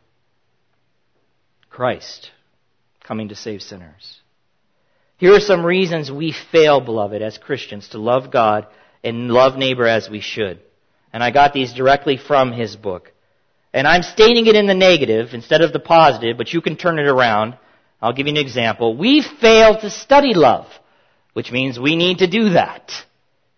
Christ 1.70 2.32
coming 3.03 3.30
to 3.30 3.36
save 3.36 3.61
sinners. 3.61 4.20
Here 5.18 5.34
are 5.34 5.39
some 5.39 5.66
reasons 5.66 6.11
we 6.11 6.34
fail, 6.51 6.82
beloved, 6.82 7.22
as 7.22 7.38
Christians 7.38 7.89
to 7.89 7.97
love 7.97 8.32
God 8.32 8.68
and 9.03 9.32
love 9.32 9.57
neighbor 9.57 9.88
as 9.88 10.09
we 10.09 10.22
should. 10.22 10.59
And 11.11 11.24
I 11.24 11.32
got 11.32 11.53
these 11.53 11.74
directly 11.74 12.18
from 12.18 12.51
his 12.51 12.76
book. 12.76 13.11
And 13.76 13.86
I'm 13.86 14.03
stating 14.03 14.47
it 14.47 14.55
in 14.55 14.67
the 14.67 14.73
negative 14.73 15.34
instead 15.34 15.59
of 15.59 15.73
the 15.73 15.82
positive, 15.82 16.38
but 16.38 16.53
you 16.53 16.61
can 16.61 16.78
turn 16.78 16.97
it 16.97 17.07
around. 17.07 17.57
I'll 18.01 18.13
give 18.13 18.26
you 18.26 18.32
an 18.32 18.38
example. 18.38 18.95
We 18.95 19.21
fail 19.21 19.78
to 19.82 19.89
study 19.89 20.34
love, 20.34 20.67
which 21.34 21.51
means 21.51 21.78
we 21.78 21.97
need 21.97 22.19
to 22.19 22.28
do 22.28 22.51
that. 22.51 22.93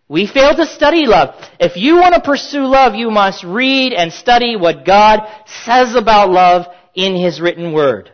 We 0.10 0.26
fail 0.26 0.56
to 0.56 0.66
study 0.66 1.06
love. 1.06 1.36
If 1.60 1.78
you 1.78 1.98
want 1.98 2.16
to 2.16 2.22
pursue 2.22 2.66
love, 2.66 2.96
you 2.96 3.12
must 3.12 3.44
read 3.44 3.94
and 3.94 4.12
study 4.12 4.56
what 4.56 4.88
God 4.88 5.20
says 5.66 5.94
about 5.94 6.32
love 6.32 6.66
in 6.96 7.16
His 7.16 7.40
written 7.40 7.72
word. 7.72 8.12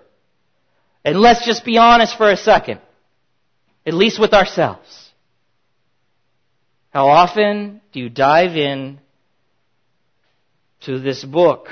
And 1.05 1.21
let's 1.21 1.45
just 1.45 1.63
be 1.63 1.77
honest 1.77 2.17
for 2.17 2.29
a 2.29 2.35
second, 2.35 2.81
at 3.85 3.93
least 3.93 4.19
with 4.19 4.33
ourselves. 4.33 5.11
How 6.89 7.07
often 7.07 7.79
do 7.93 8.01
you 8.01 8.09
dive 8.09 8.57
in 8.57 8.99
to 10.81 10.99
this 10.99 11.23
book 11.23 11.69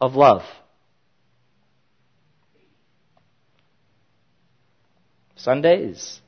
of 0.00 0.14
love? 0.14 0.42
Sundays. 5.36 6.20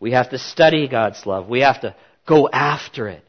We 0.00 0.12
have 0.12 0.30
to 0.30 0.38
study 0.38 0.88
God's 0.88 1.26
love. 1.26 1.48
We 1.48 1.60
have 1.60 1.80
to 1.80 1.94
go 2.26 2.48
after 2.48 3.08
it. 3.08 3.24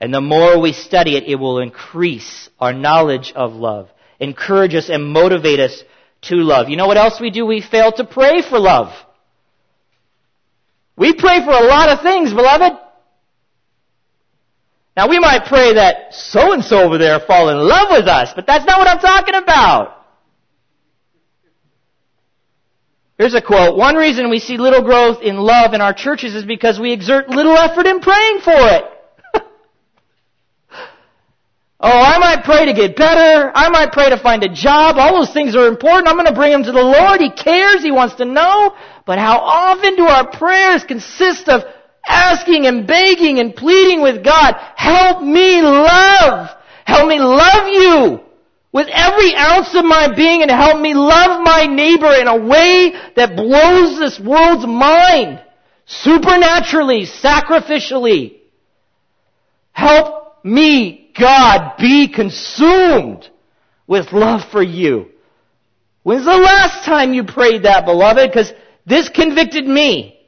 And 0.00 0.12
the 0.12 0.20
more 0.20 0.60
we 0.60 0.72
study 0.72 1.16
it, 1.16 1.24
it 1.24 1.36
will 1.36 1.58
increase 1.58 2.48
our 2.58 2.72
knowledge 2.72 3.32
of 3.34 3.52
love, 3.52 3.88
encourage 4.18 4.74
us 4.74 4.88
and 4.88 5.04
motivate 5.04 5.60
us 5.60 5.82
to 6.22 6.36
love. 6.36 6.68
You 6.68 6.76
know 6.76 6.86
what 6.86 6.96
else 6.96 7.20
we 7.20 7.30
do? 7.30 7.46
We 7.46 7.60
fail 7.60 7.92
to 7.92 8.04
pray 8.04 8.42
for 8.42 8.58
love. 8.58 8.92
We 10.96 11.14
pray 11.14 11.44
for 11.44 11.52
a 11.52 11.66
lot 11.66 11.88
of 11.88 12.02
things, 12.02 12.32
beloved. 12.32 12.78
Now 14.96 15.08
we 15.08 15.18
might 15.18 15.46
pray 15.46 15.74
that 15.74 16.12
so 16.12 16.52
and 16.52 16.62
so 16.62 16.82
over 16.82 16.98
there 16.98 17.18
fall 17.20 17.48
in 17.48 17.58
love 17.58 17.88
with 17.90 18.06
us, 18.06 18.32
but 18.34 18.46
that's 18.46 18.66
not 18.66 18.78
what 18.78 18.88
I'm 18.88 18.98
talking 18.98 19.34
about. 19.34 19.98
Here's 23.18 23.34
a 23.34 23.40
quote. 23.40 23.76
One 23.76 23.96
reason 23.96 24.30
we 24.30 24.38
see 24.38 24.58
little 24.58 24.82
growth 24.82 25.22
in 25.22 25.36
love 25.36 25.74
in 25.74 25.80
our 25.80 25.94
churches 25.94 26.34
is 26.34 26.44
because 26.44 26.80
we 26.80 26.92
exert 26.92 27.28
little 27.28 27.56
effort 27.56 27.86
in 27.86 28.00
praying 28.00 28.40
for 28.40 28.52
it. 28.52 28.84
Oh, 31.84 31.90
I 31.90 32.16
might 32.18 32.44
pray 32.44 32.66
to 32.66 32.74
get 32.74 32.94
better. 32.94 33.50
I 33.52 33.68
might 33.68 33.90
pray 33.90 34.08
to 34.10 34.16
find 34.16 34.44
a 34.44 34.48
job. 34.48 34.98
All 34.98 35.18
those 35.18 35.32
things 35.32 35.56
are 35.56 35.66
important. 35.66 36.06
I'm 36.06 36.14
going 36.14 36.28
to 36.28 36.32
bring 36.32 36.52
them 36.52 36.62
to 36.62 36.70
the 36.70 36.80
Lord. 36.80 37.20
He 37.20 37.28
cares. 37.28 37.82
He 37.82 37.90
wants 37.90 38.14
to 38.16 38.24
know. 38.24 38.72
But 39.04 39.18
how 39.18 39.40
often 39.40 39.96
do 39.96 40.04
our 40.04 40.30
prayers 40.30 40.84
consist 40.84 41.48
of 41.48 41.64
asking 42.06 42.66
and 42.66 42.86
begging 42.86 43.38
and 43.38 43.54
pleading 43.54 44.02
with 44.02 44.24
God, 44.24 44.54
help 44.76 45.22
me 45.22 45.62
love. 45.62 46.50
Help 46.84 47.08
me 47.08 47.18
love 47.18 47.68
you 47.68 48.20
with 48.72 48.88
every 48.90 49.34
ounce 49.36 49.74
of 49.74 49.84
my 49.84 50.12
being 50.14 50.42
and 50.42 50.50
help 50.50 50.80
me 50.80 50.94
love 50.94 51.42
my 51.44 51.66
neighbor 51.66 52.12
in 52.14 52.26
a 52.26 52.44
way 52.44 52.92
that 53.16 53.36
blows 53.36 53.98
this 53.98 54.18
world's 54.18 54.66
mind. 54.66 55.40
Supernaturally, 55.86 57.04
sacrificially. 57.04 58.38
Help 59.72 60.44
me 60.44 61.10
God 61.18 61.76
be 61.78 62.08
consumed 62.12 63.28
with 63.86 64.12
love 64.12 64.40
for 64.50 64.62
you. 64.62 65.10
When's 66.02 66.24
the 66.24 66.36
last 66.36 66.84
time 66.84 67.12
you 67.12 67.24
prayed 67.24 67.64
that, 67.64 67.84
beloved? 67.84 68.30
Because 68.30 68.52
this 68.86 69.08
convicted 69.08 69.66
me. 69.66 70.18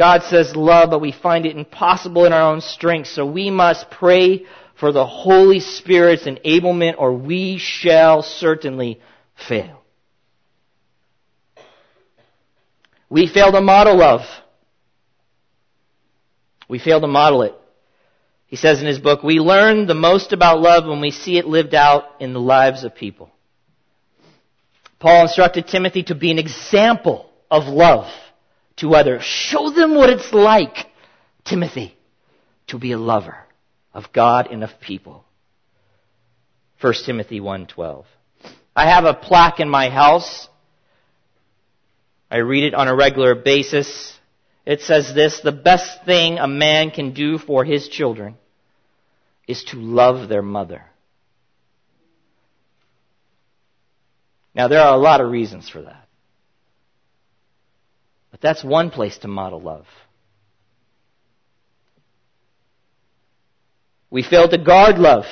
God 0.00 0.22
says 0.22 0.56
love, 0.56 0.88
but 0.88 1.02
we 1.02 1.12
find 1.12 1.44
it 1.44 1.54
impossible 1.54 2.24
in 2.24 2.32
our 2.32 2.54
own 2.54 2.62
strength, 2.62 3.08
so 3.08 3.26
we 3.26 3.50
must 3.50 3.90
pray 3.90 4.46
for 4.78 4.92
the 4.92 5.04
Holy 5.04 5.60
Spirit's 5.60 6.24
enablement 6.24 6.94
or 6.96 7.12
we 7.12 7.58
shall 7.58 8.22
certainly 8.22 8.98
fail. 9.46 9.82
We 13.10 13.26
fail 13.26 13.52
to 13.52 13.60
model 13.60 13.98
love. 13.98 14.22
We 16.66 16.78
fail 16.78 17.02
to 17.02 17.06
model 17.06 17.42
it. 17.42 17.54
He 18.46 18.56
says 18.56 18.80
in 18.80 18.86
his 18.86 18.98
book, 18.98 19.22
we 19.22 19.38
learn 19.38 19.86
the 19.86 19.94
most 19.94 20.32
about 20.32 20.62
love 20.62 20.86
when 20.86 21.02
we 21.02 21.10
see 21.10 21.36
it 21.36 21.46
lived 21.46 21.74
out 21.74 22.04
in 22.20 22.32
the 22.32 22.40
lives 22.40 22.84
of 22.84 22.94
people. 22.94 23.30
Paul 24.98 25.24
instructed 25.24 25.68
Timothy 25.68 26.04
to 26.04 26.14
be 26.14 26.30
an 26.30 26.38
example 26.38 27.30
of 27.50 27.64
love 27.64 28.10
to 28.80 28.94
others. 28.94 29.22
Show 29.22 29.70
them 29.70 29.94
what 29.94 30.10
it's 30.10 30.32
like, 30.32 30.86
Timothy, 31.44 31.96
to 32.68 32.78
be 32.78 32.92
a 32.92 32.98
lover 32.98 33.36
of 33.92 34.12
God 34.12 34.48
and 34.50 34.64
of 34.64 34.80
people. 34.80 35.24
1 36.80 36.94
Timothy 37.04 37.40
1:12. 37.40 38.04
I 38.74 38.88
have 38.88 39.04
a 39.04 39.14
plaque 39.14 39.60
in 39.60 39.68
my 39.68 39.90
house. 39.90 40.48
I 42.30 42.38
read 42.38 42.64
it 42.64 42.74
on 42.74 42.88
a 42.88 42.94
regular 42.94 43.34
basis. 43.34 44.18
It 44.64 44.80
says 44.82 45.12
this, 45.14 45.40
the 45.40 45.52
best 45.52 46.04
thing 46.04 46.38
a 46.38 46.46
man 46.46 46.90
can 46.90 47.12
do 47.12 47.38
for 47.38 47.64
his 47.64 47.88
children 47.88 48.36
is 49.48 49.64
to 49.64 49.76
love 49.78 50.28
their 50.28 50.42
mother. 50.42 50.84
Now 54.54 54.68
there 54.68 54.80
are 54.80 54.94
a 54.94 55.00
lot 55.00 55.20
of 55.20 55.30
reasons 55.30 55.68
for 55.68 55.82
that. 55.82 56.09
But 58.30 58.40
that's 58.40 58.62
one 58.62 58.90
place 58.90 59.18
to 59.18 59.28
model 59.28 59.60
love. 59.60 59.86
We 64.10 64.22
fail 64.22 64.48
to 64.48 64.58
guard 64.58 64.98
love. 64.98 65.24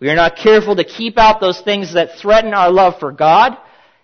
We 0.00 0.10
are 0.10 0.16
not 0.16 0.36
careful 0.36 0.74
to 0.76 0.84
keep 0.84 1.16
out 1.16 1.40
those 1.40 1.60
things 1.60 1.94
that 1.94 2.18
threaten 2.18 2.54
our 2.54 2.72
love 2.72 2.98
for 2.98 3.12
God 3.12 3.56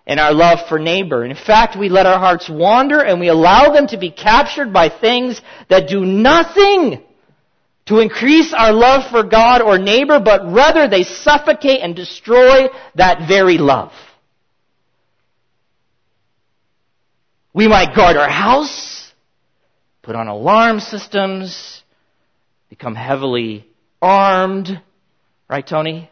and 0.07 0.19
our 0.19 0.33
love 0.33 0.59
for 0.69 0.79
neighbor. 0.79 1.25
In 1.25 1.35
fact, 1.35 1.77
we 1.77 1.89
let 1.89 2.05
our 2.05 2.17
hearts 2.17 2.49
wander 2.49 3.01
and 3.01 3.19
we 3.19 3.27
allow 3.27 3.73
them 3.73 3.87
to 3.87 3.97
be 3.97 4.09
captured 4.09 4.71
by 4.71 4.87
things 4.87 5.41
that 5.69 5.89
do 5.89 6.05
nothing 6.05 7.03
to 7.87 7.99
increase 7.99 8.53
our 8.53 8.71
love 8.71 9.11
for 9.11 9.23
God 9.23 9.61
or 9.61 9.77
neighbor, 9.77 10.19
but 10.19 10.53
rather 10.53 10.87
they 10.87 11.03
suffocate 11.03 11.81
and 11.81 11.95
destroy 11.95 12.67
that 12.95 13.27
very 13.27 13.57
love. 13.57 13.91
We 17.59 17.67
might 17.67 17.93
guard 17.93 18.15
our 18.15 18.29
house, 18.29 19.11
put 20.01 20.15
on 20.15 20.29
alarm 20.29 20.79
systems, 20.79 21.83
become 22.69 22.95
heavily 22.95 23.67
armed, 24.01 24.81
right, 25.49 25.67
Tony? 25.67 26.09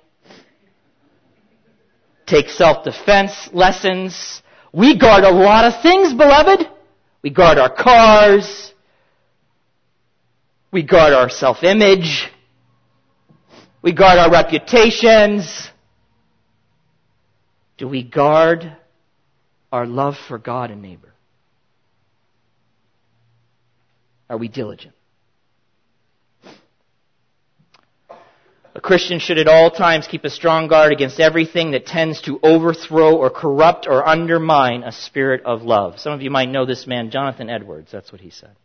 take 2.25 2.49
self-defense 2.49 3.51
lessons. 3.53 4.43
We 4.73 4.97
guard 4.97 5.23
a 5.23 5.31
lot 5.31 5.63
of 5.63 5.81
things, 5.81 6.13
beloved. 6.13 6.69
We 7.23 7.29
guard 7.29 7.57
our 7.57 7.73
cars. 7.73 8.73
We 10.73 10.83
guard 10.83 11.13
our 11.13 11.29
self-image. 11.29 12.29
We 13.81 13.93
guard 13.93 14.19
our 14.19 14.29
reputations. 14.29 15.69
Do 17.77 17.87
we 17.87 18.03
guard 18.03 18.75
our 19.71 19.85
love 19.85 20.17
for 20.27 20.37
God 20.37 20.71
and 20.71 20.81
neighbor? 20.81 21.13
Are 24.29 24.37
we 24.37 24.47
diligent? 24.47 24.93
A 28.77 28.79
Christian 28.79 29.17
should 29.17 29.39
at 29.39 29.47
all 29.47 29.71
times 29.71 30.05
keep 30.05 30.23
a 30.23 30.29
strong 30.29 30.67
guard 30.67 30.91
against 30.91 31.19
everything 31.19 31.71
that 31.71 31.87
tends 31.87 32.21
to 32.21 32.39
overthrow 32.43 33.15
or 33.17 33.31
corrupt 33.31 33.87
or 33.87 34.07
undermine 34.07 34.83
a 34.83 34.91
spirit 34.91 35.41
of 35.45 35.63
love. 35.63 35.99
Some 35.99 36.13
of 36.13 36.21
you 36.21 36.29
might 36.29 36.49
know 36.49 36.63
this 36.63 36.85
man, 36.85 37.09
Jonathan 37.09 37.49
Edwards. 37.49 37.91
That's 37.91 38.11
what 38.11 38.21
he 38.21 38.29
said. 38.29 38.55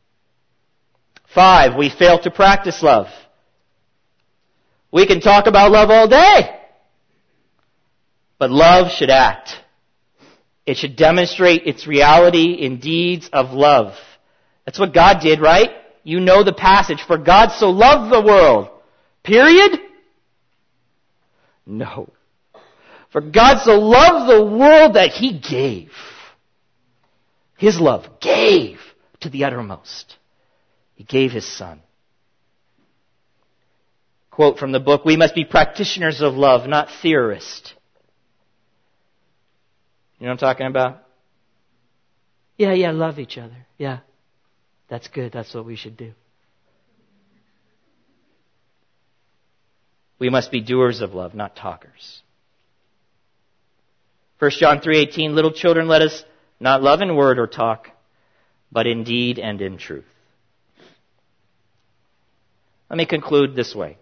Five, 1.35 1.79
we 1.79 1.89
fail 1.89 2.19
to 2.21 2.31
practice 2.31 2.83
love. 2.83 3.07
We 4.93 5.07
can 5.07 5.23
talk 5.23 5.47
about 5.47 5.71
love 5.71 5.89
all 5.89 6.09
day. 6.09 6.61
But 8.39 8.51
love 8.51 8.93
should 8.93 9.09
act. 9.09 9.55
It 10.67 10.77
should 10.77 10.97
demonstrate 10.97 11.67
its 11.67 11.87
reality 11.87 12.53
in 12.53 12.81
deeds 12.81 13.31
of 13.33 13.53
love. 13.53 13.95
That's 14.65 14.79
what 14.79 14.95
God 14.95 15.21
did, 15.21 15.41
right? 15.41 15.71
You 16.05 16.21
know 16.21 16.45
the 16.45 16.53
passage. 16.53 17.03
For 17.07 17.19
God 17.19 17.51
so 17.53 17.71
loved 17.71 18.13
the 18.13 18.23
world. 18.23 18.69
Period. 19.23 19.79
No. 21.67 22.11
For 23.11 23.21
God 23.21 23.63
so 23.63 23.79
loved 23.79 24.31
the 24.31 24.45
world 24.45 24.95
that 24.95 25.11
He 25.11 25.39
gave. 25.39 25.93
His 27.57 27.79
love 27.79 28.21
gave 28.21 28.81
to 29.21 29.29
the 29.29 29.45
uttermost. 29.45 30.17
He 30.95 31.05
gave 31.05 31.31
His 31.31 31.47
Son. 31.47 31.81
Quote 34.31 34.59
from 34.59 34.73
the 34.73 34.81
book, 34.81 35.05
we 35.05 35.17
must 35.17 35.35
be 35.35 35.45
practitioners 35.45 36.23
of 36.23 36.35
love, 36.35 36.67
not 36.67 36.89
theorists. 37.03 37.75
You 40.19 40.27
know 40.27 40.33
what 40.33 40.43
I'm 40.43 40.49
talking 40.49 40.67
about? 40.67 41.03
Yeah, 42.57 42.73
yeah, 42.73 42.93
love 42.93 43.19
each 43.19 43.37
other. 43.37 43.67
Yeah. 43.77 43.99
That's 44.93 45.09
good. 45.09 45.33
That's 45.33 45.55
what 45.55 45.65
we 45.65 45.75
should 45.75 45.97
do. 45.97 46.13
We 50.19 50.29
must 50.29 50.51
be 50.51 50.61
doers 50.61 51.01
of 51.01 51.15
love, 51.15 51.35
not 51.35 51.57
talkers. 51.57 52.21
1 54.39 54.51
John 54.51 54.81
3:18 54.81 55.35
Little 55.35 55.51
children 55.51 55.89
let 55.89 56.03
us 56.03 56.23
not 56.61 56.83
love 56.83 57.01
in 57.01 57.17
word 57.17 57.39
or 57.39 57.47
talk 57.47 57.89
but 58.71 58.87
in 58.87 59.03
deed 59.03 59.39
and 59.39 59.63
in 59.63 59.79
truth. 59.79 60.05
Let 62.91 62.99
me 62.99 63.07
conclude 63.07 63.57
this 63.57 63.75
way. 63.75 63.97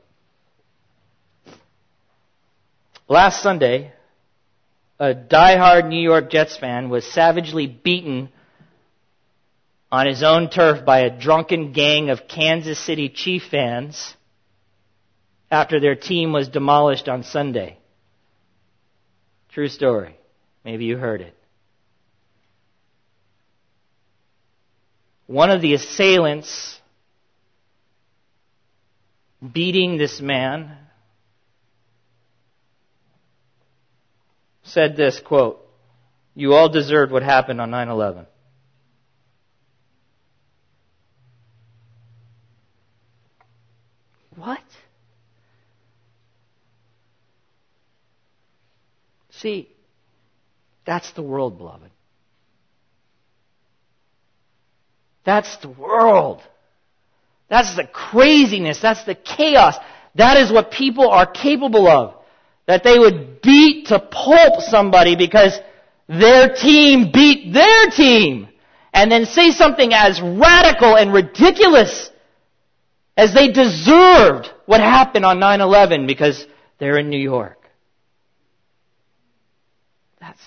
Last 3.06 3.44
Sunday, 3.44 3.92
a 4.98 5.14
die-hard 5.14 5.86
New 5.86 6.02
York 6.02 6.30
Jets 6.30 6.56
fan 6.56 6.88
was 6.88 7.04
savagely 7.04 7.68
beaten 7.68 8.30
on 9.92 10.06
his 10.06 10.22
own 10.22 10.48
turf 10.48 10.84
by 10.84 11.00
a 11.00 11.18
drunken 11.18 11.72
gang 11.72 12.10
of 12.10 12.28
Kansas 12.28 12.78
City 12.78 13.08
Chief 13.08 13.42
fans 13.50 14.14
after 15.50 15.80
their 15.80 15.96
team 15.96 16.32
was 16.32 16.48
demolished 16.48 17.08
on 17.08 17.24
Sunday. 17.24 17.78
True 19.50 19.68
story. 19.68 20.16
Maybe 20.64 20.84
you 20.84 20.96
heard 20.96 21.20
it. 21.20 21.36
One 25.26 25.50
of 25.50 25.60
the 25.60 25.74
assailants 25.74 26.80
beating 29.52 29.96
this 29.96 30.20
man 30.20 30.76
said 34.62 34.96
this 34.96 35.20
quote, 35.20 35.64
You 36.34 36.54
all 36.54 36.68
deserved 36.68 37.12
what 37.12 37.22
happened 37.22 37.60
on 37.60 37.70
9 37.70 37.88
11. 37.88 38.26
What? 44.36 44.60
See, 49.30 49.68
that's 50.84 51.10
the 51.12 51.22
world, 51.22 51.58
beloved. 51.58 51.90
That's 55.24 55.56
the 55.58 55.68
world. 55.68 56.42
That's 57.48 57.74
the 57.76 57.86
craziness. 57.86 58.80
That's 58.80 59.04
the 59.04 59.14
chaos. 59.14 59.76
That 60.14 60.36
is 60.36 60.52
what 60.52 60.70
people 60.70 61.08
are 61.08 61.26
capable 61.26 61.86
of. 61.86 62.14
That 62.66 62.84
they 62.84 62.98
would 62.98 63.42
beat 63.42 63.86
to 63.86 63.98
pulp 63.98 64.60
somebody 64.60 65.16
because 65.16 65.58
their 66.08 66.54
team 66.54 67.10
beat 67.12 67.52
their 67.52 67.90
team. 67.90 68.48
And 68.92 69.10
then 69.10 69.24
say 69.26 69.50
something 69.50 69.92
as 69.92 70.20
radical 70.20 70.96
and 70.96 71.12
ridiculous 71.12 72.09
as 73.16 73.34
they 73.34 73.50
deserved 73.50 74.50
what 74.66 74.80
happened 74.80 75.24
on 75.24 75.38
9-11 75.38 76.06
because 76.06 76.46
they're 76.78 76.98
in 76.98 77.10
New 77.10 77.18
York. 77.18 77.58
That's 80.20 80.40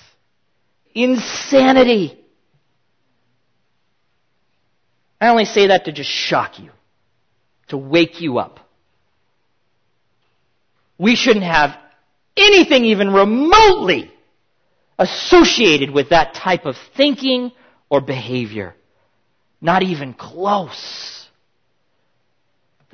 insanity. 0.94 2.20
I 5.20 5.30
only 5.30 5.46
say 5.46 5.68
that 5.68 5.86
to 5.86 5.92
just 5.92 6.10
shock 6.10 6.60
you, 6.60 6.72
to 7.70 7.78
wake 7.78 8.22
you 8.22 8.40
up. 8.40 8.60
We 10.98 11.16
shouldn't 11.16 11.46
have 11.46 11.78
anything 12.36 12.86
even 12.86 13.14
remotely 13.14 14.12
associated 15.00 15.92
with 15.92 16.10
that 16.10 16.34
type 16.34 16.66
of 16.66 16.76
thinking 16.96 17.52
or 17.90 18.02
behavior. 18.02 18.76
Not 19.62 19.84
even 19.84 20.14
close. 20.14 21.23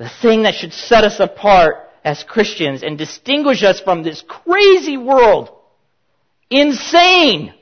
The 0.00 0.08
thing 0.22 0.44
that 0.44 0.54
should 0.54 0.72
set 0.72 1.04
us 1.04 1.20
apart 1.20 1.90
as 2.02 2.24
Christians 2.24 2.82
and 2.82 2.96
distinguish 2.96 3.62
us 3.62 3.80
from 3.80 4.02
this 4.02 4.24
crazy 4.26 4.96
world 4.96 5.50
insane, 6.48 7.52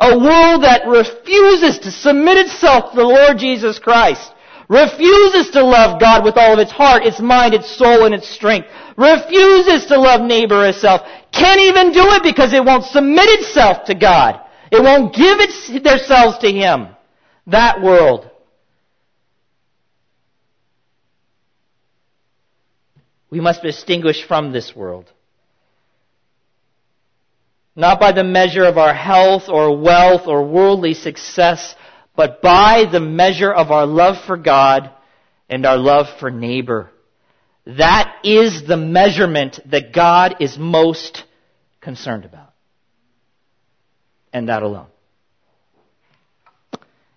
A 0.00 0.18
world 0.18 0.64
that 0.64 0.88
refuses 0.88 1.78
to 1.80 1.90
submit 1.90 2.38
itself 2.38 2.90
to 2.90 2.96
the 2.96 3.04
Lord 3.04 3.36
Jesus 3.36 3.78
Christ. 3.78 4.32
Refuses 4.68 5.50
to 5.50 5.62
love 5.62 6.00
God 6.00 6.24
with 6.24 6.38
all 6.38 6.54
of 6.54 6.58
its 6.58 6.72
heart, 6.72 7.04
its 7.04 7.20
mind, 7.20 7.52
its 7.52 7.76
soul, 7.76 8.06
and 8.06 8.14
its 8.14 8.30
strength. 8.30 8.66
Refuses 8.96 9.84
to 9.86 10.00
love 10.00 10.22
neighbor 10.22 10.64
as 10.64 10.80
self. 10.80 11.02
Can't 11.32 11.60
even 11.60 11.92
do 11.92 12.02
it 12.16 12.22
because 12.22 12.54
it 12.54 12.64
won't 12.64 12.84
submit 12.84 13.28
itself 13.28 13.84
to 13.84 13.94
God. 13.94 14.40
It 14.72 14.82
won't 14.82 15.14
give 15.14 15.38
its, 15.38 15.68
themselves 15.68 16.38
to 16.38 16.50
Him. 16.50 16.88
That 17.46 17.82
world. 17.82 18.30
We 23.34 23.40
must 23.40 23.62
distinguish 23.62 24.26
from 24.26 24.52
this 24.52 24.74
world 24.74 25.10
not 27.76 27.98
by 27.98 28.12
the 28.12 28.24
measure 28.24 28.64
of 28.64 28.78
our 28.78 28.94
health 28.94 29.48
or 29.48 29.76
wealth 29.76 30.26
or 30.26 30.46
worldly 30.46 30.94
success, 30.94 31.74
but 32.14 32.40
by 32.40 32.84
the 32.90 33.00
measure 33.00 33.52
of 33.52 33.70
our 33.70 33.86
love 33.86 34.24
for 34.26 34.36
God 34.36 34.90
and 35.48 35.66
our 35.66 35.76
love 35.76 36.06
for 36.20 36.30
neighbor. 36.30 36.90
That 37.66 38.14
is 38.22 38.62
the 38.66 38.76
measurement 38.76 39.58
that 39.66 39.92
God 39.92 40.36
is 40.40 40.56
most 40.56 41.24
concerned 41.80 42.24
about. 42.24 42.52
And 44.32 44.48
that 44.48 44.62
alone. 44.62 44.86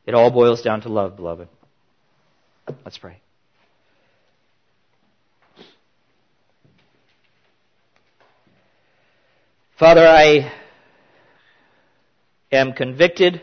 It 0.06 0.16
all 0.16 0.32
boils 0.32 0.62
down 0.62 0.82
to 0.82 0.90
love, 0.90 1.18
beloved. 1.18 1.50
Let's 2.84 2.98
pray. 2.98 3.22
Father, 9.78 10.08
I 10.08 10.52
am 12.52 12.74
convicted, 12.74 13.42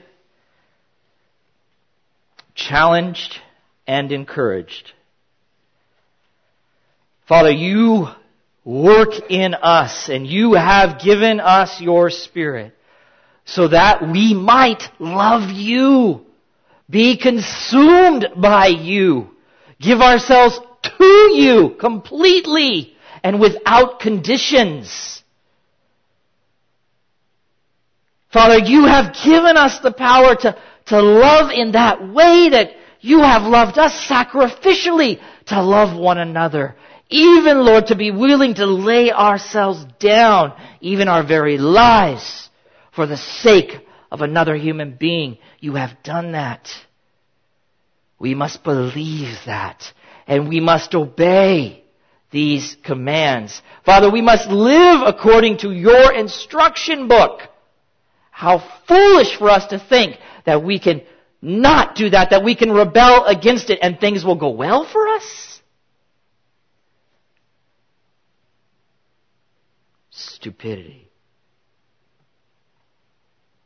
challenged, 2.56 3.38
and 3.86 4.10
encouraged. 4.10 4.94
Father, 7.28 7.52
you 7.52 8.08
work 8.64 9.10
in 9.30 9.54
us 9.54 10.08
and 10.08 10.26
you 10.26 10.54
have 10.54 11.00
given 11.00 11.38
us 11.38 11.80
your 11.80 12.10
spirit 12.10 12.74
so 13.44 13.68
that 13.68 14.02
we 14.02 14.34
might 14.34 14.82
love 14.98 15.52
you, 15.52 16.26
be 16.90 17.16
consumed 17.16 18.26
by 18.36 18.66
you, 18.66 19.30
give 19.80 20.00
ourselves 20.00 20.58
to 20.82 21.04
you 21.32 21.76
completely 21.78 22.96
and 23.22 23.38
without 23.38 24.00
conditions. 24.00 25.22
Father, 28.34 28.58
you 28.58 28.84
have 28.86 29.14
given 29.24 29.56
us 29.56 29.78
the 29.78 29.92
power 29.92 30.34
to, 30.34 30.58
to 30.86 31.00
love 31.00 31.52
in 31.52 31.70
that 31.72 32.12
way 32.12 32.48
that 32.50 32.72
you 33.00 33.20
have 33.20 33.42
loved 33.42 33.78
us 33.78 33.92
sacrificially 34.08 35.20
to 35.46 35.62
love 35.62 35.96
one 35.96 36.18
another. 36.18 36.74
Even, 37.08 37.64
Lord, 37.64 37.86
to 37.86 37.94
be 37.94 38.10
willing 38.10 38.54
to 38.54 38.66
lay 38.66 39.12
ourselves 39.12 39.86
down, 40.00 40.52
even 40.80 41.06
our 41.06 41.24
very 41.24 41.58
lives, 41.58 42.50
for 42.92 43.06
the 43.06 43.16
sake 43.16 43.86
of 44.10 44.20
another 44.20 44.56
human 44.56 44.96
being. 44.98 45.38
You 45.60 45.76
have 45.76 46.02
done 46.02 46.32
that. 46.32 46.68
We 48.18 48.34
must 48.34 48.64
believe 48.64 49.38
that. 49.46 49.92
And 50.26 50.48
we 50.48 50.58
must 50.58 50.92
obey 50.96 51.84
these 52.32 52.76
commands. 52.82 53.62
Father, 53.86 54.10
we 54.10 54.22
must 54.22 54.48
live 54.48 55.02
according 55.06 55.58
to 55.58 55.70
your 55.70 56.12
instruction 56.12 57.06
book. 57.06 57.42
How 58.34 58.58
foolish 58.88 59.38
for 59.38 59.48
us 59.48 59.68
to 59.68 59.78
think 59.78 60.18
that 60.44 60.64
we 60.64 60.80
can 60.80 61.02
not 61.40 61.94
do 61.94 62.10
that, 62.10 62.30
that 62.30 62.42
we 62.42 62.56
can 62.56 62.72
rebel 62.72 63.26
against 63.26 63.70
it 63.70 63.78
and 63.80 64.00
things 64.00 64.24
will 64.24 64.34
go 64.34 64.48
well 64.48 64.84
for 64.84 65.06
us. 65.06 65.60
Stupidity. 70.10 71.08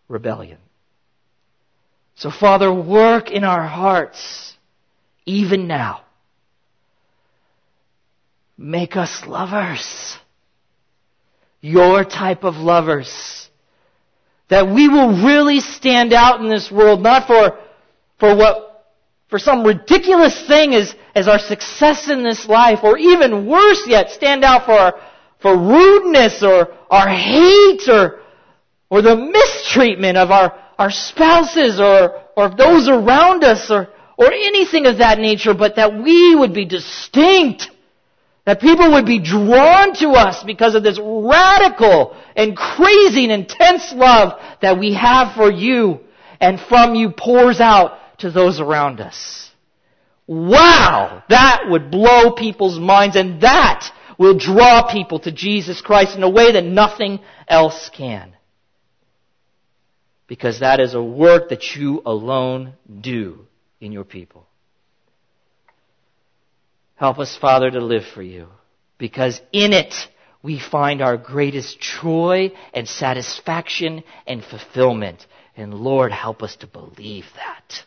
Rebellion. 0.07 0.59
So 2.17 2.31
Father, 2.31 2.71
work 2.71 3.31
in 3.31 3.45
our 3.45 3.67
hearts 3.67 4.53
even 5.25 5.67
now. 5.67 6.03
Make 8.59 8.97
us 8.97 9.23
lovers. 9.27 10.19
Your 11.63 12.05
type 12.05 12.45
of 12.45 12.57
lovers 12.57 13.48
that 14.49 14.67
we 14.67 14.89
will 14.89 15.11
really 15.25 15.61
stand 15.61 16.13
out 16.13 16.41
in 16.41 16.49
this 16.49 16.71
world, 16.71 17.03
not 17.03 17.27
for, 17.27 17.59
for 18.19 18.35
what, 18.35 18.87
for 19.29 19.39
some 19.39 19.63
ridiculous 19.63 20.47
thing 20.47 20.75
as, 20.75 20.95
as 21.15 21.29
our 21.29 21.39
success 21.39 22.09
in 22.09 22.23
this 22.23 22.47
life, 22.47 22.81
or 22.83 22.97
even 22.97 23.47
worse 23.47 23.83
yet, 23.87 24.11
stand 24.11 24.45
out 24.45 24.65
for 24.65 24.73
our, 24.73 24.95
for 25.41 25.57
rudeness 25.57 26.43
or 26.43 26.73
our 26.91 27.09
hate 27.09 27.89
or, 27.89 28.21
or 28.91 29.03
the 29.03 29.17
mistreatment 29.17 30.17
of 30.17 30.31
our, 30.31 30.59
our 30.79 30.91
spouses 30.91 31.79
or, 31.79 32.23
or 32.37 32.49
those 32.57 32.89
around 32.89 33.45
us 33.45 33.71
or, 33.71 33.89
or 34.17 34.33
anything 34.33 34.87
of 34.87 34.99
that 34.99 35.19
nature, 35.19 35.55
but 35.55 35.77
that 35.77 35.93
we 36.03 36.35
would 36.35 36.55
be 36.55 36.65
distinct 36.65 37.71
that 38.49 38.63
people 38.63 38.93
would 38.93 39.05
be 39.05 39.19
drawn 39.19 39.93
to 39.93 40.09
us 40.13 40.43
because 40.43 40.75
of 40.75 40.83
this 40.83 40.99
radical 40.99 42.17
and 42.35 42.57
crazy 42.57 43.25
and 43.25 43.33
intense 43.43 43.93
love 43.93 44.41
that 44.63 44.79
we 44.79 44.95
have 44.95 45.35
for 45.35 45.53
you 45.53 46.01
and 46.41 46.59
from 46.59 46.95
you 46.95 47.11
pours 47.11 47.61
out 47.61 47.99
to 48.21 48.31
those 48.31 48.59
around 48.59 49.03
us. 49.03 49.51
Wow! 50.27 51.23
That 51.29 51.65
would 51.69 51.91
blow 51.91 52.33
people's 52.33 52.79
minds 52.79 53.17
and 53.17 53.43
that 53.43 53.91
will 54.17 54.39
draw 54.39 54.91
people 54.91 55.19
to 55.21 55.31
Jesus 55.31 55.83
Christ 55.83 56.17
in 56.17 56.23
a 56.23 56.31
way 56.31 56.53
that 56.53 56.65
nothing 56.65 57.21
else 57.47 57.91
can. 57.95 58.35
Because 60.27 60.61
that 60.61 60.81
is 60.81 60.95
a 60.95 61.03
work 61.03 61.51
that 61.51 61.77
you 61.77 62.01
alone 62.07 62.73
do 62.99 63.47
in 63.79 63.93
your 63.93 64.05
people. 64.05 64.48
Help 66.99 67.19
us, 67.19 67.37
Father, 67.37 67.71
to 67.71 67.81
live 67.81 68.05
for 68.13 68.23
you, 68.23 68.49
because 68.99 69.41
in 69.53 69.73
it 69.73 69.95
we 70.43 70.59
find 70.59 71.01
our 71.01 71.17
greatest 71.17 71.79
joy 71.81 72.51
and 72.75 72.89
satisfaction 72.89 74.03
and 74.27 74.45
fulfillment. 74.45 75.25
And 75.57 75.75
Lord, 75.75 76.13
help 76.13 76.43
us 76.43 76.57
to 76.57 76.67
believe 76.67 77.25
that. 77.37 77.85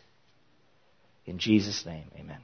In 1.26 1.38
Jesus' 1.38 1.84
name, 1.84 2.10
amen. 2.18 2.38